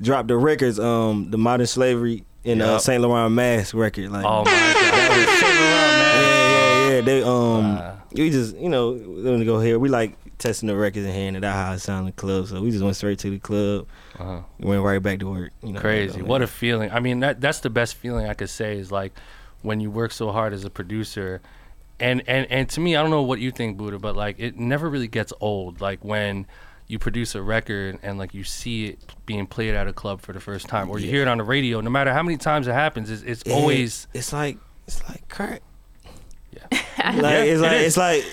[0.00, 0.78] dropped the records.
[0.80, 4.10] Um, the Modern Slavery and uh, Saint Laurent Mask record.
[4.10, 7.00] Like, oh my god yeah, yeah, yeah.
[7.02, 7.98] They um, Wow.
[8.12, 9.78] we just you know we gonna go here.
[9.78, 12.46] We like testing the records and hearing it out how it sounded in the club.
[12.48, 13.86] So we just went straight to the club.
[14.18, 14.40] Uh-huh.
[14.58, 15.52] Went right back to work.
[15.62, 18.50] You know, crazy what a feeling i mean that that's the best feeling i could
[18.50, 19.12] say is like
[19.62, 21.40] when you work so hard as a producer
[22.00, 24.58] and and and to me i don't know what you think Buddah but like it
[24.58, 26.46] never really gets old like when
[26.88, 30.32] you produce a record and like you see it being played at a club for
[30.32, 31.80] the first time, or you hear it on the radio.
[31.80, 35.28] No matter how many times it happens, it's, it's Yeah, always it's like it's like
[35.28, 35.62] crack.
[36.52, 36.62] Yeah.
[36.70, 38.24] like Yeah, it's it like it's like,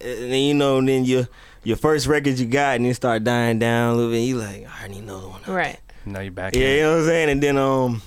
[0.00, 1.28] and then you know, and then your
[1.64, 4.20] your first record you got, and then start dying down a little bit.
[4.20, 5.40] You like, I already need another one.
[5.46, 5.78] Right.
[6.06, 6.54] now you're back.
[6.54, 6.74] Yeah, in.
[6.76, 7.30] you know what I'm saying.
[7.30, 8.02] And then um,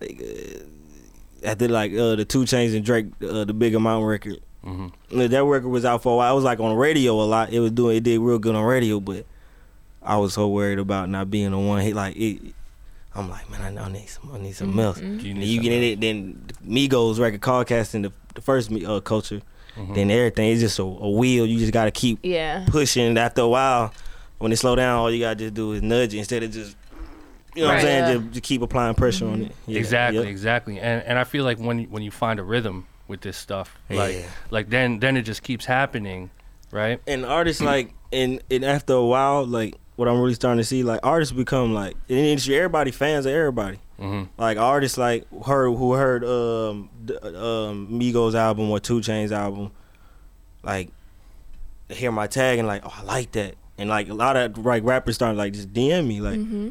[0.00, 4.40] like uh, after like uh the 2 Chainz and Drake, uh, the Big Amount record.
[4.64, 4.92] Mhm.
[5.16, 6.30] uh, That record was out for a while.
[6.30, 7.52] I was like on radio a lot.
[7.52, 9.24] It was doing it did real good on radio, but
[10.02, 11.94] I was so worried about not being the one hit.
[11.94, 12.40] Like it,
[13.14, 14.98] I'm like, man, I know I need some, I need something else.
[14.98, 18.40] Do you need then you get in it, then Migos record, Call Casting, the the
[18.40, 19.42] first uh, culture,
[19.78, 19.94] Mhm.
[19.94, 21.46] then everything is just a, a wheel.
[21.46, 22.64] You just gotta keep Yeah.
[22.68, 23.16] pushing.
[23.16, 23.92] After a while,
[24.38, 26.76] when it slow down, all you gotta just do is nudge it instead of just,
[27.54, 28.14] you know what I'm saying, Yeah.
[28.18, 29.52] just, just keep applying pressure on it.
[29.66, 30.28] Yeah, exactly, yep.
[30.28, 30.78] exactly.
[30.80, 33.76] And and I feel like when you- when you find a rhythm with this stuff,
[33.90, 34.22] like Yeah.
[34.50, 36.30] like then then it just keeps happening,
[36.70, 37.00] right?
[37.06, 40.82] And artists like, and and after a while, like what I'm really starting to see,
[40.82, 43.78] like artists become like in the industry, everybody fans of everybody.
[43.98, 46.88] Hmm Like artists like heard who heard um
[47.24, 49.72] um Migos album or 2 Chainz album,
[50.62, 50.90] like
[51.88, 54.84] hear my tag and like oh I like that, and like a lot of like
[54.84, 56.38] rappers starting like just DM me like.
[56.38, 56.68] Mm-hmm.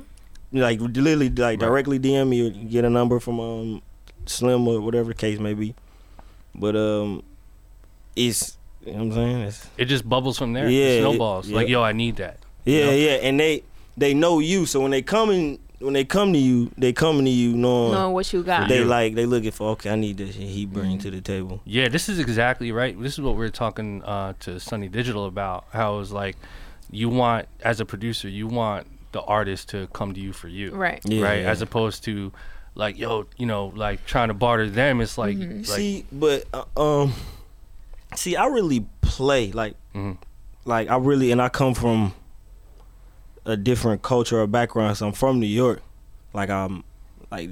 [0.54, 1.60] like literally like Right.
[1.60, 3.82] directly DM me or get a number from um
[4.26, 5.76] Slim or whatever the case may be.
[6.56, 7.24] But um
[8.16, 9.38] it's you know what I'm saying?
[9.42, 10.70] It's, It just bubbles from there.
[10.70, 11.50] Yeah, it it- snowballs.
[11.50, 12.38] Like yo, I need that.
[12.64, 12.92] yeah, know?
[12.94, 13.12] yeah.
[13.28, 13.64] And they
[13.98, 17.26] they know you, so when they come in when they come to you, they coming
[17.26, 18.68] to you knowing Knowing what you got.
[18.68, 18.86] they you.
[18.86, 21.62] like they looking for okay, I need this and he bring to the table.
[21.66, 23.00] Yeah, this is exactly right.
[23.02, 25.66] This is what we are talking uh, to Sonny Digital about.
[25.72, 26.36] How it was like,
[26.90, 30.72] you want as a producer, you want the artist to come to you for you,
[30.76, 31.02] Right.
[31.06, 31.42] Yeah, right?
[31.42, 31.50] yeah.
[31.52, 32.32] As opposed to,
[32.76, 35.00] like, yo, you know, like trying to barter them.
[35.02, 35.58] It's like, Mm-hmm.
[35.60, 36.66] like see, but uh,
[37.02, 37.14] um
[38.16, 40.18] see I really play like Mhm.
[40.66, 42.14] like I really and I come from
[43.48, 44.98] a different culture or background.
[44.98, 45.82] So I'm from New York.
[46.34, 46.84] Like I'm
[47.32, 47.50] like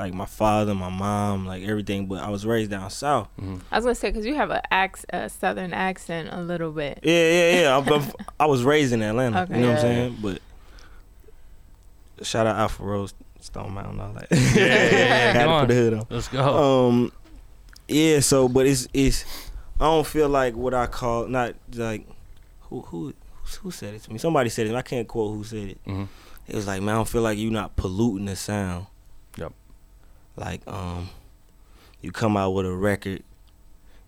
[0.00, 3.28] like my father, my mom, like everything, but I was raised down south.
[3.70, 7.00] I was gonna say because you have a, ac- a southern accent a little bit.
[7.02, 7.76] Yeah, yeah, yeah.
[7.76, 9.42] I'm, I'm- I was raised in Atlanta.
[9.42, 9.56] Okay.
[9.56, 10.18] You know what I'm saying?
[10.22, 10.40] But
[12.22, 14.28] shout out Alpha Rose, Stone Mountain, all that.
[14.30, 15.32] yeah, yeah, yeah.
[15.32, 16.06] Had to put the hood on.
[16.10, 16.88] let's go.
[16.88, 17.12] Um,
[17.88, 18.20] yeah.
[18.20, 19.24] So, but it's it's.
[19.80, 22.06] I don't feel like what I call not like
[22.62, 23.14] who who
[23.56, 24.18] who said it to me.
[24.18, 24.74] Somebody said it.
[24.74, 25.78] I can't quote who said it.
[25.86, 26.08] Mhm.
[26.46, 28.86] It was like, man, I don't feel like you're not polluting the sound.
[29.36, 29.52] Yep.
[30.36, 31.08] Like um,
[32.00, 33.22] you come out with a record,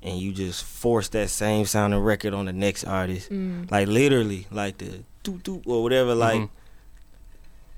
[0.03, 3.31] and you just force that same sounding record on the next artist.
[3.31, 3.71] Mm.
[3.71, 6.15] Like literally, like the doot doot or whatever.
[6.15, 6.49] Like Mhm.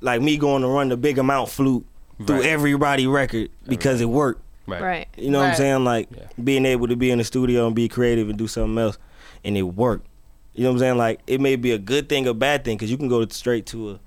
[0.00, 1.84] like me going to run the big amount flute
[2.26, 2.46] through Right.
[2.46, 4.42] everybody record because it worked.
[4.66, 4.80] Right.
[4.82, 5.08] Right.
[5.16, 5.84] You know what I'm saying?
[5.84, 6.26] Like Yeah.
[6.42, 8.96] being able to be in the studio and be creative and do something else,
[9.44, 10.06] and it worked.
[10.54, 10.98] You know what I'm saying?
[10.98, 13.66] Like it may be a good thing or bad thing because you can go straight
[13.66, 14.00] to a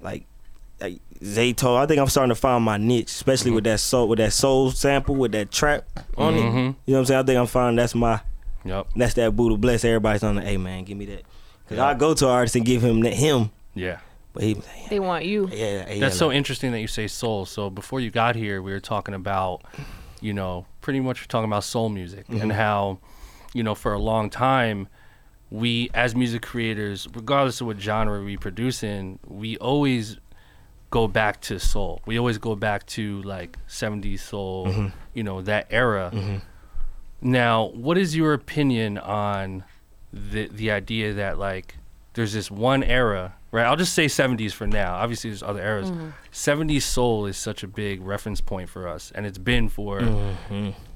[0.00, 0.24] like
[0.80, 1.76] like Zayto.
[1.76, 4.70] I think I'm starting to find my niche, especially with that soul with that soul
[4.70, 5.84] sample with that trap
[6.16, 6.40] on it.
[6.42, 6.44] Mhm.
[6.44, 7.20] You know what I'm saying?
[7.20, 8.20] I think I'm finding that's my
[8.64, 8.88] Yep.
[8.96, 11.22] that's that Buddah Bless everybody's on the hey man, give me that.
[11.68, 11.86] Cause Yeah.
[11.86, 13.98] I go to an artist and give him that him, Yeah.
[14.32, 14.56] but he
[14.90, 15.48] They want you.
[15.52, 17.46] yeah, yeah, That's so like- interesting that you say soul.
[17.46, 19.62] So before you got here, we were talking about,
[20.20, 22.98] you know, pretty much talking about soul music and how,
[23.54, 24.88] you know, for a long time,
[25.50, 30.18] we as music creators, regardless of what genre we produce in, we always
[30.90, 32.00] go back to soul.
[32.06, 34.86] We always go back to like 70s soul, mm-hmm.
[35.14, 36.10] you know, that era.
[36.12, 36.36] Mm-hmm.
[37.20, 39.64] Now, what is your opinion on
[40.12, 41.76] the the idea that like
[42.14, 43.66] there's this one era, right?
[43.66, 44.94] I'll just say 70s for now.
[44.94, 45.90] Obviously, there's other eras.
[45.90, 46.10] Mm-hmm.
[46.32, 50.00] 70s soul is such a big reference point for us, and it's been for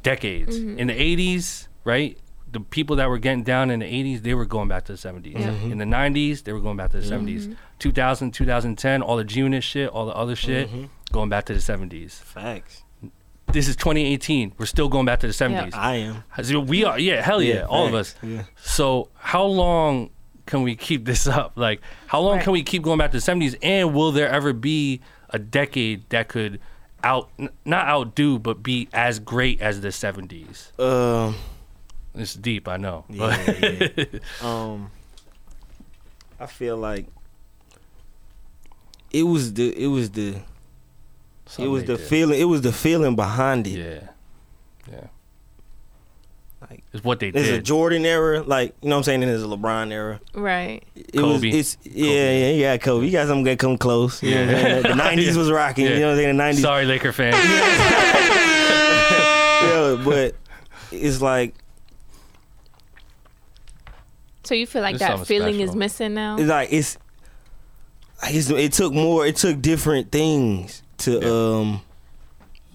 [0.02, 0.56] decades.
[0.56, 2.18] In the 80s, right?
[2.52, 4.98] The people that were getting down in the 80s, they were going back to the
[4.98, 5.36] 70s.
[5.36, 5.72] Mm-hmm.
[5.72, 7.26] In the 90s, they were going back to the mm-hmm.
[7.52, 7.56] 70s.
[7.78, 10.84] 2000, 2010, all the G Unit shit, all the other shit, mm-hmm.
[11.12, 12.12] going back to the 70s.
[12.12, 12.82] facts.
[13.52, 14.54] This is 2018.
[14.58, 15.74] We're still going back to the 70s.
[15.74, 16.66] I am.
[16.66, 18.14] We are, yeah, hell yeah, all of us.
[18.22, 18.44] Yeah.
[18.56, 20.10] So how long
[20.46, 21.52] can we keep this up?
[21.56, 22.44] Like, how long Right.
[22.44, 23.56] can we keep going back to the '70s?
[23.62, 26.60] And will there ever be a decade that could
[27.02, 30.78] out, n- not outdo, but be as great as the '70s?
[30.78, 31.34] Um.
[32.14, 33.04] It's deep, I know.
[33.08, 34.04] Yeah, yeah.
[34.42, 34.90] um,
[36.38, 37.06] I feel like
[39.12, 40.36] it was the it was the
[41.58, 42.06] it was the did.
[42.06, 43.78] feeling it was the feeling behind it.
[43.78, 44.08] Yeah,
[44.90, 45.06] yeah.
[46.68, 47.34] Like, it's what they did.
[47.34, 47.62] There's a.
[47.62, 49.22] Jordan era, like you know what I'm saying.
[49.22, 50.20] And there's a LeBron era.
[50.34, 50.84] Right.
[50.94, 51.48] It was Kobe.
[51.50, 53.06] it's yeah yeah you got Kobe.
[53.06, 54.22] You got something that come close.
[54.30, 54.44] Yeah.
[54.44, 54.96] know what I'm saying?
[55.16, 55.86] The '90s was rocking.
[55.86, 55.90] Yeah.
[55.92, 56.36] You know what I'm saying?
[56.36, 56.60] The '90s.
[56.60, 57.36] Sorry, Laker fans.
[59.62, 60.34] Yeah, but
[60.90, 61.54] it's like
[64.50, 66.36] So you feel like There's that something feeling is missing now?
[66.36, 66.98] it's like it's,
[68.24, 71.82] it's it took more it took different things to um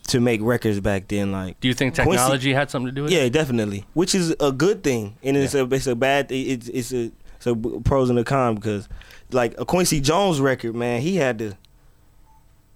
[0.07, 3.03] to make records back then like Do you think Quincy- technology had something to do
[3.03, 3.15] with it?
[3.21, 6.93] yeah definitely which is a good thing and it's a it's a bad it's it's
[6.93, 7.53] a it's a
[7.83, 8.87] pros and a con because
[9.33, 11.57] like a Quincy Jones record man he had to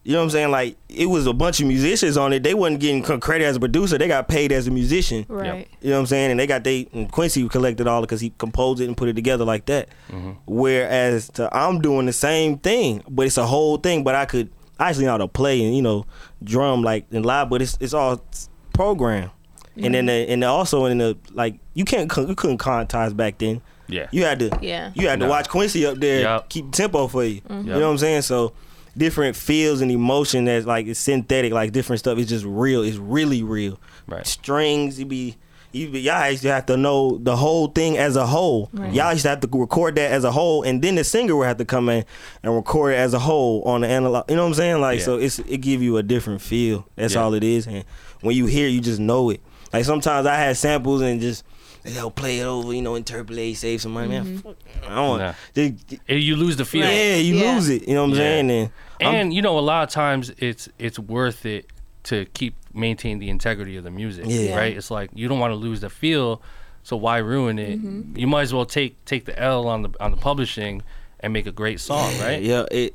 [0.04, 2.54] you know what I'm saying like it was a bunch of musicians on it they
[2.54, 5.68] wasn't getting credit as a producer they got paid as a musician right.
[5.82, 6.32] You know what I'm saying?
[6.32, 9.14] And they got they and Quincy collected all because he composed it and put it
[9.14, 9.90] together like that.
[10.10, 10.32] Mm-hmm.
[10.46, 14.04] Whereas to, I'm doing the same thing, but it's a whole thing.
[14.04, 16.06] But I could I actually know how to play and you know
[16.44, 18.22] drum like and live, but it's it's all
[18.74, 19.32] programmed.
[19.82, 23.62] And then the, and also in the like you can't you couldn't contact back then.
[23.88, 24.08] Yeah.
[24.12, 24.92] You had to Yeah.
[24.94, 25.30] you had to No.
[25.32, 26.50] watch Quincy up there Yup.
[26.50, 27.42] keep tempo for you.
[27.42, 27.68] Mm-hmm.
[27.68, 28.22] You know what I'm saying?
[28.24, 28.54] So
[28.98, 32.18] different feels and emotion that's like it's synthetic, like different stuff.
[32.18, 32.82] It's just real.
[32.84, 33.80] It's really real.
[34.08, 34.26] Right.
[34.26, 35.36] Strings, you be
[35.72, 38.70] you be y'all used to have to know the whole thing as a whole.
[38.74, 38.92] Right.
[38.94, 41.46] Y'all used to have to record that as a whole, and then the singer would
[41.48, 42.06] have to come in
[42.44, 44.30] and record it as a whole on the analog.
[44.30, 44.82] You know what I'm saying?
[44.82, 45.06] Like Yeah.
[45.06, 46.88] so, it's it give you a different feel.
[46.96, 47.22] That's Yeah.
[47.24, 47.68] all it is.
[47.68, 47.84] And
[48.22, 49.42] when you hear, you just know it.
[49.72, 51.44] Like sometimes I had samples and just.
[51.94, 54.10] They'll play it over, you know, interpolate, save some money.
[54.10, 54.56] Man, fuck,
[54.88, 55.22] I don't want.
[55.22, 55.34] Nah.
[55.56, 56.86] Just- Eh, You lose the feel.
[56.86, 57.54] yeah, you Yeah.
[57.56, 57.88] lose it.
[57.88, 58.18] You know what I'm Yeah.
[58.18, 58.50] saying?
[58.52, 58.70] And,
[59.02, 61.66] I'm- And you know, a lot of times it's it's worth it
[62.04, 64.26] to keep maintain the integrity of the music.
[64.28, 64.56] Yeah.
[64.58, 64.76] Right.
[64.78, 66.42] It's like you don't want to lose the feel,
[66.84, 67.80] so why ruin it?
[68.18, 70.82] You might as well take take the L on the on the publishing
[71.22, 72.12] and make a great song.
[72.20, 72.42] Right.
[72.42, 72.94] Yeah, it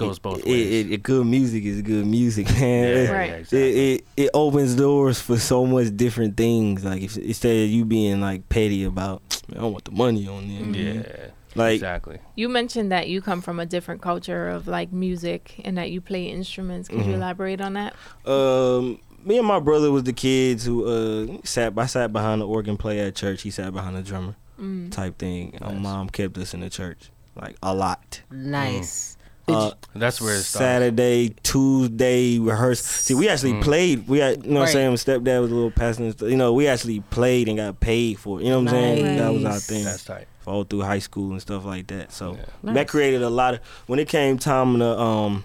[0.00, 0.86] Goes both it, ways.
[0.86, 2.84] It, it, good music is good music, man.
[2.84, 3.28] Yeah, It- Right.
[3.30, 3.94] yeah, It, exactly.
[3.94, 6.84] it it opens doors for so much different things.
[6.84, 10.26] Like if, instead of you being like petty about, "Man, I don't want the money
[10.28, 10.94] on there.
[10.94, 11.30] yeah.
[11.56, 12.18] Like exactly.
[12.36, 16.00] You mentioned that you come from a different culture of like music and that you
[16.00, 16.88] play instruments.
[16.88, 17.10] Could Mm-hmm.
[17.10, 17.94] you elaborate on that?
[18.24, 21.76] um, me and my brother was the kids who uh sat.
[21.76, 23.42] I sat behind the organ player at church.
[23.42, 24.90] He sat behind the drummer Mm.
[24.92, 25.58] type thing.
[25.60, 28.20] My mom kept us in the church like a lot.
[28.30, 29.16] Nice.
[29.48, 30.50] Uh, That's where it starts.
[30.64, 32.80] Saturday, Tuesday rehearse.
[32.82, 33.62] See, we actually Mm.
[33.62, 34.06] played.
[34.08, 36.04] We had, you know, what I'm saying, My stepdad was a little pastor.
[36.04, 36.30] and stuff.
[36.30, 38.44] You know, we actually played and got paid for it.
[38.44, 39.16] You know what I'm saying?
[39.16, 39.84] That was our thing.
[39.84, 40.26] That's tight.
[40.40, 42.12] for all through high school and stuff like that.
[42.12, 42.74] So Nice.
[42.74, 43.60] that created a lot of.
[43.86, 45.44] When it came time to um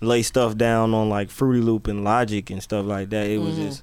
[0.00, 3.54] lay stuff down on like Fruity Loop and Logic and stuff like that, it was
[3.56, 3.66] Mhm.
[3.68, 3.82] just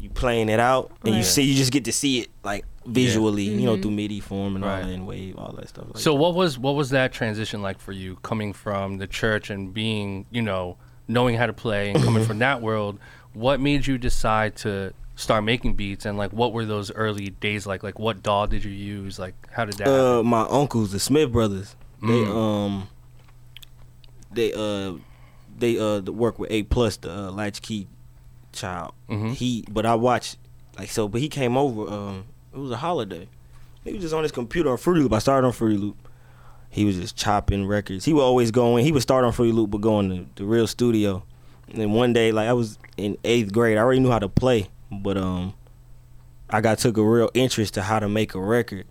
[0.00, 3.44] you playing it out and you see, you just get to see it like visually,
[3.44, 3.82] you know, Mhm.
[3.82, 4.82] through MIDI form and all Right.
[4.84, 5.86] that and wave, all that stuff.
[5.88, 6.18] Like So that.
[6.20, 10.26] what was what was that transition like for you coming from the church and being,
[10.30, 10.76] you know,
[11.08, 12.98] knowing how to play and coming from that world?
[13.34, 17.66] What made you decide to start making beats and like what were those early days
[17.66, 17.82] like?
[17.82, 19.18] Like what DAW did you use?
[19.18, 20.00] Like how did that happen?
[20.04, 22.34] Uh, my uncles, the Smith brothers, they Mm.
[22.36, 22.88] um,
[24.32, 24.94] they uh,
[25.58, 27.86] they uh work with A plus, the uh, latchkey
[28.52, 28.92] child.
[29.08, 29.34] Mhm.
[29.34, 30.36] He, but I watched
[30.78, 31.90] like so, but he came over.
[31.92, 32.24] Um,
[32.54, 33.28] it was a holiday.
[33.84, 35.12] He was just on his computer on Fruity Loop.
[35.12, 35.96] I started on Fruity Loop.
[36.70, 38.04] He was just chopping records.
[38.04, 38.84] He would always go in.
[38.84, 41.22] He would start on Fruity Loop, but go in the, the real studio.
[41.68, 44.28] And then one day, like I was in eighth grade, I already knew how to
[44.28, 45.54] play, but um,
[46.50, 48.86] I got took a real interest to how to make a record.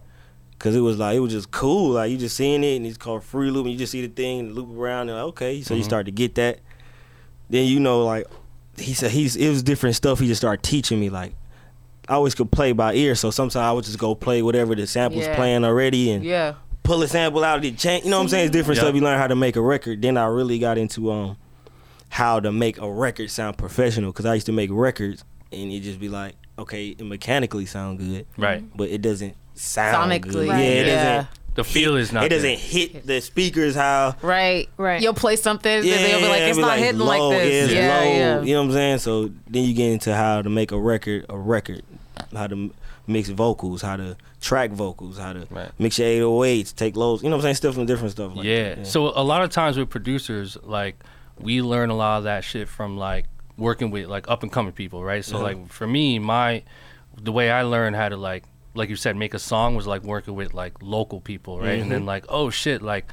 [0.59, 1.93] Cause it was like it was just cool.
[1.93, 4.13] Like you just seeing it and it's called free loop and you just see the
[4.13, 5.61] thing and loop around and like, okay.
[5.63, 5.85] So you Mhm.
[5.85, 6.59] start to get that.
[7.49, 8.27] Then you know like
[8.77, 11.33] he said he's it was different stuff he just started teaching me like
[12.11, 14.85] I always could play by ear, so sometimes I would just go play whatever the
[14.85, 15.35] sample's Yeah.
[15.35, 16.53] playing already and Yeah.
[16.83, 18.01] pull a sample out of the chain.
[18.03, 18.45] You know what I'm saying?
[18.47, 18.83] It's different Yeah.
[18.83, 18.95] stuff.
[18.95, 20.01] You learn how to make a record.
[20.01, 21.37] Then I really got into um
[22.09, 25.79] how to make a record sound professional because I used to make records and it
[25.81, 28.61] just be like okay, it mechanically sound good, right.
[28.75, 30.31] but it doesn't sound Sonically.
[30.33, 30.49] good.
[30.49, 30.59] Right.
[30.59, 30.95] Yeah, it Yeah.
[31.15, 31.27] doesn't.
[31.55, 32.55] The feel is not It doesn't there.
[32.57, 34.15] hit the speakers how.
[34.21, 34.69] Right.
[34.77, 35.01] Right.
[35.01, 37.29] You'll play something, Yeah, and they'll be like, it'd it's be not hitting low.
[37.29, 37.63] like this.
[37.65, 38.03] it's Yeah, low.
[38.03, 38.41] yeah.
[38.41, 38.97] You know what I'm saying?
[38.99, 41.81] So then you get into how to make a record, a record,
[42.35, 42.71] how to
[43.07, 45.69] mix vocals, how to track vocals, how to Right.
[45.79, 47.23] mix your 808s, take lows.
[47.23, 47.55] You know what I'm saying?
[47.55, 48.35] Stuff from different stuff.
[48.35, 48.75] Like yeah.
[48.75, 48.87] that.
[48.87, 51.01] So a lot of times with producers, like
[51.39, 53.25] we learn a lot of that shit from like
[53.57, 55.23] working with like up and coming people, right?
[55.25, 55.43] So Yeah.
[55.43, 56.63] like for me, my
[57.21, 58.43] the way I learned how to like
[58.73, 61.71] like you said, make a song was like working with like local people, right?
[61.73, 61.89] And Mm-hmm.
[61.89, 63.11] then like, oh shit, like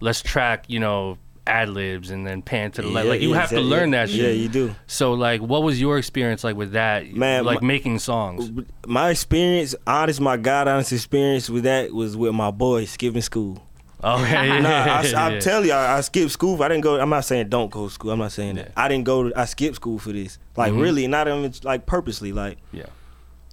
[0.00, 3.06] let's track, you know, ad libs and then pan to the left.
[3.06, 4.20] Yeah, Like you yeah, have to learn that shit.
[4.20, 4.74] Yeah, you do.
[4.86, 7.12] So like what was your experience like with that?
[7.14, 8.50] Man, like my- making songs.
[8.86, 13.62] My experience, honest, my God, honest experience with that was with my boy skipping school.
[14.04, 15.12] Oh yeah, Nah, I.
[15.34, 16.60] I'm telling you, I, I skipped school.
[16.62, 16.98] I didn't go.
[17.00, 18.10] I'm not saying don't go to school.
[18.10, 18.72] I'm not saying that.
[18.76, 19.28] I didn't go.
[19.28, 20.38] To, I skipped school for this.
[20.56, 20.80] Like Mhm.
[20.82, 22.32] really, not even like purposely.
[22.32, 22.86] Like Yeah.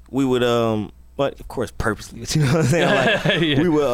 [0.09, 2.21] we would um, but of course purposely.
[2.29, 2.95] You know what I'm saying?
[2.95, 3.61] Like Yeah.
[3.61, 3.85] we were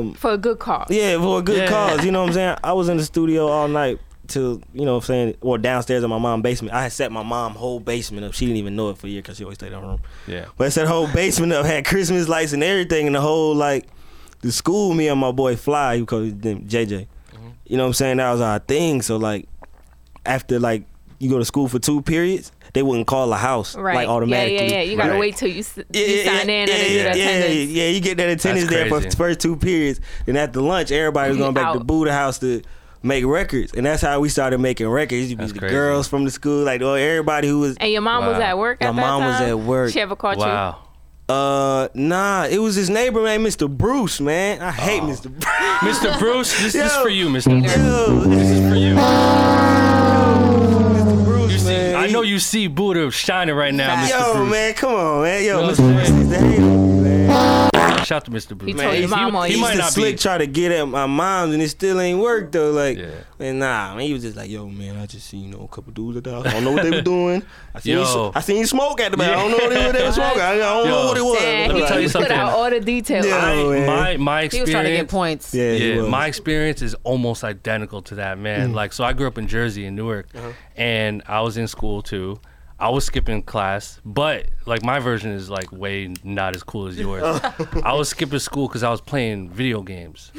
[0.00, 0.88] um, for a good cause.
[0.90, 1.68] yeah, for a good Yeah.
[1.68, 2.04] cause.
[2.04, 2.56] You know what I'm saying?
[2.62, 6.04] I was in the studio all night to you know what I'm saying or downstairs
[6.04, 6.74] in my mom's basement.
[6.74, 8.34] I had set my mom whole basement up.
[8.34, 10.00] She didn't even know it for a year because she always stayed in her room.
[10.26, 10.44] Yeah.
[10.58, 13.86] But I set whole basement up, had Christmas lights and everything, and the whole like
[14.42, 14.92] the school.
[14.92, 17.06] Me and my boy Fly, who called his name JJ.
[17.66, 18.18] You know what I'm saying?
[18.18, 19.00] That was our thing.
[19.00, 19.48] So like
[20.26, 20.84] after like
[21.18, 23.94] you go to school for two periods, they wouldn't call a house Right.
[23.94, 24.56] like automatically.
[24.56, 24.82] Yeah, yeah, yeah.
[24.90, 25.20] You gotta Right.
[25.20, 27.24] wait till you, s- you Yeah, sign yeah, in and yeah, then do the yeah,
[27.28, 27.70] attendance.
[27.70, 29.08] yeah, you get that attendance there for crazy.
[29.10, 30.00] the first two periods.
[30.26, 31.86] Then after lunch, everybody was going back to Out.
[31.86, 32.62] Buddah House to
[33.02, 35.12] make records, and that's how we started making records.
[35.30, 35.74] It used be the crazy.
[35.74, 37.76] girls from the school, like oh, everybody who was.
[37.76, 39.92] And your mom was at work My at that mom was at work.
[39.92, 40.78] She ever caught Wow.
[41.26, 43.66] Uh, nah, it was his neighbor man, Mr.
[43.66, 44.20] Bruce.
[44.20, 45.06] Man, I hate Oh.
[45.06, 45.30] Mr.
[45.30, 45.98] Bruce.
[45.98, 46.18] Mr.
[46.18, 47.60] Bruce, this is for you, Mr.
[47.62, 47.76] Bruce.
[47.76, 49.93] Yo, This is for you.
[52.04, 54.10] I know you see Buddah shining right now, Mr.
[54.10, 54.50] Yo, Bruce.
[54.50, 55.44] man, come on, man.
[55.44, 55.76] Yo, Mr.
[55.76, 56.18] Bruce understand?
[56.18, 57.70] used to hate on me, man.
[58.04, 58.56] Shout out to Mr.
[58.56, 58.68] Bruce.
[58.68, 59.60] He Man, told your he- mom he He you.
[59.62, 62.00] might used to not slick be- try to get at my mom's and it still
[62.00, 62.70] ain't work though.
[62.70, 63.06] Like, Yeah.
[63.38, 65.68] man, nah, man, he was just like, yo, man, I just seen you know a
[65.68, 66.46] couple dudes at the house.
[66.46, 67.42] I don't know what they were doing.
[67.74, 68.32] I seen, you, Yo.
[68.34, 69.30] I seen you smoke at the back.
[69.36, 70.40] I don't know what they, what they were smoking.
[70.40, 70.90] I don't Yo.
[70.90, 71.38] know what it was.
[71.38, 72.32] Damn, Let me he, tell you he put something.
[72.32, 73.26] out all the details.
[73.26, 73.36] Yeah.
[73.36, 73.86] I- man.
[73.86, 75.54] my my He was trying to get points.
[75.54, 76.10] Yeah, he Yeah, was.
[76.10, 78.70] my experience is almost identical to that, man.
[78.70, 78.74] Mm.
[78.74, 80.50] Like, so I grew up in Jersey, in Newark, uh-huh.
[80.76, 82.40] and I was in school too.
[82.78, 86.98] I was skipping class, but like my version is like way not as cool as
[86.98, 87.22] yours.
[87.84, 90.32] I was skipping school because I was playing video games,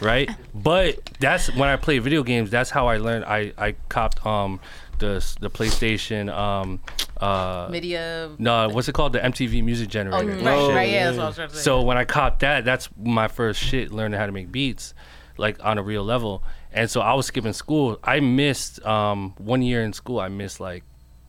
[0.00, 0.28] right?
[0.54, 2.50] But that's when I play video games.
[2.50, 3.24] That's how I learned.
[3.24, 4.60] I I copped um
[4.98, 6.80] the the PlayStation um
[7.20, 8.30] uh Media.
[8.38, 10.32] no what's it called the MTV Music Oh, Generator.
[10.44, 11.04] right, Oh, right, yeah, yeah.
[11.06, 11.62] that's what I was trying to say.
[11.62, 14.94] So when I copped that, that's my first shit learning how to make beats,
[15.38, 16.42] like on a real level.
[16.72, 17.98] And so I was skipping school.
[18.02, 20.18] I missed um, one year in school.
[20.20, 20.84] I missed like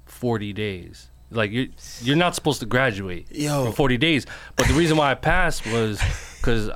[0.06, 1.10] forty days.
[1.32, 1.68] Like you're
[2.02, 3.66] you're not supposed to graduate Yo.
[3.66, 4.26] for forty days.
[4.56, 6.00] But the reason why I passed was
[6.38, 6.70] because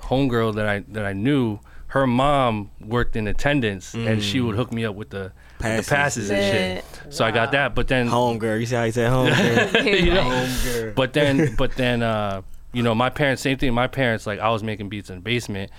[0.00, 1.58] homegirl that I that I knew,
[1.88, 5.86] her mom worked in attendance, and she would hook me up with the Passes.
[5.86, 7.14] the passes and shit.
[7.14, 7.74] So I got that.
[7.74, 8.58] But then home girl.
[8.58, 9.84] You see how he said home girl?
[9.86, 10.92] you know, home girl.
[10.94, 12.42] but then but then uh
[12.74, 15.20] you know my parents same thing my parents like i was making beats in the
[15.20, 15.70] basement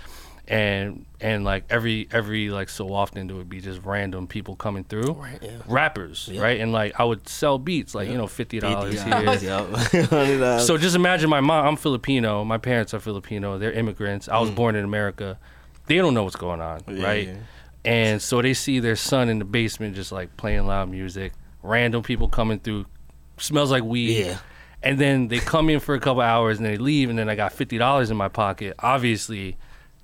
[0.48, 4.84] and and like every every like so often there would be just random people coming
[4.84, 5.12] through.
[5.12, 5.58] Right, yeah.
[5.66, 6.60] rappers right?
[6.60, 10.58] And like i would sell beats like you know $50 $50, here.
[10.60, 12.44] so just imagine my mom i'm filipino.
[12.44, 13.58] My parents are filipino.
[13.58, 14.28] They're immigrants.
[14.28, 15.38] I was born in america.
[15.86, 16.98] They don't know what's going on Mm.
[16.98, 17.26] Yeah, right?
[17.28, 17.34] yeah.
[17.84, 21.32] and so they see their son in the basement just like playing loud music.
[21.62, 22.86] Random people coming through.
[23.38, 24.20] Smells like weed.
[24.26, 24.38] Yeah.
[24.82, 27.34] and then they come in for a couple hours and they leave and then i
[27.34, 28.74] got $50 in my pocket.
[28.78, 29.56] Obviously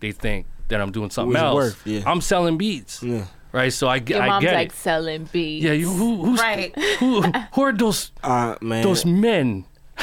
[0.02, 1.86] they think that i'm doing something else worth?
[1.86, 2.02] Yeah.
[2.06, 3.24] i'm selling beats Yeah.
[3.52, 5.64] right so i, get Your I mom's get like it selling beats.
[5.64, 6.76] yeah you who who's, Right.
[7.00, 8.82] who, who are those Uh, man.
[8.82, 9.64] those men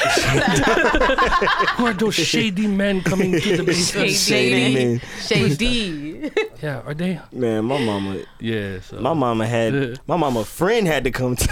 [1.76, 5.00] who are those shady men coming to the basement shady man.
[5.20, 6.30] Shady.
[6.62, 9.50] yeah are they Man, my mama, yeah so my mama Yeah.
[9.50, 11.48] had, my mama friend had to come to.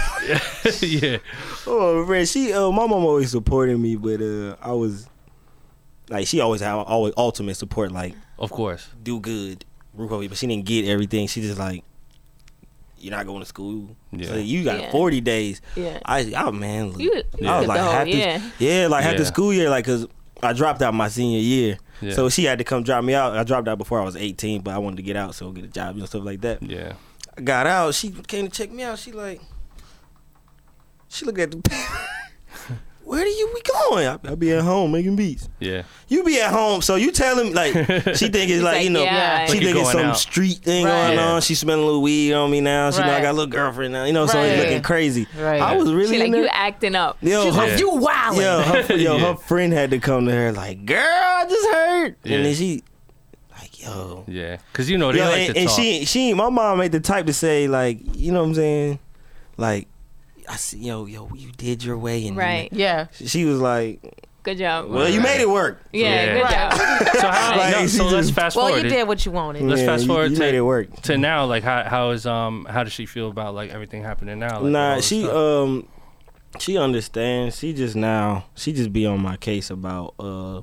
[0.81, 1.17] yeah
[1.67, 5.07] Oh, man, she, uh, my mom always supported me, but uh, I was,
[6.09, 10.29] like, she always had always ultimate support, like of course do good, roof over you,
[10.29, 11.27] but she didn't get everything.
[11.27, 11.83] She just like,
[12.97, 13.95] you're not going to school.
[14.11, 14.27] Yeah.
[14.27, 14.91] So you got Yeah.
[14.91, 15.61] 40 days.
[15.75, 15.99] Yeah.
[16.05, 18.41] I, oh man, look, You- you I was like the whole half the, year.
[18.59, 20.07] yeah, like half the school year, like, cause
[20.41, 21.77] I dropped out my senior year.
[22.01, 22.13] Yeah.
[22.13, 23.35] So she had to come drop me out.
[23.37, 25.65] I dropped out before I was 18, but I wanted to get out, so get
[25.65, 26.63] a job, you know, stuff like that.
[26.63, 26.93] yeah
[27.37, 27.93] I got out.
[27.93, 28.99] She came to check me out.
[28.99, 29.41] She like,
[31.09, 31.99] she looked at the paper.
[33.09, 34.07] Where do you be going?
[34.07, 35.49] I, I be at home making beats.
[35.59, 37.73] yeah You be at home, so you tell him like
[38.15, 39.47] she think it's like, like, you know yeah.
[39.47, 40.17] she Like you think it's some out.
[40.17, 41.07] street thing Right.
[41.07, 41.31] going Yeah.
[41.31, 41.41] on.
[41.41, 42.91] She smelling a little weed on me now.
[42.91, 44.03] She know I got a little girlfriend now.
[44.05, 44.49] You know, so Right.
[44.49, 45.27] it's looking crazy.
[45.39, 45.59] Right.
[45.59, 47.17] I was really She like in you acting up.
[47.21, 48.37] Yo, She's her, like, you wild.
[48.37, 49.25] yo, her, yo, Yeah.
[49.25, 52.35] her friend had to come to her like, girl, I just heard, Yeah.
[52.35, 52.83] and then she
[53.59, 56.33] like, yo, yeah because you know they Yo, like and, to and talk she she
[56.35, 58.99] my mom ain't the type to say like you know what I'm saying
[59.57, 59.87] like
[60.49, 62.69] I see yo yo you did your way and you Right.
[62.73, 63.07] Yeah.
[63.13, 64.89] she was like Good job.
[64.89, 66.33] well you made it work yeah, Yeah.
[66.33, 66.51] good Right.
[66.51, 67.15] job.
[67.21, 69.31] so how Like, no, she so let's just- fast Well, forward you did what you
[69.31, 69.61] wanted.
[69.63, 72.25] Let's Yeah, fast forward you to- made it work to now like how how is
[72.25, 75.35] um how does she feel about like everything happening now like, nah she stuff?
[75.35, 75.87] um
[76.57, 80.61] she understands she just now she just be on my case about uh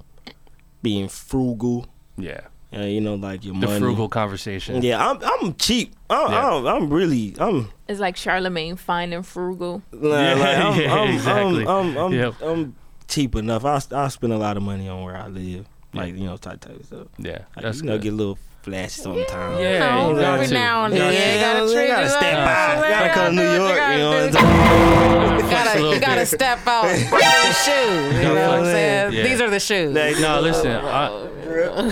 [0.82, 1.86] being frugal
[2.18, 2.40] yeah
[2.76, 6.46] uh, you know like your the money frugal conversation yeah I'm I'm cheap I'm Yeah.
[6.50, 9.82] I'm, I'm really I'm It's like Charlemagne fine and frugal.
[9.92, 11.62] Nah, Yeah, like, I'm, yeah, I'm, exactly.
[11.66, 12.34] I'm, I'm, I'm, Yep.
[12.42, 12.74] I'm
[13.08, 13.64] cheap enough.
[13.64, 16.60] I I spend a lot of money on where I live, like you know, type
[16.60, 17.06] type of stuff.
[17.18, 18.02] yeah Like, that's you know, good.
[18.02, 19.60] get a little flashy sometimes.
[19.60, 21.12] Yeah, No, you got every now and then.
[21.12, 22.48] yeah, You gotta you gotta step up.
[22.48, 22.76] out.
[22.76, 23.78] You gotta come to New do York.
[23.78, 25.36] what You know what I'm saying?
[25.36, 26.84] You gotta, you gotta step out.
[27.46, 28.14] The shoes.
[28.16, 29.12] You know what I'm saying?
[29.12, 29.22] Yeah.
[29.22, 29.94] These are the shoes.
[29.94, 31.10] Like, no listen I,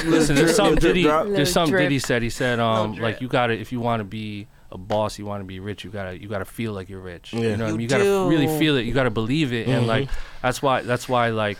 [0.04, 3.28] listen there's Drip, something Diddy there's something Diddy said he said um Little like you
[3.28, 5.90] got to if you want to be a boss, you want to be rich, you
[5.90, 7.32] gotta you gotta feel like you're rich.
[7.32, 7.40] Yeah.
[7.40, 7.80] You know what I mean?
[7.82, 8.84] You gotta really feel it.
[8.84, 9.88] You gotta believe it, and Mhm.
[9.88, 10.08] like
[10.42, 11.58] that's why that's why like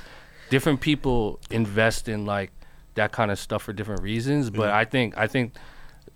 [0.50, 2.50] different people invest in like
[2.94, 4.50] that kind of stuff for different reasons.
[4.50, 5.54] But I think I think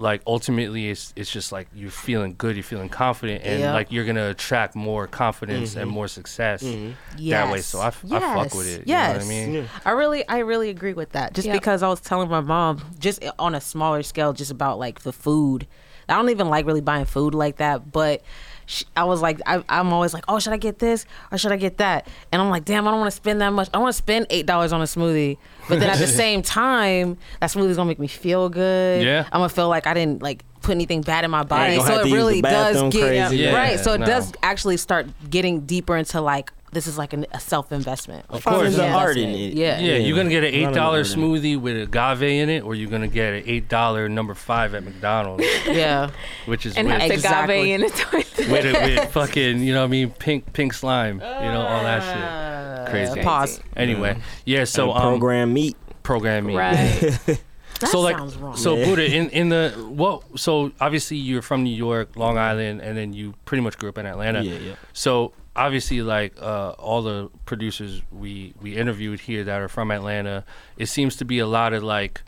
[0.01, 3.73] like ultimately it's it's just like you're feeling good, you're feeling confident, and Yeah.
[3.73, 7.29] like you're gonna attract more confidence and more success Mm-hmm.
[7.31, 7.61] that way.
[7.63, 8.87] So I I fuck with it.
[8.87, 9.53] You know what I mean?
[9.55, 9.63] Yeah.
[9.85, 11.33] I really, I really agree with that.
[11.35, 11.55] Just Yep.
[11.57, 15.13] because I was telling my mom, just on a smaller scale, just about like the
[15.13, 15.67] food.
[16.09, 18.23] I don't even like really buying food like that, but
[18.69, 21.51] sh I was like, I, I'm always like, oh, should I get this or should
[21.51, 22.07] I get that?
[22.31, 23.69] And I'm like, damn, I don't want to spend that much.
[23.75, 25.39] I want to spend eight dollars on a smoothie,
[25.69, 29.03] but then at the same time, that smoothie's gonna make me feel good.
[29.03, 29.25] Yeah.
[29.33, 31.77] I'm gonna feel like I didn't like put anything bad in my body.
[31.81, 33.33] So it to use the really does get.
[33.33, 33.81] Yeah, right.
[33.81, 34.07] So it no.
[34.07, 38.27] does actually start getting deeper into like this is like an, a self investment.
[38.29, 38.77] Of course.
[38.77, 38.97] the Yeah.
[38.97, 39.55] art in it.
[39.55, 39.79] Yeah.
[39.79, 41.25] Yeah, you're gonna get an eight enough dollar art in it.
[41.27, 44.85] smoothie with agave in it, or you're gonna get an eight dollar number five at
[44.85, 46.11] McDonald's, Yeah.
[46.47, 47.73] which is and with, has Exactly.
[47.73, 48.49] agave in it.
[48.51, 51.21] with, with fucking, you know what I mean, pink pink slime, you
[51.53, 52.91] know, all that shit.
[52.93, 53.21] Crazy.
[53.21, 53.61] Uh, Pause.
[53.77, 54.65] Anyway, yeah.
[54.65, 55.77] So So um, program meat.
[56.03, 56.57] programming.
[56.57, 57.19] right.
[57.81, 58.57] That so like, sounds wrong.
[58.57, 58.87] so Yeah.
[58.87, 60.25] Buddah in in the what?
[60.37, 63.99] So obviously you're from New York, Long Island, and then you pretty much grew up
[63.99, 64.43] in Atlanta.
[64.43, 64.75] Yeah, yeah.
[64.93, 70.45] So obviously, like uh, all the producers we we interviewed here that are from Atlanta,
[70.79, 72.23] it seems to be a lot of like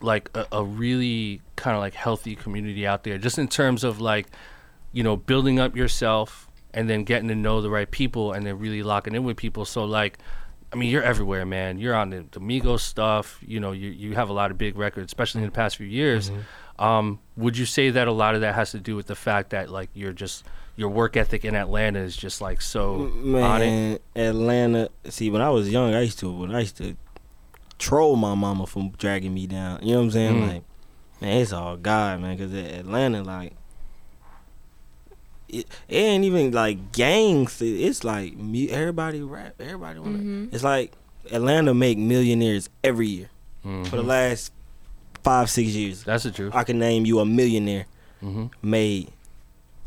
[0.00, 4.00] like a, a really kind of like healthy community out there, just in terms of
[4.00, 4.28] like
[4.92, 8.58] you know building up yourself and then getting to know the right people and then
[8.58, 9.64] really locking in with people.
[9.64, 10.18] So like.
[10.70, 11.78] I mean, you're everywhere, man.
[11.78, 13.38] You're on the, the Migos stuff.
[13.40, 15.86] You know, you you have a lot of big records, especially in the past few
[15.86, 16.30] years.
[16.78, 19.48] Um, would you say that a lot of that has to do with the fact
[19.48, 20.44] that like you're just
[20.78, 23.66] your work ethic in Atlanta is just like so on it?
[23.66, 24.88] Man, Atlanta.
[25.10, 26.96] See, when I was young, I used to when I used to
[27.78, 29.80] troll my mama for dragging me down.
[29.82, 30.34] You know what I'm saying?
[30.42, 30.48] Mm.
[30.54, 30.62] Like,
[31.20, 32.38] man, it's all God, man.
[32.38, 33.54] Cause Atlanta, like,
[35.48, 37.60] it, it ain't even like gangs.
[37.60, 38.34] It's like
[38.70, 39.54] everybody rap.
[39.60, 40.18] Everybody wanna.
[40.18, 40.54] Mhm.
[40.54, 40.92] It's like
[41.32, 43.30] Atlanta make millionaires every year
[43.64, 43.86] Mhm.
[43.88, 44.52] for the last
[45.24, 46.04] five six years.
[46.04, 46.54] That's the truth.
[46.54, 47.86] I can name you a millionaire
[48.20, 49.10] hmm made.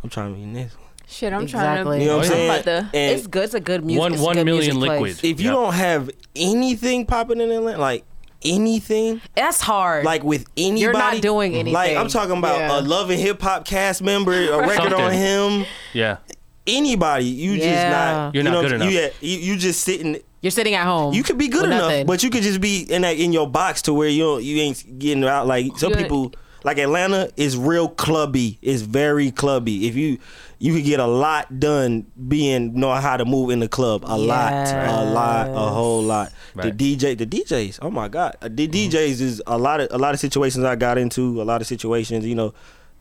[0.03, 0.75] I'm trying to be next.
[1.11, 1.99] Shit, I'm Exactly.
[1.99, 2.03] trying to.
[2.05, 2.49] You know what I'm saying?
[2.49, 2.97] About to.
[2.97, 3.43] And- it's good.
[3.43, 3.99] It's a good music.
[3.99, 5.01] One- it's a one good million music place.
[5.01, 5.31] liquid.
[5.31, 5.53] if you Yep.
[5.55, 8.05] don't have anything popping in Atlanta, like
[8.43, 10.05] anything, That's hard.
[10.05, 11.73] like with anybody, You're not doing anything.
[11.73, 12.79] Like I'm talking about Yeah.
[12.79, 15.19] a Love and Hip Hop cast member, a record on Something.
[15.19, 16.17] him, Yeah.
[16.65, 17.25] anybody.
[17.25, 17.89] You just Yeah.
[17.89, 18.33] not.
[18.33, 18.91] You're you not know, good enough.
[18.91, 20.17] You, yeah, you, you just sitting.
[20.41, 21.13] You're sitting at home.
[21.13, 22.05] You could be good with enough, nothing.
[22.07, 24.59] but you could just be in that in your box to where you don't, you
[24.61, 25.45] ain't getting out.
[25.45, 25.97] Like some Yeah.
[26.01, 26.33] people,
[26.63, 28.57] like Atlanta is real clubby.
[28.61, 29.87] It's very clubby.
[29.87, 30.17] If you
[30.59, 34.03] you could get a lot done being know how to move in the club.
[34.05, 36.31] A lot, a lot, a whole lot.
[36.53, 36.77] Right.
[36.77, 37.79] The DJ, the DJs.
[37.81, 40.97] Oh my God, the DJs is a lot of a lot of situations I got
[40.97, 41.41] into.
[41.41, 42.53] A lot of situations, you know,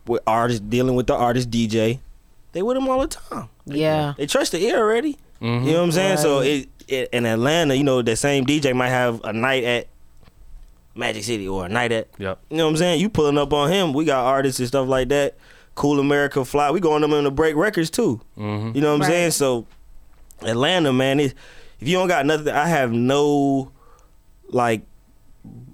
[0.06, 2.00] with artists dealing with the artist DJ.
[2.52, 3.48] They with them all the time.
[3.66, 4.14] yeah.
[4.16, 5.16] They trust the ear already.
[5.40, 5.64] Mhm.
[5.64, 6.16] You know what I'm saying?
[6.18, 9.86] So it, it in Atlanta, you know, the same DJ might have a night at
[10.94, 12.38] Magic City or a night at Yep.
[12.50, 13.00] you know what I'm saying?
[13.00, 13.92] You pulling up on him.
[13.92, 15.36] We got artists and stuff like that.
[15.76, 16.70] Cool America Fly.
[16.72, 18.20] We going them in to break records too.
[18.36, 19.06] hmm You know what I'm Right.
[19.08, 19.30] saying?
[19.32, 19.66] So
[20.42, 21.34] Atlanta, man, it,
[21.80, 23.70] if you don't got nothing, I have no
[24.48, 24.82] like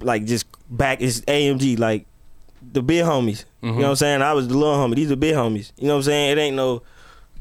[0.00, 2.06] like just back is AMG like
[2.72, 3.44] the big homies.
[3.62, 4.22] You know what I'm saying?
[4.22, 4.94] I was the little homie.
[4.94, 5.72] These are big homies.
[5.76, 6.38] You know what I'm saying?
[6.38, 6.82] It ain't no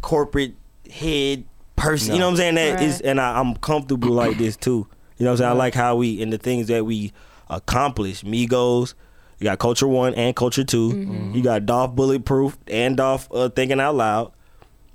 [0.01, 0.55] corporate
[0.91, 1.43] head
[1.75, 2.13] person.
[2.13, 2.55] You know what I'm saying?
[2.55, 3.01] That is, Right.
[3.11, 4.87] and I, I'm comfortable like this too.
[5.17, 5.49] You know what I'm saying?
[5.51, 7.11] I like how we and the things that we
[7.49, 8.23] accomplish.
[8.23, 8.93] Migos,
[9.39, 13.79] you got Culture One and Culture 2 You got Dolph Bulletproof and Dolph uh, Thinking
[13.79, 14.31] Out Loud.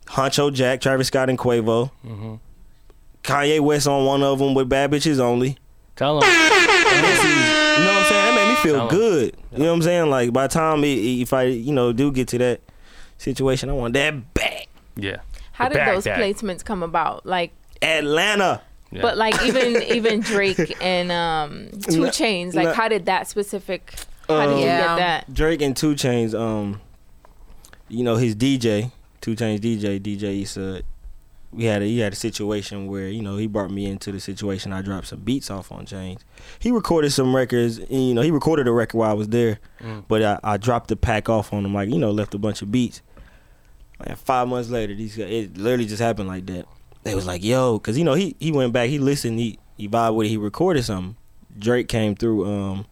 [0.07, 1.91] Huncho Jack, Travis Scott, and Quavo.
[2.03, 2.35] hmm
[3.23, 5.57] Kanye West on one of them with Bad Bitches Only.
[5.95, 6.29] Tell them.
[6.29, 7.25] And this is-
[7.79, 8.25] you know what I'm saying?
[8.25, 8.89] That made me feel Tell 'em.
[8.89, 9.37] good.
[9.53, 10.11] You know what I'm saying?
[10.11, 12.61] Like by the time it, if I you know do get to that
[13.19, 14.67] situation, I want that back.
[14.97, 15.19] Yeah.
[15.53, 16.21] How The did bag those bag.
[16.37, 17.25] placements come about?
[17.27, 18.63] Like, Atlanta.
[18.93, 19.03] Yeah.
[19.03, 22.55] but like even even Drake and um Two No- Chainz.
[22.55, 22.73] Like, no.
[22.75, 23.95] how did that specific?
[24.29, 24.81] How did you Yeah.
[24.81, 25.35] get that?
[25.35, 26.81] Drake and 2 Chainz, um,
[27.89, 30.83] you know his DJ, 2 Chainz DJ, DJ Issa.
[31.53, 34.21] We had a he had a situation where you know he brought me into the
[34.21, 34.73] situation.
[34.73, 36.21] I dropped some beats off on Chainz.
[36.61, 37.79] He recorded some records.
[37.79, 40.05] And, you know he recorded a record while I was there, Mm.
[40.07, 41.75] but I, I dropped the pack off on him.
[41.75, 43.03] Like you know left a bunch of beats.
[44.03, 46.67] And five months later, these guys, it literally just happened like that.
[47.03, 49.89] They was like, "Yo," because you know he he went back, he listened, he he
[49.89, 51.17] vibed with it, he recorded something.
[51.59, 52.47] Drake came through.
[52.47, 52.87] Um,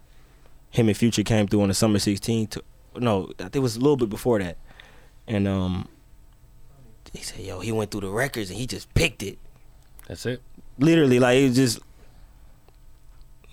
[0.70, 2.46] him and Future came through on the summer 16.
[2.48, 2.62] To,
[2.96, 4.56] no, I think it was a little bit before that.
[5.26, 5.88] And um,
[7.12, 9.38] he said, "Yo, he went through the records and he just picked it.
[10.06, 10.42] That's it.
[10.78, 11.78] Literally, like it was just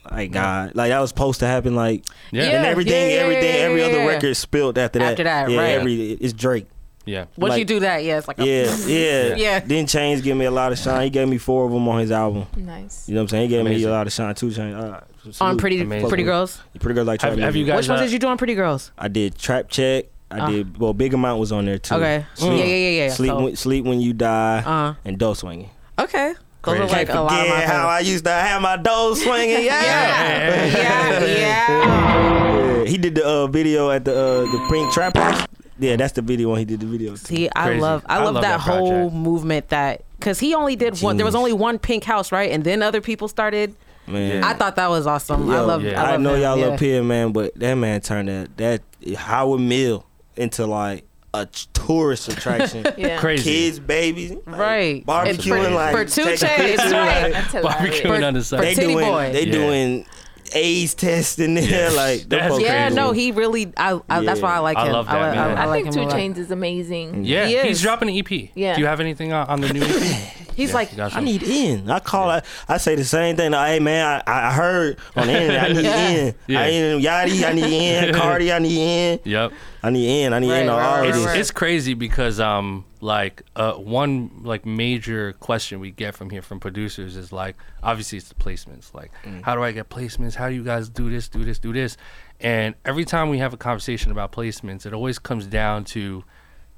[0.09, 1.75] like God, like that was supposed to happen.
[1.75, 2.43] Like Yeah.
[2.43, 2.49] Yeah.
[2.57, 4.07] and everything, yeah, everything, yeah, every yeah, other yeah.
[4.07, 5.11] record spilled after that.
[5.11, 5.69] After that, yeah, right.
[5.71, 6.67] Every it's Drake.
[7.05, 7.25] Yeah.
[7.37, 9.59] Once like- you do that, yeah, it's like a, Yeah, yeah, Yeah.
[9.59, 11.03] Then Chainz give me a lot of shine.
[11.03, 12.45] He gave me four of them on his album.
[12.57, 13.07] Nice.
[13.07, 13.49] You know what I'm saying?
[13.49, 14.47] He gave me a lot of shine too.
[14.49, 14.75] Chainz.
[14.75, 15.01] Uh,
[15.43, 16.07] on pretty Amazing.
[16.07, 16.59] pretty girls.
[16.79, 17.73] Pretty girls like Have, Trap have you Music.
[17.73, 17.83] guys?
[17.85, 18.91] Which ones uh, did you do on Pretty Girls?
[18.97, 20.05] I did Trap Check.
[20.29, 20.49] I Uh.
[20.49, 20.93] did well.
[20.93, 21.95] Big Amount was on there too.
[21.95, 22.25] Okay.
[22.35, 23.09] Sleep, Yeah, yeah, yeah, yeah.
[23.11, 24.59] Sleep, So- when, sleep when you die.
[24.59, 24.93] Uh-huh.
[25.03, 25.69] and dough swinging.
[25.99, 26.33] okay.
[26.63, 29.13] Those are like a lot of my Forget how I used to have my dough
[29.13, 29.65] swinging.
[29.65, 29.83] Yeah.
[29.83, 32.77] Yeah, yeah, yeah.
[32.79, 35.45] Yeah, He did the uh, video at the uh, the Pink Trap House.
[35.77, 37.15] Yeah, that's the video when he did the video.
[37.15, 37.81] See, I Crazy.
[37.81, 41.17] love, I I love, love that, that whole movement that because he only did one.
[41.17, 42.51] There was only one Pink House, right?
[42.51, 43.75] And then other people started.
[44.07, 45.49] Man, I thought that was awesome.
[45.49, 45.83] I Yo, love.
[45.83, 46.01] yeah.
[46.01, 46.65] I, I, know him, y'all yeah.
[46.67, 48.81] up here, man, but that man turned that that
[49.17, 50.05] Howell Mill
[50.37, 52.85] into like a tourist attraction.
[52.97, 53.19] Yeah.
[53.19, 53.43] Crazy.
[53.43, 54.95] Kids, babies, like, Right.
[54.97, 57.31] And barbecuing for- like for 2 Chainz, right.
[57.33, 58.61] like, Barbecuing on the side.
[58.61, 59.33] they Titty doing boy.
[59.33, 59.51] they Yeah.
[59.51, 60.05] doing
[60.53, 62.95] AIDS test in there, like That's folks Yeah, crazy.
[62.95, 63.73] no, he really.
[63.77, 64.83] I, I That's why I like him.
[64.83, 64.93] I him.
[64.93, 65.57] love that, I, man.
[65.57, 66.15] I, I I like think Two.
[66.15, 67.25] Chainz is amazing.
[67.25, 68.49] Yeah, He he's dropping an EP.
[68.55, 68.75] Yeah.
[68.75, 70.31] Do you have anything on, on the new EP?
[70.55, 71.89] He's Yeah, like, you got I need in.
[71.91, 72.29] I call.
[72.29, 73.51] I, I say the same thing.
[73.51, 75.63] Hey man, I, I heard on the internet.
[75.65, 76.07] I need Yeah.
[76.09, 76.35] in.
[76.47, 76.59] Yeah.
[76.61, 77.43] I need Yachty.
[77.49, 78.13] I need in.
[78.15, 78.53] Cardi.
[78.53, 79.19] I need in.
[79.25, 79.51] Yep.
[79.83, 80.31] I need in.
[80.33, 81.25] I need Right, in on right, all right, It's, this.
[81.27, 81.39] right.
[81.41, 86.59] it's crazy because um like uh one like major question we get from here from
[86.59, 89.41] producers is like obviously it's the placements like Mm.
[89.43, 91.97] how do I get placements how do you guys do this do this do this
[92.39, 96.23] and every time we have a conversation about placements it always comes down to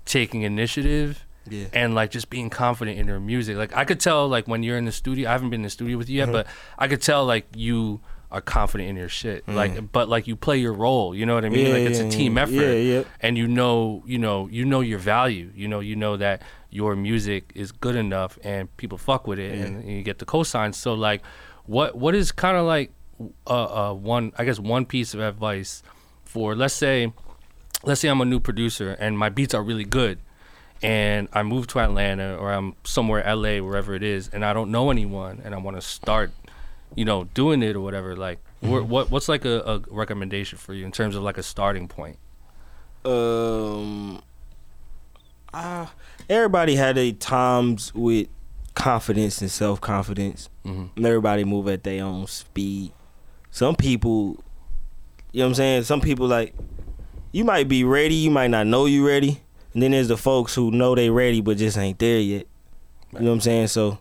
[0.06, 1.68] taking initiative Yeah.
[1.74, 4.78] and like just being confident in your music like I could tell like when you're
[4.78, 6.34] in the studio I haven't been in the studio with you Mm-hmm.
[6.36, 9.48] yet but I could tell like you are confident in your shit.
[9.48, 11.66] Like but like you play your role you know what I mean?
[11.66, 11.70] Mm.
[11.70, 12.54] Yeah, like it's yeah, a team effort.
[12.54, 13.04] Yeah, yeah.
[13.22, 15.52] and you know you know you know your value.
[15.56, 19.58] You know you know that your music is good enough and people fuck with it
[19.58, 20.76] and, and you get the cosigns.
[20.76, 21.24] So like
[21.68, 22.92] what what is kind of like
[23.46, 25.84] uh, uh one i guess one piece of advice
[26.24, 27.12] for let's say
[27.84, 30.18] let's say i'm a new producer and my beats are really good
[30.82, 34.72] and i move to atlanta or i'm somewhere la wherever it is and i don't
[34.72, 36.32] know anyone and i want to start
[36.96, 40.74] you know doing it or whatever like wh- what what's like a, a recommendation for
[40.74, 42.18] you in terms of like a starting point
[43.06, 44.22] um,
[45.54, 45.86] uh,
[46.30, 48.28] everybody had their times with
[48.74, 50.50] confidence and self confidence.
[50.66, 50.90] Mhm.
[50.98, 52.92] Everybody move at their own speed.
[53.50, 54.44] Some people,
[55.32, 55.84] you know what I'm saying.
[55.84, 56.54] Some people like
[57.32, 59.42] you might be ready, you might not know you ready,
[59.74, 62.46] and then there's the folks who know they ready but just ain't there yet.
[63.14, 63.68] You know what I'm saying?
[63.68, 64.00] So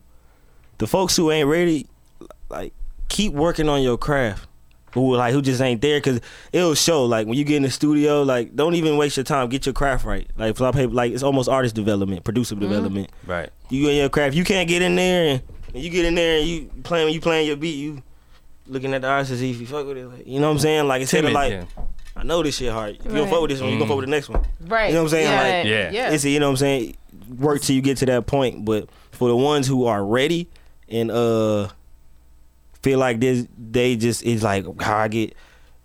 [0.79, 1.87] the folks who ain't ready,
[2.49, 2.73] like
[3.09, 4.49] keep working on your craft.
[4.95, 6.21] Who like who just ain't there because
[6.53, 7.05] it'll show.
[7.05, 9.49] Like when you get in the studio, like don't even waste your time.
[9.51, 10.27] Get your craft right.
[10.39, 13.11] Like for some people, like it's almost artist development, producer development.
[13.27, 14.35] right You in your craft.
[14.35, 15.43] You can't get in there and,
[15.75, 17.75] and you get in there and you playing you playing your beat.
[17.77, 18.03] You
[18.67, 20.07] looking at the artist to see if you fuck with it.
[20.07, 20.89] Like, you know what I'm saying?
[20.89, 21.65] Like it's of Timid, like yeah.
[22.17, 22.97] I know this shit hard.
[22.97, 23.31] If you don't Right.
[23.31, 24.47] fuck with this one, you gonna fuck with the next one.
[24.67, 24.87] right.
[24.89, 25.31] You know what I'm saying?
[25.31, 25.91] Yeah, Like, Yeah.
[26.09, 26.11] yeah.
[26.15, 26.97] It's you know what I'm saying.
[27.39, 28.65] Work till you get to that point.
[28.65, 30.49] But for the ones who are ready
[30.89, 31.69] and uh
[32.83, 35.35] feel like this, they just it's like how I get.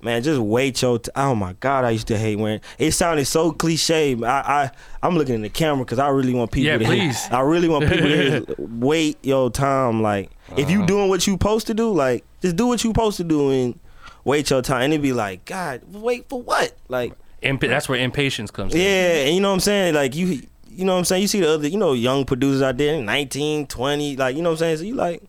[0.04, 0.98] Man, just wait your.
[0.98, 2.60] T- oh my God, I used to hate wearing.
[2.80, 4.16] It sounded so cliche.
[4.24, 4.72] I, I
[5.04, 6.68] I'm looking in the camera because I really want people.
[6.72, 7.28] Yeah, to hear- please.
[7.30, 10.02] I really want people to hear, wait your time.
[10.02, 10.70] Like if Uh-huh.
[10.72, 13.52] you doing what you supposed to do, like just do what you supposed to do
[13.52, 13.80] and
[14.24, 14.82] wait your time.
[14.84, 16.76] And it'd be like, God, wait for what?
[16.88, 17.14] Like
[17.44, 18.82] Imp- that's where impatience comes in.
[18.82, 19.94] yeah, and you know what I'm saying?
[19.94, 21.22] Like you you know what I'm saying?
[21.22, 24.50] You see the other, you know, young producers out there, 19, 20, like you know
[24.50, 24.78] what I'm saying?
[24.78, 25.28] So you like you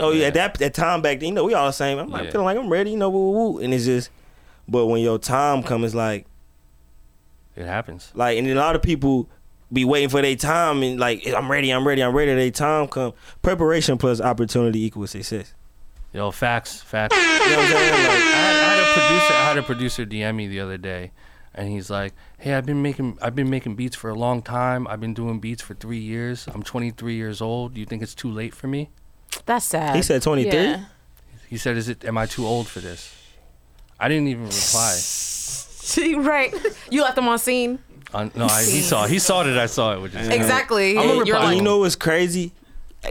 [0.00, 0.26] know, Yeah.
[0.28, 1.98] at that that time back then, you know, we all the same.
[1.98, 2.30] I'm like Yeah.
[2.32, 3.58] feeling like I'm ready, you know, woo, woo, woo.
[3.60, 4.10] and it's just
[4.68, 6.26] but when your time comes it's like
[7.56, 8.10] It happens.
[8.14, 9.28] like and a lot of people
[9.72, 12.34] be waiting for their time and like I'm ready, I'm ready, I'm ready.
[12.34, 13.12] Their time come.
[13.42, 15.54] Preparation plus opportunity equals success.
[16.12, 17.16] Yo, facts, facts.
[17.16, 17.72] You know what I'm?
[17.72, 19.32] Like, I had, I had a producer.
[19.34, 21.12] I had a producer DM me the other day,
[21.54, 24.88] and he's like, "Hey, I've been making I've been making beats for a long time.
[24.88, 26.48] I've been doing beats for three years.
[26.52, 27.74] I'm 23 years old.
[27.74, 28.90] Do you think it's too late for me?"
[29.46, 29.96] That's sad.
[29.96, 30.52] he said 23.
[30.52, 30.84] Yeah.
[31.48, 32.04] He said, "Is it?
[32.04, 33.12] Am I too old for this?"
[33.98, 34.96] I didn't even reply.
[36.18, 36.54] right.
[36.90, 37.78] You left him on scene.
[38.12, 40.96] Uh, no, I, he saw he saw that I saw it, which is Exactly.
[40.98, 41.44] I'm gonna You're reply.
[41.44, 42.52] like, you know what's crazy?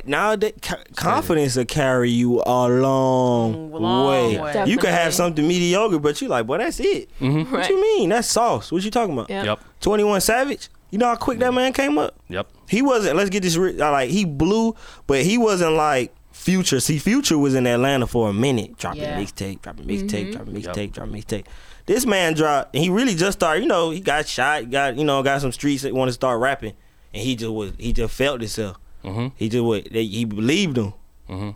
[0.06, 4.38] Nowadays, co- confidence will carry you a long, Long way.
[4.40, 4.66] way.
[4.68, 7.10] You could have something mediocre, but you like, well, that's it.
[7.20, 7.50] Mhm.
[7.52, 8.10] What you mean?
[8.10, 8.72] That's sauce.
[8.72, 9.30] What you talking about?
[9.32, 9.44] Yeah.
[9.44, 10.70] Yep, Twenty One Savage.
[10.92, 12.16] You know how quick that man came up.
[12.28, 12.48] yep.
[12.68, 13.16] He wasn't.
[13.16, 13.56] Let's get this.
[13.58, 14.76] ri- Like he blew,
[15.08, 16.80] but he wasn't like Future.
[16.80, 19.20] See, Future was in Atlanta for a minute, dropping Yeah.
[19.20, 20.74] mixtape, dropping mixtape, dropping Yep.
[20.74, 21.46] mixtape, dropping mixtape.
[21.86, 22.74] This man dropped.
[22.76, 23.62] And he really just started.
[23.64, 24.70] You know, he got shot.
[24.72, 26.74] Got you know, got some streets that want to start rapping,
[27.14, 27.74] and he just was.
[27.78, 28.78] He just felt himself.
[29.04, 29.32] Mhm.
[29.36, 30.94] He just what they, he believed him.
[31.30, 31.56] Mhm.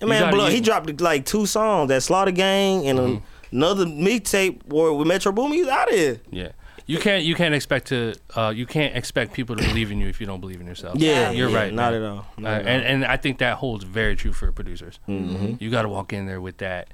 [0.00, 3.56] And man, gotta blow, he dropped like two songs that Slaughter Gang and Mm-hmm.
[3.56, 5.52] another mixtape or with Metro Boom.
[5.52, 6.20] He's out of here.
[6.30, 6.48] Yeah.
[6.88, 10.06] You can't you can't expect to uh, you can't expect people to believe in you
[10.08, 10.98] if you don't believe in yourself.
[10.98, 11.72] Yeah, you're yeah, right.
[11.74, 12.02] Not man.
[12.02, 12.26] at all.
[12.40, 12.90] Uh, at and all.
[12.92, 15.00] and I think that holds very true for producers.
[15.08, 15.54] Mm-hmm.
[15.58, 16.88] You got to walk in there with that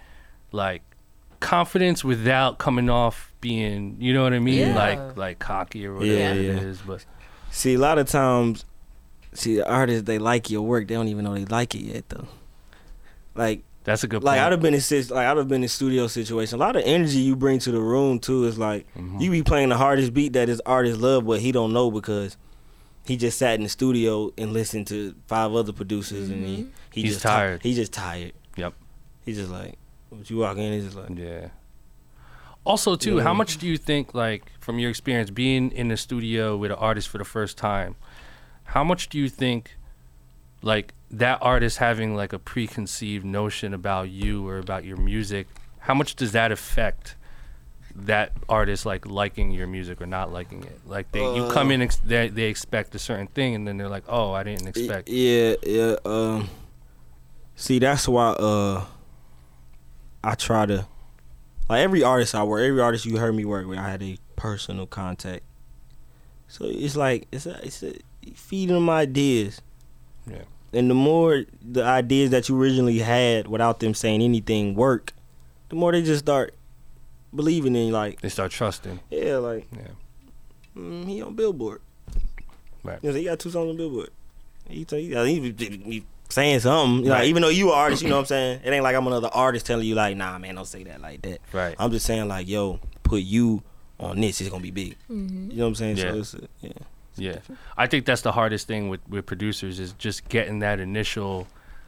[0.51, 0.83] like
[1.41, 4.75] confidence without coming off being you know what I mean Yeah.
[4.77, 6.61] like like cocky or whatever Yeah, it yeah.
[6.61, 6.81] is.
[6.81, 7.05] But
[7.51, 8.65] See, a lot of times,
[9.35, 10.89] see, the artists they like your work.
[10.89, 12.29] They don't even know they like it yet, though.
[13.35, 14.47] Like, that's a good like point.
[14.47, 16.57] I'd have been in sis- like I'd have been in studio situation.
[16.57, 19.19] A lot of energy you bring to the room too is like Mm-hmm.
[19.21, 22.37] you be playing the hardest beat that his artist love, but he don't know because
[23.05, 26.57] he just sat in the studio and listened to five other producers, and he
[26.93, 27.63] he He's just ti- tired.
[27.63, 28.33] he just tired.
[28.57, 28.75] Yep.
[29.25, 29.77] He's just like,
[30.11, 31.49] when you walk in, he's just like, Yeah.
[32.65, 33.23] Also, too, Yeah.
[33.25, 36.77] how much do you think, like, from your experience being in the studio with an
[36.79, 37.97] artist for the first time,
[38.65, 39.77] how much do you think,
[40.63, 45.47] like, that artist having like a preconceived notion about you or about your music,
[45.79, 47.17] how much does that affect
[47.95, 50.81] that artist like liking your music or not liking it?
[50.87, 53.89] Like, they you come in, ex- they they expect a certain thing, and then they're
[53.89, 55.09] like, oh, I didn't expect.
[55.09, 55.97] Yeah, yeah.
[56.05, 56.49] Um,
[57.55, 58.85] see, that's why uh,
[60.25, 60.87] I try to
[61.69, 64.17] like every artist I work, every artist you heard me work with, I had a
[64.37, 65.45] personal contact.
[66.49, 67.95] So it's like it's a, it's a,
[68.35, 69.61] feeding them ideas.
[70.27, 70.43] Yeah.
[70.73, 75.13] And the more the ideas that you originally had without them saying anything work,
[75.69, 76.55] the more they just start
[77.35, 79.01] believing in like They start trusting.
[79.11, 79.89] yeah like Yeah.
[80.77, 81.81] mm, he on Billboard.
[82.83, 82.99] Right.
[83.03, 84.11] You know, he got two songs on Billboard.
[84.69, 87.05] He, tell you, he, he, he saying something.
[87.05, 87.27] You know, Right.
[87.29, 88.61] even though you an artist, you know what I'm saying?
[88.65, 91.23] It ain't like I'm another artist telling you like, nah, man, don't say that like
[91.23, 91.41] that.
[91.53, 91.75] Right.
[91.79, 93.63] I'm just saying like, yo, put you
[94.01, 94.41] on this.
[94.41, 94.97] It's gonna be big.
[95.11, 95.51] Mm-hmm.
[95.51, 95.97] You know what I'm saying?
[95.99, 96.11] Yeah.
[96.13, 96.73] So it's, uh, yeah.
[97.17, 97.39] Yeah,
[97.77, 101.47] I think that's the hardest thing with with producers is just getting that initial,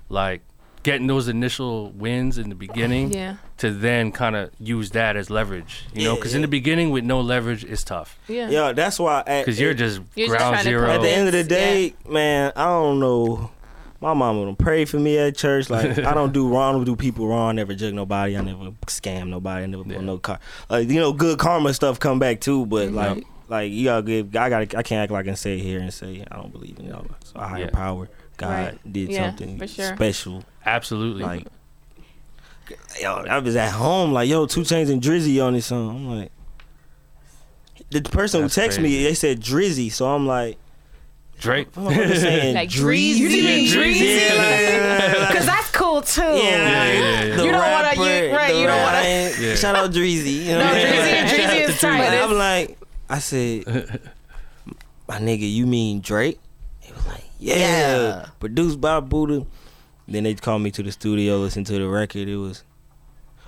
[0.09, 0.42] like,
[0.82, 3.36] getting those initial wins in the beginning Yeah.
[3.56, 5.84] to then kind of use that as leverage.
[5.94, 8.51] You know, Yeah, because in the beginning with no leverage, it's tough Yeah.
[8.51, 9.22] Yeah, that's why.
[9.26, 10.90] At, because you're just You're ground trying to zero.
[10.90, 11.44] at the end of the Yeah.
[11.44, 13.51] day, man, I don't know.
[14.02, 15.70] My mama don't pray for me at church.
[15.70, 17.48] Like I don't do wrong, I don't do people wrong.
[17.48, 18.36] I never jug nobody.
[18.36, 19.62] I never scam nobody.
[19.62, 19.94] I never Yeah.
[19.96, 20.38] put no car.
[20.68, 22.66] Like you know, good karma stuff come back too.
[22.66, 24.34] But like, like you gotta give.
[24.36, 24.78] I gotta.
[24.78, 27.06] I can't act like I can say here and say I don't believe in y'all.
[27.24, 27.70] So a higher Yeah.
[27.70, 28.92] power, God Right.
[28.92, 29.94] did Yeah, something sure.
[29.96, 30.44] special.
[30.66, 31.22] Absolutely.
[31.22, 31.46] Like,
[33.00, 35.90] yo, I was at home like, yo, 2 Chainz and Drizzy on this song.
[35.90, 36.32] I'm like,
[37.90, 40.58] the person That's who texted me, they said Drizzy, so I'm like.
[41.40, 41.66] Drake.
[41.76, 43.16] I'm saying Like Dreezy.
[43.16, 43.18] Dreezy.
[43.18, 44.28] You mean Dreezy?
[44.28, 46.22] Yeah, like- like- Because that's cool too.
[46.22, 47.36] yeah, yeah, yeah.
[47.36, 49.54] the You don't wanna- rapper, you- right, you don't wanna- Yeah.
[49.56, 50.44] Shout out Dreezy.
[50.44, 50.80] You know No, what I?
[50.80, 52.22] Dreezy, Like, Dreezy shout out is to tight.
[52.22, 52.78] I'm like,
[53.09, 53.64] I said,
[55.09, 56.39] my nigga, you mean Drake?
[56.81, 57.56] He was like, yeah.
[57.56, 58.26] Yeah.
[58.40, 59.47] Produced by Buddah.
[60.06, 62.28] Then they called me to the studio, listen to the record.
[62.28, 62.62] It was,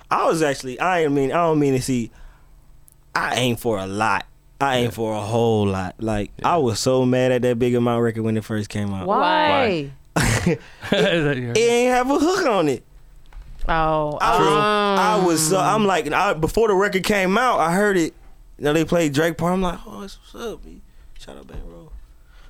[0.09, 2.09] I was actually, I ain't mean, I don't mean to see,
[3.13, 4.25] I aim for a lot.
[4.59, 5.95] I aim for a whole lot.
[5.99, 9.07] Like I was so mad at that Big Amount record when it first came out.
[9.07, 9.91] Why?
[10.91, 12.83] It ain't have a hook on it.
[13.67, 17.59] Oh, I was, um, I was so I'm like I, before the record came out,
[17.59, 18.13] I heard it.
[18.57, 19.53] You know they played Drake part.
[19.53, 20.63] I'm like, oh, that's what's up.
[20.63, 20.81] B.
[21.19, 21.91] Shout out Bang Roll.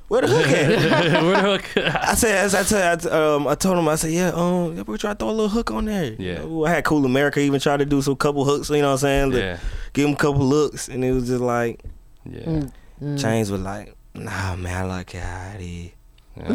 [0.08, 0.70] Where the hook at?
[1.24, 1.78] Where the hook?
[1.86, 4.78] I said, as I tell, I, t- um, I told him, I said, yeah, um,
[4.78, 6.06] yeah, we try to throw a little hook on there.
[6.14, 6.38] You Yeah.
[6.40, 8.70] know, I had Cool America even try to do some couple hooks.
[8.70, 9.32] You know what I'm saying?
[9.32, 9.60] Like, yeah.
[9.92, 11.82] Give him a couple looks, and it was just like
[12.26, 12.68] Yeah.
[13.02, 15.92] Chainz was like, nah, man, I like it how it is.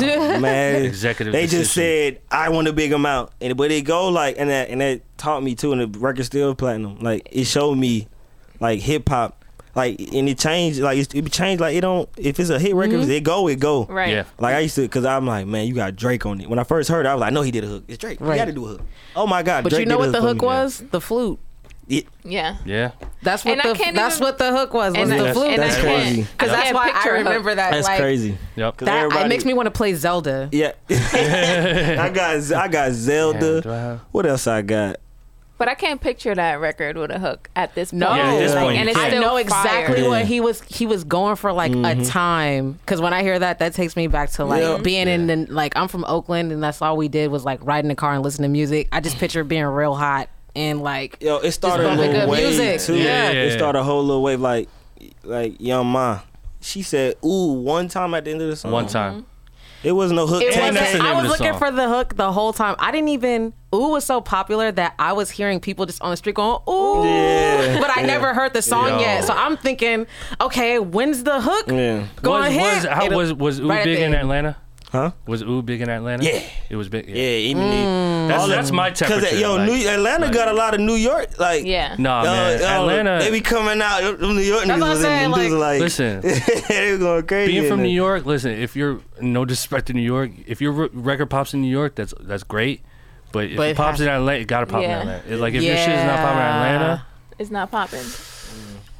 [0.03, 0.39] yeah.
[0.41, 0.85] man.
[0.87, 4.49] Executive They just said I want a big amount, and but it go like and
[4.49, 7.01] that and that taught me too, and the record still platinum.
[7.01, 8.09] Like it showed me,
[8.61, 9.41] like hip hop,
[9.74, 10.81] like and it changed.
[10.81, 11.61] Like it, it changed.
[11.61, 12.09] Like it don't.
[12.16, 13.11] If it's a hit record, mm-hmm.
[13.11, 13.85] it go, it go.
[13.86, 14.11] Right.
[14.11, 14.24] Yeah.
[14.39, 16.49] Like I used to, cause I'm like, man, you got Drake on it.
[16.49, 17.85] When I first heard, it, I was like, no, he did a hook.
[17.89, 18.20] It's Drake.
[18.20, 18.32] Right.
[18.35, 18.82] He got to do a hook.
[19.16, 20.47] Oh my god, but Drake you know did a what the hook me.
[20.47, 20.85] was?
[20.90, 21.39] The flute.
[21.89, 22.57] It- Yeah.
[22.65, 22.93] Yeah.
[23.23, 24.94] That's what And the that's even- what the hook was.
[24.97, 25.47] Was And the flute?
[25.53, 26.23] and I That's crazy.
[26.23, 27.24] Because I that's can't why I picture hook.
[27.27, 27.70] remember that.
[27.73, 28.39] That's like, crazy.
[28.57, 28.77] Yep.
[28.77, 30.49] 'Cause That it makes me want to play Zelda.
[30.53, 33.55] Yeah, I got I got Zelda.
[33.57, 34.97] Yeah, do I have- what else I got?
[35.62, 38.01] But I can't picture that record with a hook at this point.
[38.01, 40.09] No, Yeah, at this point, and it's I still know exactly Yeah.
[40.09, 40.60] what he was.
[40.62, 42.02] He was going for like a mm-hmm.
[42.02, 42.72] time.
[42.72, 44.78] Because when I hear that, that takes me back to like Yeah.
[44.78, 47.84] being in the, like I'm from Oakland, and that's all we did was like ride
[47.84, 48.89] in the car and listen to music.
[48.90, 52.59] I just picture being real hot and like Yo, it started a little good wave
[52.59, 52.80] music.
[52.80, 52.97] too.
[52.97, 53.30] Yeah.
[53.30, 54.68] It started a whole little wave like
[55.22, 56.24] like Young M.A.
[56.60, 58.72] She said, "Ooh," one time at the end of the song.
[58.72, 59.26] One time.
[59.85, 60.43] It wasn't no hook.
[60.43, 61.59] It And that's the wasn't, I was looking song.
[61.59, 62.77] for the hook the whole time.
[62.79, 63.53] I didn't even.
[63.75, 67.05] Ooh was so popular that I was hearing people just on the street going ooh,
[67.07, 68.07] Yeah, but I yeah.
[68.07, 68.99] never heard the song Yo.
[69.01, 69.25] yet.
[69.25, 70.07] So I'm thinking,
[70.43, 72.05] okay, when's the hook Yeah.
[72.23, 74.15] going was, to was, how It'll- was was Ooh right big in.
[74.15, 74.57] Atlanta?
[74.93, 75.12] Huh?
[75.27, 76.23] Was Ooh big in Atlanta?
[76.23, 76.43] Yeah.
[76.69, 77.09] It was big.
[77.09, 78.28] Yeah, even mm.
[78.28, 79.23] that's, that's my temperature.
[79.23, 81.64] Because yo, like, New, Atlanta like, got a lot of New York like.
[81.64, 81.97] Yeah.
[81.98, 82.60] Nah, man.
[82.60, 83.19] yo, Atlanta.
[83.24, 84.02] They be coming out.
[84.02, 86.20] Them New York That's niggas was saying, in, like- like, like Listen.
[86.69, 87.52] they were going crazy.
[87.52, 87.82] being from.
[87.82, 88.51] New York, listen.
[88.52, 92.12] If you're no disrespect to New York, if your record pops in New York, that's
[92.20, 92.82] that's great.
[93.32, 95.01] But if But it it pops in Atlanta, it gotta pop Yeah.
[95.01, 95.35] in Atlanta.
[95.35, 97.06] It- like if your shit is not popping in Atlanta,
[97.39, 98.05] It's not popping.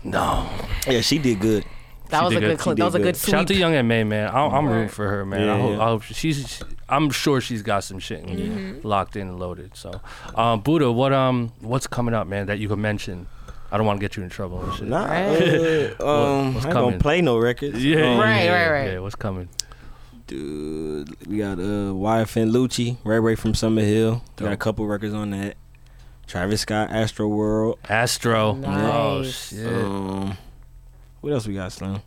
[0.05, 0.49] no.
[0.89, 1.67] Yeah, she did good.
[2.13, 2.47] That She was a good.
[2.47, 2.61] good.
[2.61, 3.17] cl- that was a good good.
[3.17, 3.31] sweep.
[3.33, 4.29] Shout out to Young M.A, man.
[4.29, 5.43] I, I'm rooting for her, man.
[5.43, 5.83] I, Yeah, hope, yeah.
[5.83, 6.63] I hope she's.
[6.89, 9.77] I'm sure she's got some shit in- locked in and loaded.
[9.77, 10.01] So,
[10.35, 12.47] um, Buddah, what um, what's coming up, man?
[12.47, 13.27] That you could mention.
[13.71, 14.87] I don't want to get you in trouble and shit.
[14.89, 15.95] Nah, Right.
[15.99, 16.91] uh, um, what's I ain't coming?
[16.91, 17.83] gonna play no records.
[17.83, 18.93] Yeah, Um, Right, yeah, right, right.
[18.93, 19.49] Yeah, what's coming?
[20.27, 24.21] Dude, we got uh YFN Lucci, Ray Ray from Summerhill.
[24.39, 25.57] We got a couple records on that.
[26.27, 27.79] Travis Scott, Astroworld.
[27.89, 28.59] Astro.
[28.65, 29.67] Oh shit.
[29.67, 30.37] Um,
[31.23, 32.03] what else we got, Slim?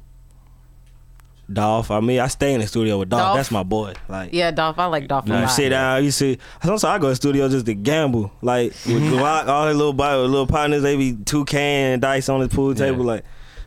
[1.51, 1.91] Dolph.
[1.91, 3.21] I mean, I stay in the studio with Dolph.
[3.21, 3.35] Dolph.
[3.37, 3.93] That's my boy.
[4.09, 4.79] Like, Yeah, Dolph.
[4.79, 5.47] I like Dolph a you lot.
[5.47, 6.03] sit down.
[6.03, 8.31] You see, sometimes I go to the studio just to gamble.
[8.41, 12.39] Like with Glock, all his little bi- little partners, they be two can dice on
[12.39, 13.01] the pool table.
[13.05, 13.11] Yeah.
[13.11, 13.23] Like,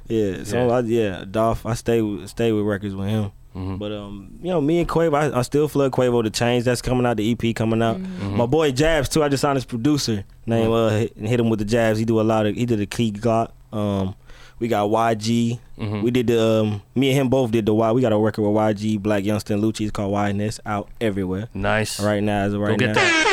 [0.09, 0.43] yeah.
[0.45, 0.73] So Yeah.
[0.75, 1.65] I, yeah, Dolph.
[1.67, 3.31] I stay with stay with records with him.
[3.55, 3.79] Mhm.
[3.79, 6.83] But um, you know, me and Quavo, I, I still flood Quavo the change that's
[6.83, 7.97] coming out, the EP coming out.
[7.99, 8.37] Mm-hmm.
[8.39, 9.23] My boy Jabs too.
[9.23, 10.25] I just signed his producer.
[10.47, 12.01] Name uh hit, hit him with the Jabs.
[12.01, 13.53] He do a lot of he did a key Glock.
[13.73, 14.17] Um,
[14.59, 15.59] we got YG.
[15.79, 16.03] Mhm.
[16.03, 17.93] We did the um, me and him both did the Y.
[17.93, 19.83] We got a record with YG, Blac Youngsta, and Lucci.
[19.83, 22.01] It's called YNS out everywhere Nice.
[22.01, 22.43] right now.
[22.45, 22.95] As of right Go get now.
[22.95, 23.25] that.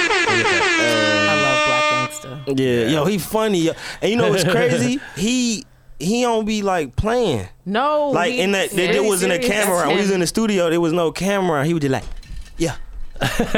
[1.30, 2.64] I love Blac Youngsta.
[2.64, 3.70] Yeah, yo, he funny.
[4.02, 5.00] And you know what's crazy?
[5.16, 5.64] he
[6.00, 7.48] he don't be like playing.
[7.66, 9.78] No, Like he- in that there, there was in a camera.
[9.78, 11.66] That's When he was in the studio, there was no camera.
[11.66, 12.04] He was just like,
[12.58, 12.76] yeah.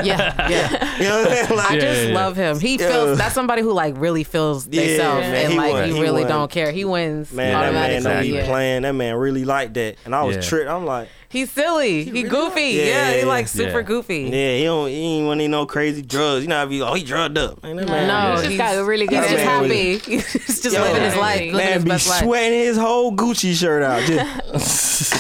[0.03, 0.97] Yeah, yeah.
[0.97, 1.57] You know what I'm saying?
[1.57, 2.13] Like, I just yeah, yeah.
[2.15, 2.59] love him.
[2.59, 2.89] He Yeah.
[2.89, 5.93] feels that's somebody who like really feels Yeah, themselves man, and he like won, he,
[5.95, 6.29] he really won.
[6.31, 6.71] don't care.
[6.71, 8.81] He wins Man, that man don't be playing.
[8.83, 9.95] That man really like that.
[10.05, 10.41] And I was Yeah.
[10.43, 10.69] tripped.
[10.69, 12.05] I'm like, He's silly.
[12.05, 12.77] He, really goofy.
[12.77, 13.85] like- yeah, Yeah, he like super Yeah.
[13.85, 14.29] goofy.
[14.31, 16.43] yeah, he don't he ain't want any no crazy drugs.
[16.43, 17.61] You know, I be oh he drugged up.
[17.63, 20.01] Man, that man, No, He's just he's, got a really good he's just attitude.
[20.01, 20.11] happy.
[20.39, 24.01] He's just Yo, living his man, life, man be sweating his whole Gucci shirt out
[24.03, 25.13] just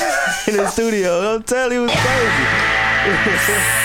[0.47, 1.21] in the studio.
[1.21, 3.83] Don't tell he was crazy.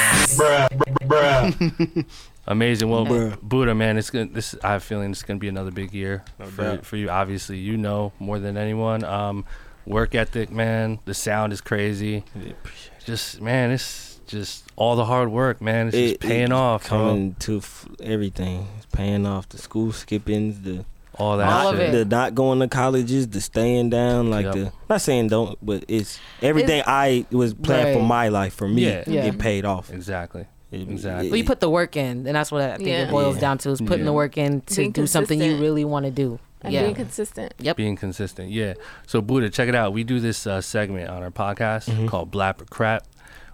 [2.47, 2.91] Amazing.
[2.91, 3.39] Well, Bruh.
[3.41, 4.27] Buddah, man, it's gonna.
[4.27, 6.87] This I have a feeling it's gonna be another big year for, doubt.
[6.87, 7.09] for you.
[7.09, 9.05] Obviously, you know more than anyone.
[9.05, 9.45] Um,
[9.87, 10.99] work ethic, man.
[11.05, 12.25] The sound is crazy.
[13.05, 15.89] Just man, it's just all the hard work, man.
[15.89, 16.89] It's just paying it off.
[16.89, 16.99] bro.
[16.99, 18.67] Coming to f- everything.
[18.77, 19.49] It's paying off.
[19.49, 20.85] The school skippings, the
[21.19, 21.81] All that All shit.
[21.81, 21.99] of it.
[21.99, 24.55] the not going to colleges, the staying down, like Yep.
[24.55, 28.87] the not saying don't, but it's everything I was planning for my life for me.
[28.87, 29.05] Yeah.
[29.07, 29.25] Yeah.
[29.25, 29.93] It paid off.
[29.93, 30.47] Exactly.
[30.71, 31.29] It- Exactly.
[31.29, 33.03] Well, you put the work in, and that's what I think Yeah.
[33.05, 33.41] it boils Yeah.
[33.43, 34.05] down to: is putting Yeah.
[34.07, 36.39] the work in to Being do something you really want to do.
[36.63, 37.53] And yeah, being consistent.
[37.59, 37.77] Yep.
[37.77, 38.75] Being consistent, yeah.
[39.07, 39.93] So Buddah, check it out.
[39.93, 42.07] We do this uh, segment on our podcast Mm-hmm.
[42.07, 43.05] called Blap or Crap,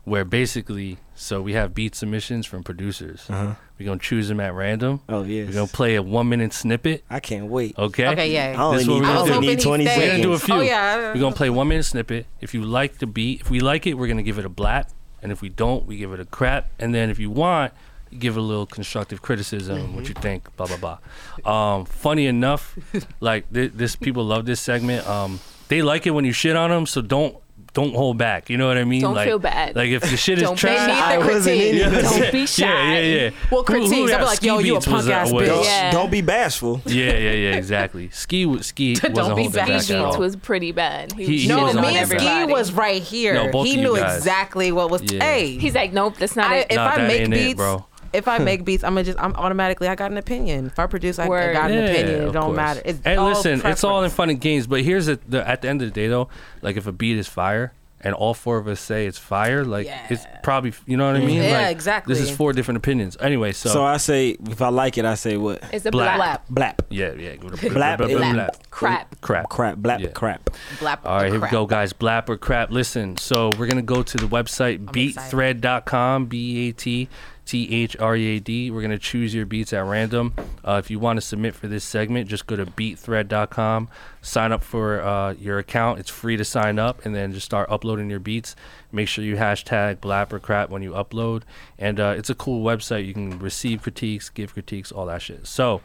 [0.05, 3.27] where basically, so we have beat submissions from producers.
[3.29, 3.55] Uh-huh.
[3.79, 5.01] We're gonna choose them at random.
[5.09, 5.49] Oh yes.
[5.49, 7.05] We're gonna play a one minute snippet.
[7.11, 7.77] I can't wait.
[7.79, 8.07] Okay.
[8.09, 8.55] Okay, yeah.
[8.57, 9.55] I only This what need, we're I gonna only do.
[9.57, 9.97] need 20 stays.
[9.97, 10.11] We're seconds.
[10.13, 10.55] gonna do a few.
[10.55, 11.13] Oh, yeah.
[11.13, 12.27] We're gonna play one minute snippet.
[12.41, 14.91] If you like the beat, if we like it, we're gonna give it a blap,
[15.23, 16.71] and if we don't, we give it a crap.
[16.79, 17.73] And then if you want,
[18.11, 20.99] you give it a little constructive criticism, what you think, blah blah
[21.45, 21.75] blah.
[21.75, 22.77] Um, funny enough,
[23.21, 25.07] like th- this, people love this segment.
[25.07, 27.37] Um, they like it when you shit on them, so don't
[27.79, 28.51] don't hold back.
[28.51, 29.03] You know what I mean?
[29.03, 29.77] Don't like, feel bad.
[29.77, 30.91] Like if the shit is Don't trash.
[30.91, 32.03] I wasn't in it.
[32.03, 32.67] Don't be shy.
[32.67, 33.31] Yeah, yeah, yeah.
[33.53, 34.11] Well, Who- who.
[34.13, 35.47] I'll be like, yo, you a punk ass bitch.
[35.47, 35.91] Don't, Yeah.
[35.93, 36.81] don't be bashful.
[36.87, 38.09] Yeah, yeah, yeah, exactly.
[38.11, 39.69] Ski, was- ski Don't wasn't be holding bad.
[39.69, 41.13] back Ski at Beats was pretty bad.
[41.13, 43.35] He, He- was he No, was shitting on on me and Ski was right here.
[43.35, 44.17] No, both he of you knew guys.
[44.19, 45.03] exactly what was.
[45.03, 45.23] Yeah.
[45.23, 46.67] Hey, He's like, nope, that's not I, it.
[46.71, 47.85] if I make beats, bro.
[48.13, 50.67] If I make beats, I'm gonna just I'm automatically I got an opinion.
[50.67, 51.53] If I produce, I, I Word.
[51.53, 52.29] got an opinion.
[52.29, 52.57] It don't course.
[52.57, 52.83] matter.
[52.85, 54.15] It's and all listen, it's all in preference.
[54.15, 54.67] fun and games.
[54.67, 56.29] But here's the, the at the end of the day though,
[56.63, 59.89] like if a beat is fire and all four of us say it's fire, like
[60.09, 61.43] it's probably you know what I mean?
[61.43, 62.15] Yeah, Like, exactly.
[62.15, 63.17] This is four different opinions.
[63.19, 65.65] Anyway, so, So I say, if I like it, I say what?
[65.73, 66.15] It's a Blap.
[66.17, 66.41] blap.
[66.49, 66.81] Blap, Blap.
[66.91, 68.35] yeah, yeah, go to Blap, blap, blap, blap.
[68.35, 68.71] blap.
[68.71, 69.21] Crap.
[69.21, 69.49] crap.
[69.49, 69.77] Crap.
[69.79, 69.99] Blap.
[69.99, 70.09] Yeah.
[70.11, 70.49] Crap.
[70.79, 70.99] blap.
[71.05, 71.93] All right, here we go, guys.
[71.93, 72.71] Blap or crap.
[72.71, 77.09] Listen, so we're gonna go to the website beatthread.com, b a t
[77.49, 78.71] t h r e a d.
[78.71, 80.35] We're gonna choose your beats at random.
[80.63, 83.89] Uh, if you want to submit for this segment, just go to beatthread.com,
[84.21, 85.99] sign up for uh, your account.
[85.99, 88.55] It's free to sign up, and then just start uploading your beats.
[88.93, 91.45] Make sure you hashtag blap or crap when you upload,
[91.79, 93.07] and uh, it's a cool website.
[93.07, 95.47] You can receive critiques, give critiques, all that shit.
[95.47, 95.81] So.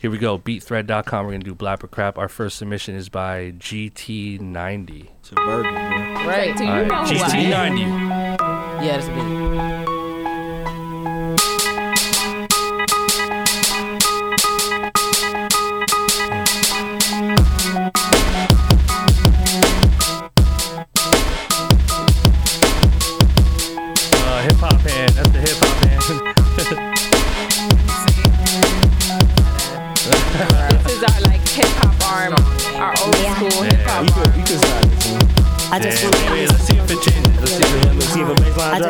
[0.00, 1.24] Here we go, beatthread.com.
[1.24, 2.18] We're going to do blap or crap.
[2.18, 5.06] Our first submission is by GT90.
[5.20, 5.70] It's a burger.
[5.70, 6.56] Right.
[6.56, 7.76] Do you know right, who I am?
[7.76, 8.84] GT90.
[8.84, 9.91] Yeah, that's a beat.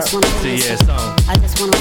[0.03, 1.17] Just wanna See, yeah, song.
[1.29, 1.77] I just wanna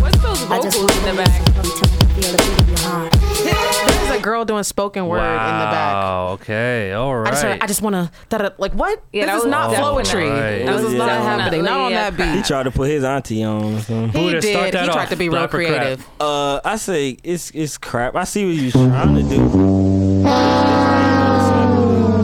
[0.00, 1.42] What's those I just wanna in the back?
[1.44, 3.12] Feel the beat of your heart.
[3.12, 5.92] There's a girl doing spoken word in the back.
[5.94, 6.28] Wow.
[6.40, 6.92] Okay.
[6.92, 7.28] All right.
[7.28, 9.02] I just, I just want to, da like what?
[9.12, 10.28] Yeah, that this is not definitely- poetry.
[10.30, 10.64] Right.
[10.66, 10.98] This is Yeah.
[10.98, 11.62] not happening.
[11.64, 12.34] Not on that beat.
[12.36, 13.74] He tried to put his auntie on.
[13.74, 14.10] or something.
[14.12, 14.74] He Buddah, start did.
[14.74, 15.08] that He tried off.
[15.10, 15.68] to be real Flap or crap?
[15.78, 16.06] creative.
[16.20, 18.16] Uh, I say it's it's crap.
[18.16, 19.38] I see what you're trying to do.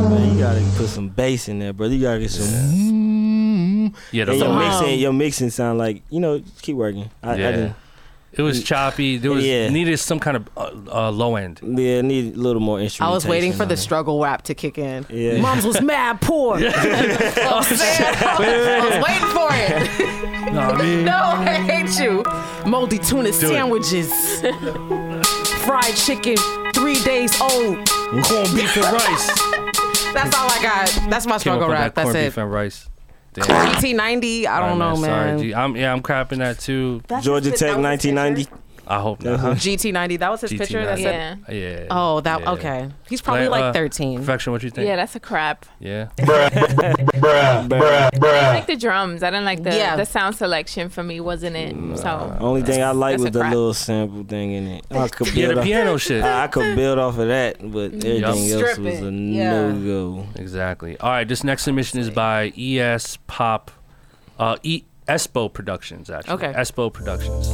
[0.08, 1.86] Man, you gotta put some bass in there, bro.
[1.88, 3.23] You gotta get some.
[4.12, 6.43] Yeah, the And your low- mixing, your mixing sound like you know.
[6.62, 7.11] Keep working.
[7.23, 7.48] I, Yeah.
[7.48, 7.74] I didn't-
[8.36, 9.16] It was choppy.
[9.16, 9.69] There was Yeah.
[9.70, 10.70] needed some kind of uh,
[11.06, 11.61] uh, low end.
[11.62, 13.12] yeah, need a little more instrument.
[13.12, 13.77] I was waiting for the it.
[13.77, 15.06] struggle rap to kick in.
[15.09, 15.40] Yeah.
[15.40, 16.59] Mom's was mad poor.
[16.59, 18.15] You know what I'm saying?
[18.20, 20.52] I was waiting for it.
[20.52, 22.24] No, I mean, No, I hate you.
[22.69, 23.35] Moldy tuna it.
[23.35, 24.11] sandwiches.
[25.65, 26.36] Fried chicken,
[26.74, 27.89] three days old.
[27.89, 29.27] corned beef and rice.
[30.15, 31.11] That's all I got.
[31.11, 31.94] That's my Came up struggle with rap.
[31.94, 32.40] that corned That's beef it.
[32.43, 32.89] and rice.
[33.35, 33.47] Damn.
[33.47, 35.39] GT90, I don't know, man.
[35.39, 35.55] Sorry, G.
[35.55, 37.02] I'm, yeah, I'm crapping that too.
[37.20, 38.48] Georgia Tech 1990.
[38.86, 39.40] I hope not.
[39.44, 39.55] Huh?
[39.55, 40.85] GT90, that was his picture.
[40.85, 41.36] That's Yeah.
[41.48, 41.55] it.
[41.55, 41.86] Yeah.
[41.90, 42.51] Oh, that Yeah.
[42.52, 42.89] okay.
[43.09, 44.19] He's probably Like, like uh, 13.
[44.19, 44.52] Perfection.
[44.52, 44.86] What you think?
[44.86, 45.65] Yeah, that's a crap.
[45.81, 46.09] Yeah.
[46.20, 47.74] I
[48.55, 49.23] like the drums.
[49.23, 49.97] I didn't like the Yeah.
[49.97, 51.74] the sound selection for me wasn't it.
[51.98, 53.52] So Only thing I like was the crap.
[53.52, 54.85] little sample thing in it.
[54.90, 56.23] I could Yeah, build the off, piano shit.
[56.23, 59.12] I, I could build off of that, but everything else Strip was a it.
[59.12, 59.69] Yeah.
[59.73, 60.27] no go.
[60.36, 60.98] Exactly.
[60.98, 61.27] All right.
[61.28, 63.70] This next submission is by ES Pop,
[64.39, 66.11] uh, E Espo Productions.
[66.11, 66.35] Actually.
[66.35, 66.52] Okay.
[66.55, 67.48] Espo Productions.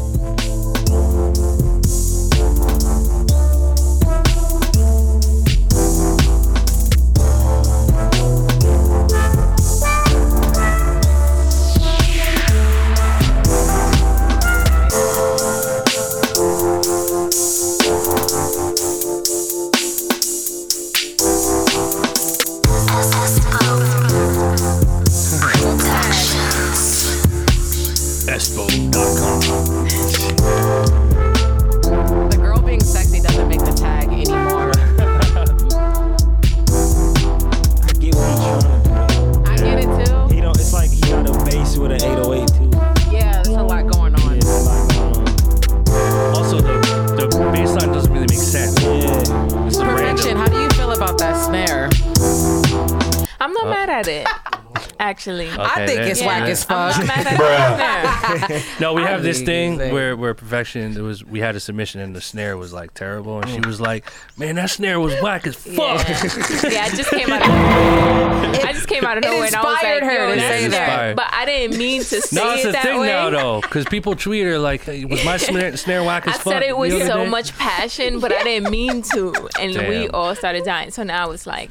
[56.51, 56.99] As fuck.
[56.99, 58.65] I'm not mad at it.
[58.81, 60.97] No, we I have this thing where where perfection.
[60.97, 63.67] It was we had a submission and the snare was like terrible, and she mm.
[63.67, 66.71] was like, "Man, that snare was whack as fuck." Yeah.
[66.71, 67.49] yeah, I just came out of
[68.65, 71.17] I just came out of nowhere and I was like, her to say that.
[71.17, 73.07] But I didn't mean to say No, it's it a that thing way.
[73.09, 76.37] now though, because people tweet her like, hey, "Was my snare, snare whack I as
[76.39, 80.09] fuck?" said it with so day?" much passion, but I didn't mean to, and we
[80.09, 80.91] all started dying.
[80.91, 81.71] So now it's like,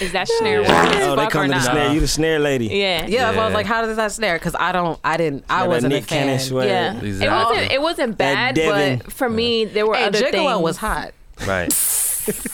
[0.00, 1.92] is that snare whack as Oh, they fuck come or to the snare.
[1.92, 2.66] You the snare lady.
[2.66, 3.06] Yeah.
[3.06, 4.36] Yeah, that's why I was like, how does that snare?
[4.38, 6.66] Because I don't, I didn't, I wasn't a Nick Cannon fan.
[6.68, 7.26] Yeah, Exactly.
[7.26, 7.72] it wasn't.
[7.72, 8.54] It wasn't bad,
[9.02, 10.62] but for me, there were Hey, other Gigolo things.
[10.62, 11.12] was hot.
[11.46, 11.72] Right.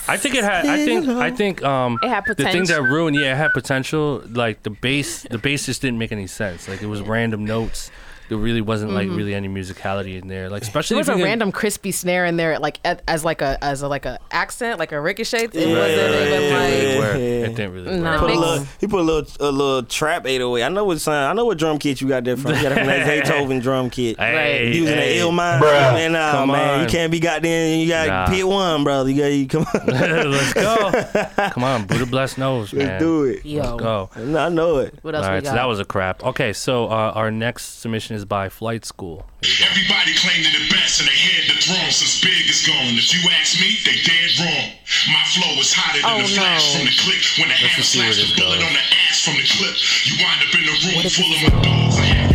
[0.09, 0.65] I think it had.
[0.65, 1.09] I think.
[1.09, 1.63] I think.
[1.65, 1.99] Um.
[2.03, 2.35] It had potential.
[2.37, 2.85] The thing potential.
[2.85, 4.23] that ruined, yeah, it had potential.
[4.29, 6.69] Like the bass, the bass just didn't make any sense.
[6.69, 7.91] Like it was random notes.
[8.29, 10.49] There really wasn't like really any musicality in there.
[10.51, 13.41] Like especially There was a can- random crispy snare in there, like at, as like
[13.43, 15.45] a as a like a accent, like a ricochet.
[15.45, 15.67] It Yeah.
[15.69, 16.71] wasn't It even didn't like.
[16.73, 17.15] really work.
[17.17, 17.21] Yeah.
[17.47, 18.11] It didn't really No.
[18.11, 18.21] work.
[18.21, 20.65] Put a little, he put a little a little trap 808.
[20.65, 22.53] I know what sound, I know what drum kit you got there from.
[22.55, 24.19] You got it from that Zaytoven drum kit.
[24.19, 25.19] Hey, Using hey.
[25.19, 25.61] the Illmind.
[25.61, 26.75] Man, nah, Come man.
[26.75, 26.81] on.
[26.83, 27.79] You can't be goddamn.
[27.81, 28.27] You got Nah.
[28.27, 29.11] to pick one, brother.
[29.11, 29.87] You got you come on.
[30.31, 30.91] Let's go.
[31.51, 32.87] Come on, Buddah bless knows, man.
[32.89, 33.45] Let's do it.
[33.47, 34.11] Yo, Let's go.
[34.17, 34.95] No, I know it.
[35.03, 35.51] what else All we right, got?
[35.51, 36.25] so that was a crap.
[36.25, 39.29] Okay, so uh, our next submission is by Flight School.
[39.45, 39.93] Here we go.
[39.93, 42.97] Everybody claim they're the best and they had the throne since Big is gone.
[42.97, 44.73] If you ask me, they dead wrong.
[45.13, 46.81] My flow is hotter than Oh, the flash no.
[46.81, 47.23] from the click.
[47.37, 48.67] When the hammer just see where slaps the bullet goes.
[48.67, 49.77] on the ass from the clip,
[50.09, 52.26] you wind up in a room full of my dogs.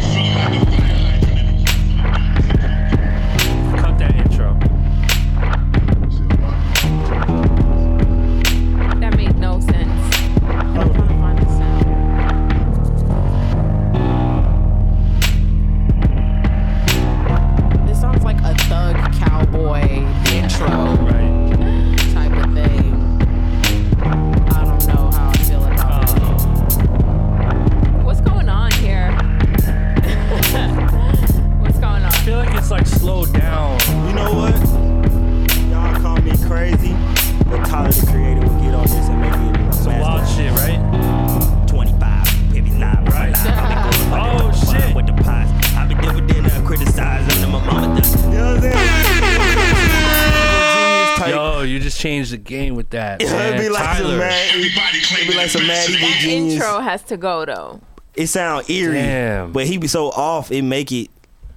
[52.22, 53.22] Changed the game with that.
[53.22, 53.60] It'd man.
[53.60, 54.18] be like some Tyler.
[54.18, 54.50] mad.
[54.50, 56.54] Everybody It'd claiming be like some the mad evil That genius.
[56.56, 57.80] intro has to go though.
[58.16, 59.52] It sound eerie, Damn.
[59.54, 60.52] but he be so off.
[60.52, 61.10] It make it,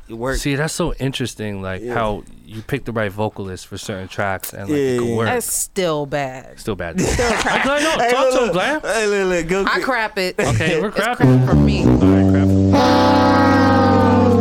[0.08, 0.36] it work.
[0.38, 1.60] See, that's so interesting.
[1.62, 1.94] Like Yeah.
[1.94, 5.16] how you pick the right vocalist for certain tracks and like Yeah, it can yeah.
[5.16, 5.26] work.
[5.26, 6.60] That's still bad.
[6.60, 7.00] Still bad.
[7.00, 8.52] I'm glad, no, Hey, talk look, to him, look.
[8.52, 8.80] Glam.
[8.82, 9.64] Hey, look, look, go.
[9.70, 10.38] I crap it.
[10.38, 11.46] Okay, we're It's crap crapping.
[11.46, 11.84] for me.
[11.84, 12.48] All right, crap.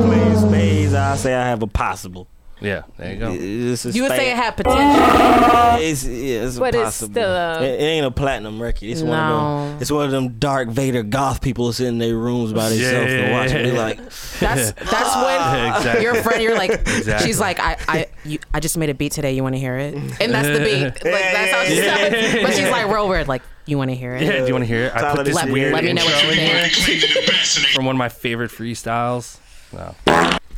[0.06, 2.28] Playing spades, I say I have a possible.
[2.64, 3.32] Yeah, there you go.
[3.38, 5.84] It's a You would say it had potential.
[5.84, 8.84] It's, yeah, it's But it's still a- it, it ain't a platinum record.
[8.84, 9.82] It's one of them.
[9.82, 13.18] It's one of them Dark Vader goth people sitting in their rooms by themselves Yeah.
[13.20, 13.64] and watching.
[13.64, 16.04] They like, That's that's when Exactly.
[16.04, 16.42] your friend.
[16.42, 17.28] You're like, Exactly.
[17.28, 19.34] she's like, I I you, I just made a beat today.
[19.34, 19.94] You want to hear it?
[20.22, 20.84] And that's the beat.
[21.14, 21.98] Like that's how she Yeah.
[22.32, 22.44] sounds.
[22.44, 23.28] But she's like real weird.
[23.28, 24.24] Like, you want to hear it?
[24.24, 24.96] Yeah, do you want to hear it?
[24.96, 26.74] I put this this Let, weird let me know what you in here think.
[26.86, 29.38] claiming the best in the from one of my favorite freestyles.
[29.74, 29.96] No.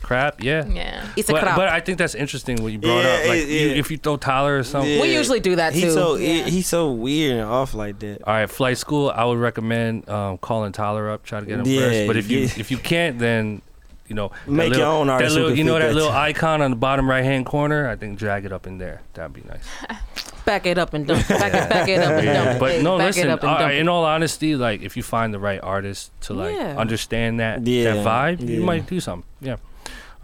[0.05, 0.67] Crap, yeah.
[0.67, 1.03] Yeah.
[1.17, 1.55] It's a But, crap.
[1.55, 3.27] but I think that's interesting what you brought Yeah, up.
[3.27, 3.75] Like, it- you, yeah.
[3.77, 5.01] if you throw Tyler or something.
[5.01, 5.91] We usually do that, he's too.
[5.93, 6.43] so Yeah.
[6.43, 8.21] he's so weird and off like that.
[8.27, 9.11] All right, flight school.
[9.15, 12.07] I would recommend um, calling Tyler up, try to get him Yeah, first.
[12.07, 12.49] But if you yeah.
[12.57, 13.63] if you can't, then
[14.07, 15.79] you know that Make your little- own That artist who little, can you know fit
[15.79, 15.95] that that.
[15.95, 17.89] little icon on the bottom right hand corner.
[17.89, 19.01] I think drag it up in there.
[19.15, 19.65] That'd be nice.
[20.45, 21.27] back it up and dump.
[21.27, 22.59] Back it, back it up and dump.
[22.59, 22.83] But it.
[22.83, 23.27] no, back listen.
[23.27, 23.69] it up and all dump.
[23.69, 23.79] right, it.
[23.81, 26.75] in all honesty, like if you find the right artist to like Yeah.
[26.77, 28.65] understand that Yeah, that vibe, you yeah.
[28.67, 29.27] might do something.
[29.41, 29.55] Yeah.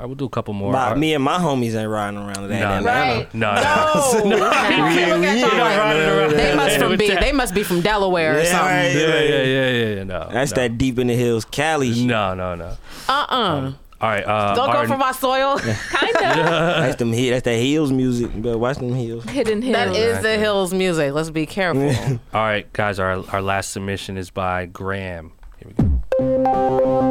[0.01, 0.73] All right, we'll do a couple more.
[0.73, 0.97] My, All right.
[0.97, 2.59] me and my homies ain't riding around that.
[2.59, 2.77] Nah, in.
[2.79, 3.19] Atlanta.
[3.19, 3.33] Right.
[3.35, 3.53] No,
[4.23, 4.29] No.
[4.31, 4.35] no.
[4.39, 7.07] Look at we them ain't like, running around They must from be.
[7.13, 8.65] They must be from Delaware or something.
[8.65, 8.95] right.
[8.95, 10.03] Yeah, yeah, yeah, yeah, yeah.
[10.05, 10.27] No.
[10.31, 10.55] That's no.
[10.63, 12.03] that deep in the hills, Cali.
[12.03, 12.77] No, no, no.
[13.07, 13.71] Uh uh
[14.01, 14.23] All right.
[14.25, 15.59] Uh, Don't our- go for my soil.
[15.59, 15.77] Kinda.
[16.23, 18.33] That's them he- That's that heels music.
[18.33, 19.23] You better watch them heels.
[19.25, 19.75] Hidden hills.
[19.75, 21.13] That is the Hills music.
[21.13, 21.89] Let's be careful.
[22.33, 22.97] All right, guys.
[22.97, 25.33] Our our last submission is by Graham.
[25.59, 25.83] Here we
[26.23, 27.10] go.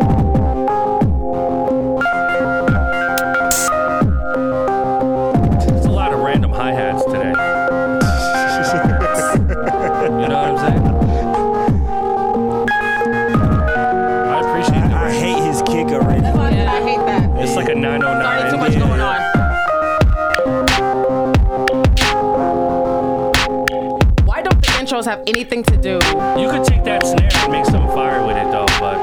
[25.10, 25.94] Have anything to do?
[26.40, 28.66] You could take that snare and make some fire with it, though.
[28.78, 28.96] But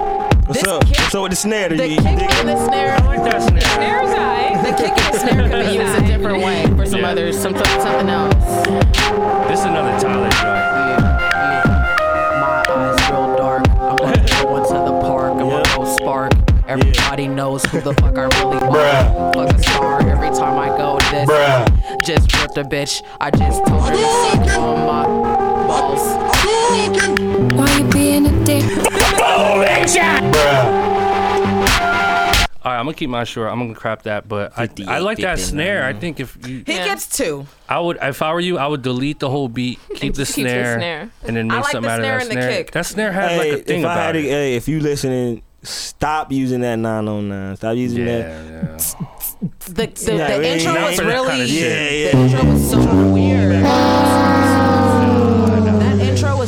[0.48, 0.86] What's This up?
[0.86, 1.68] kick- What's up with the snare?
[1.68, 2.96] The You- you kick dig and the snare.
[2.96, 3.60] I like that snare.
[3.60, 4.62] There's I.
[4.64, 7.10] The kick and the snare could be used a different way for some Yeah.
[7.10, 8.36] others, some something else.
[9.50, 10.64] This is another Tyler joint.
[12.40, 13.70] My eyes real dark.
[13.70, 15.32] I'm gonna go into the park.
[15.34, 15.64] I'm Yeah.
[15.64, 16.32] gonna go spark.
[16.70, 19.34] Everybody knows who the fuck I really are.
[19.34, 21.28] Fuck a star every time I go this.
[22.06, 23.02] Just ripped a bitch.
[23.20, 25.16] I just told her to suck on my
[25.68, 26.02] balls.
[27.53, 28.64] Why you being a dick?
[32.65, 33.49] All right, I'm gonna keep mine short.
[33.52, 35.38] I'm gonna crap that, but I, I like that 59.
[35.38, 35.85] snare.
[35.85, 36.85] I think if you, He Yeah.
[36.85, 37.45] gets two.
[37.69, 40.35] I would, if I were you, I would delete the whole beat, keep the just
[40.35, 41.10] keep the snare, snare.
[41.23, 42.52] and then I make like something the out of snare that and the snare.
[42.57, 42.72] kick.
[42.72, 44.23] That snare had Hey, like a thing if I about had to, it.
[44.31, 47.56] hey, if you listening, stop using that 909.
[47.56, 48.45] Stop using yeah, that.
[48.49, 48.77] yeah.
[49.68, 51.30] The, the, Yeah, the we intro not was for that really.
[51.30, 52.11] kinda Yeah, shit.
[52.11, 53.64] The intro was so weird.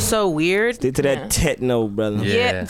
[0.00, 0.74] That intro was so weird.
[0.76, 2.24] Stick to that techno, brother.
[2.24, 2.34] Yeah.
[2.34, 2.68] Yeah.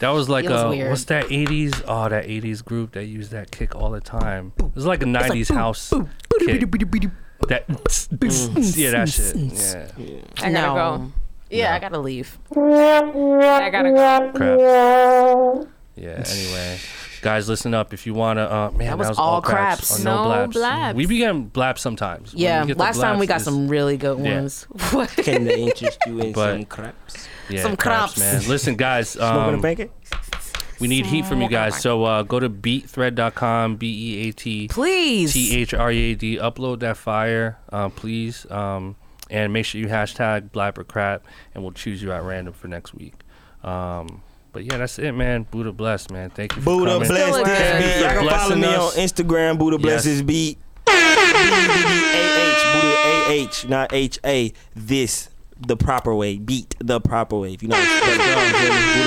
[0.00, 0.90] That was like It was a weird.
[0.90, 1.84] what's that 80s?
[1.86, 4.52] Oh, that 80s group that used that kick all the time.
[4.58, 6.06] It was like a 90s house kick.
[7.48, 7.64] That
[8.76, 9.36] yeah, that shit.
[9.36, 10.20] Yeah.
[10.38, 10.74] I gotta no.
[10.74, 11.12] go.
[11.50, 12.38] Yeah, I gotta leave.
[12.52, 14.32] I gotta go.
[14.34, 15.68] Crap.
[15.96, 16.24] Yeah.
[16.26, 16.78] Anyway,
[17.20, 17.92] guys, listen up.
[17.92, 19.88] If you wanna, uh, man, That was was all craps.
[19.88, 20.00] craps.
[20.00, 20.52] or no, No blaps.
[20.56, 20.96] blaps.
[20.96, 22.32] We began blaps sometimes.
[22.34, 24.66] Yeah, we get the last time we got it's- some really good ones.
[24.92, 25.10] What?
[25.10, 27.28] Can they interest you in But- some craps?
[27.48, 28.18] yeah, some craps, craps.
[28.42, 28.48] man.
[28.50, 29.10] Listen, guys.
[29.20, 29.88] Smoking a Um,
[30.80, 31.78] we need heat from you guys.
[31.80, 33.76] So uh, go to beatthread.com.
[33.76, 33.86] B
[34.24, 35.32] e a t Please.
[35.34, 36.36] T H R E A D.
[36.38, 38.50] Upload that fire, uh, please.
[38.50, 38.96] Um,
[39.28, 41.22] and make sure you hashtag Blap or Crap,
[41.54, 43.12] and we'll choose you at random for next week.
[43.62, 45.44] Um, but yeah, that's it, man.
[45.50, 46.30] Buddah bless, man.
[46.30, 47.08] Thank you for Buddah coming.
[47.08, 47.78] bless Still this good.
[47.78, 48.00] beat.
[48.00, 48.96] Y'all can follow Blessing me us.
[48.98, 49.58] on Instagram.
[49.58, 50.04] Buddah bless Yes.
[50.04, 50.58] this beat.
[50.86, 52.62] B-U-D-D-A-H.
[52.74, 54.52] Buddah A-H, not H-A.
[54.74, 55.28] This
[55.60, 56.38] the proper way.
[56.38, 57.52] Beat the proper way.
[57.54, 58.18] If you know how to spell it.
[58.18, 58.30] Buddah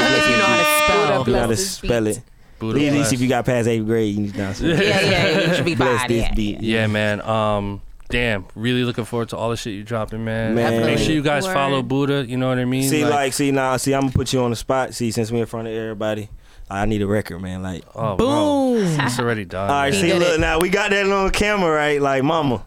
[0.03, 0.97] bless If you know how this to spell.
[0.97, 1.21] beat.
[1.21, 2.17] If you know how to Bless this spell beat.
[2.17, 2.23] it.
[2.59, 3.13] Buddah At least bless.
[3.13, 4.85] if you got past eighth grade, you need to know how to spell it.
[4.85, 6.07] Yeah, yeah, you should be Bless fine.
[6.09, 6.33] this Yeah.
[6.33, 6.61] beat.
[6.61, 7.21] Yeah, man.
[7.21, 7.81] Um,
[8.13, 10.53] damn, really looking forward to all the shit you dropping, man.
[10.53, 10.85] Man.
[10.85, 11.53] Make sure you guys Word.
[11.53, 12.29] follow Buddah.
[12.29, 12.87] You know what I mean?
[12.87, 14.93] See, like, see now, see, I'm gonna put you on the spot.
[14.93, 16.29] See, since we're in front of everybody,
[16.69, 17.63] I need a record, man.
[17.63, 18.85] Like, oh, Boom.
[18.97, 19.67] bro, it's already done.
[19.67, 20.39] all right, see, look, it.
[20.39, 21.99] now we got that on camera, right?
[21.99, 22.63] Like, mama,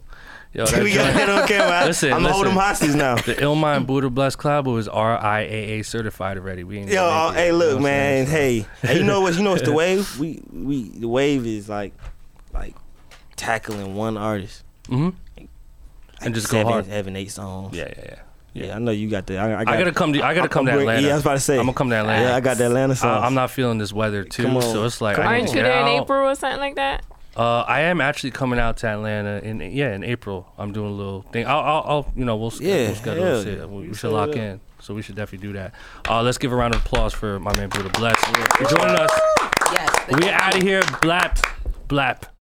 [0.52, 1.70] Yo, that we got that on camera.
[1.70, 2.56] I- Listen, I'm gonna hold listen.
[2.56, 3.14] them hostage now.
[3.14, 6.64] The Illmind Buddah Bless Collab is RIAA certified already.
[6.64, 8.26] We ain't Yo, gonna it, hey, you know look, man.
[8.26, 8.64] saying?
[8.82, 9.36] Hey, hey, you know what?
[9.36, 10.18] You know what's the wave?
[10.18, 11.92] We, we, the wave is like,
[12.52, 12.74] like
[13.36, 14.64] tackling one artist.
[14.88, 15.14] Mhm.
[16.22, 16.86] And just seven, go hard.
[16.86, 17.76] seven, eight songs.
[17.76, 18.14] Yeah, yeah, yeah.
[18.54, 19.36] Yeah, I know you got the.
[19.36, 21.06] I, I, got, I gotta come to I gotta I'm- come to I'm bring- Atlanta.
[21.06, 21.54] Yeah, I was about to say.
[21.58, 22.28] I'm gonna come to Atlanta.
[22.28, 23.22] Yeah, I got the Atlanta song.
[23.22, 24.62] I, am not feeling this weather too, Come on.
[24.62, 25.32] so it's like Come I on.
[25.34, 26.02] need Aren't to you get there in.
[26.02, 27.04] April or something like that?
[27.36, 30.50] Uh, I am actually coming out to Atlanta in yeah in April.
[30.56, 31.46] I'm doing a little thing.
[31.46, 33.46] I'll, I'll, I'll you know we'll, sch- Yeah, we'll schedule hell this.
[33.46, 33.52] yeah.
[33.56, 34.36] Yeah, we, we should lock up.
[34.36, 34.60] in.
[34.80, 35.74] So we should definitely do that.
[36.08, 39.10] Uh, let's give a round of applause for my man Buddah Bless for joining us.
[39.72, 40.18] Yes.
[40.18, 40.80] We are out of here.
[41.02, 41.44] Blap,
[41.88, 42.22] blap.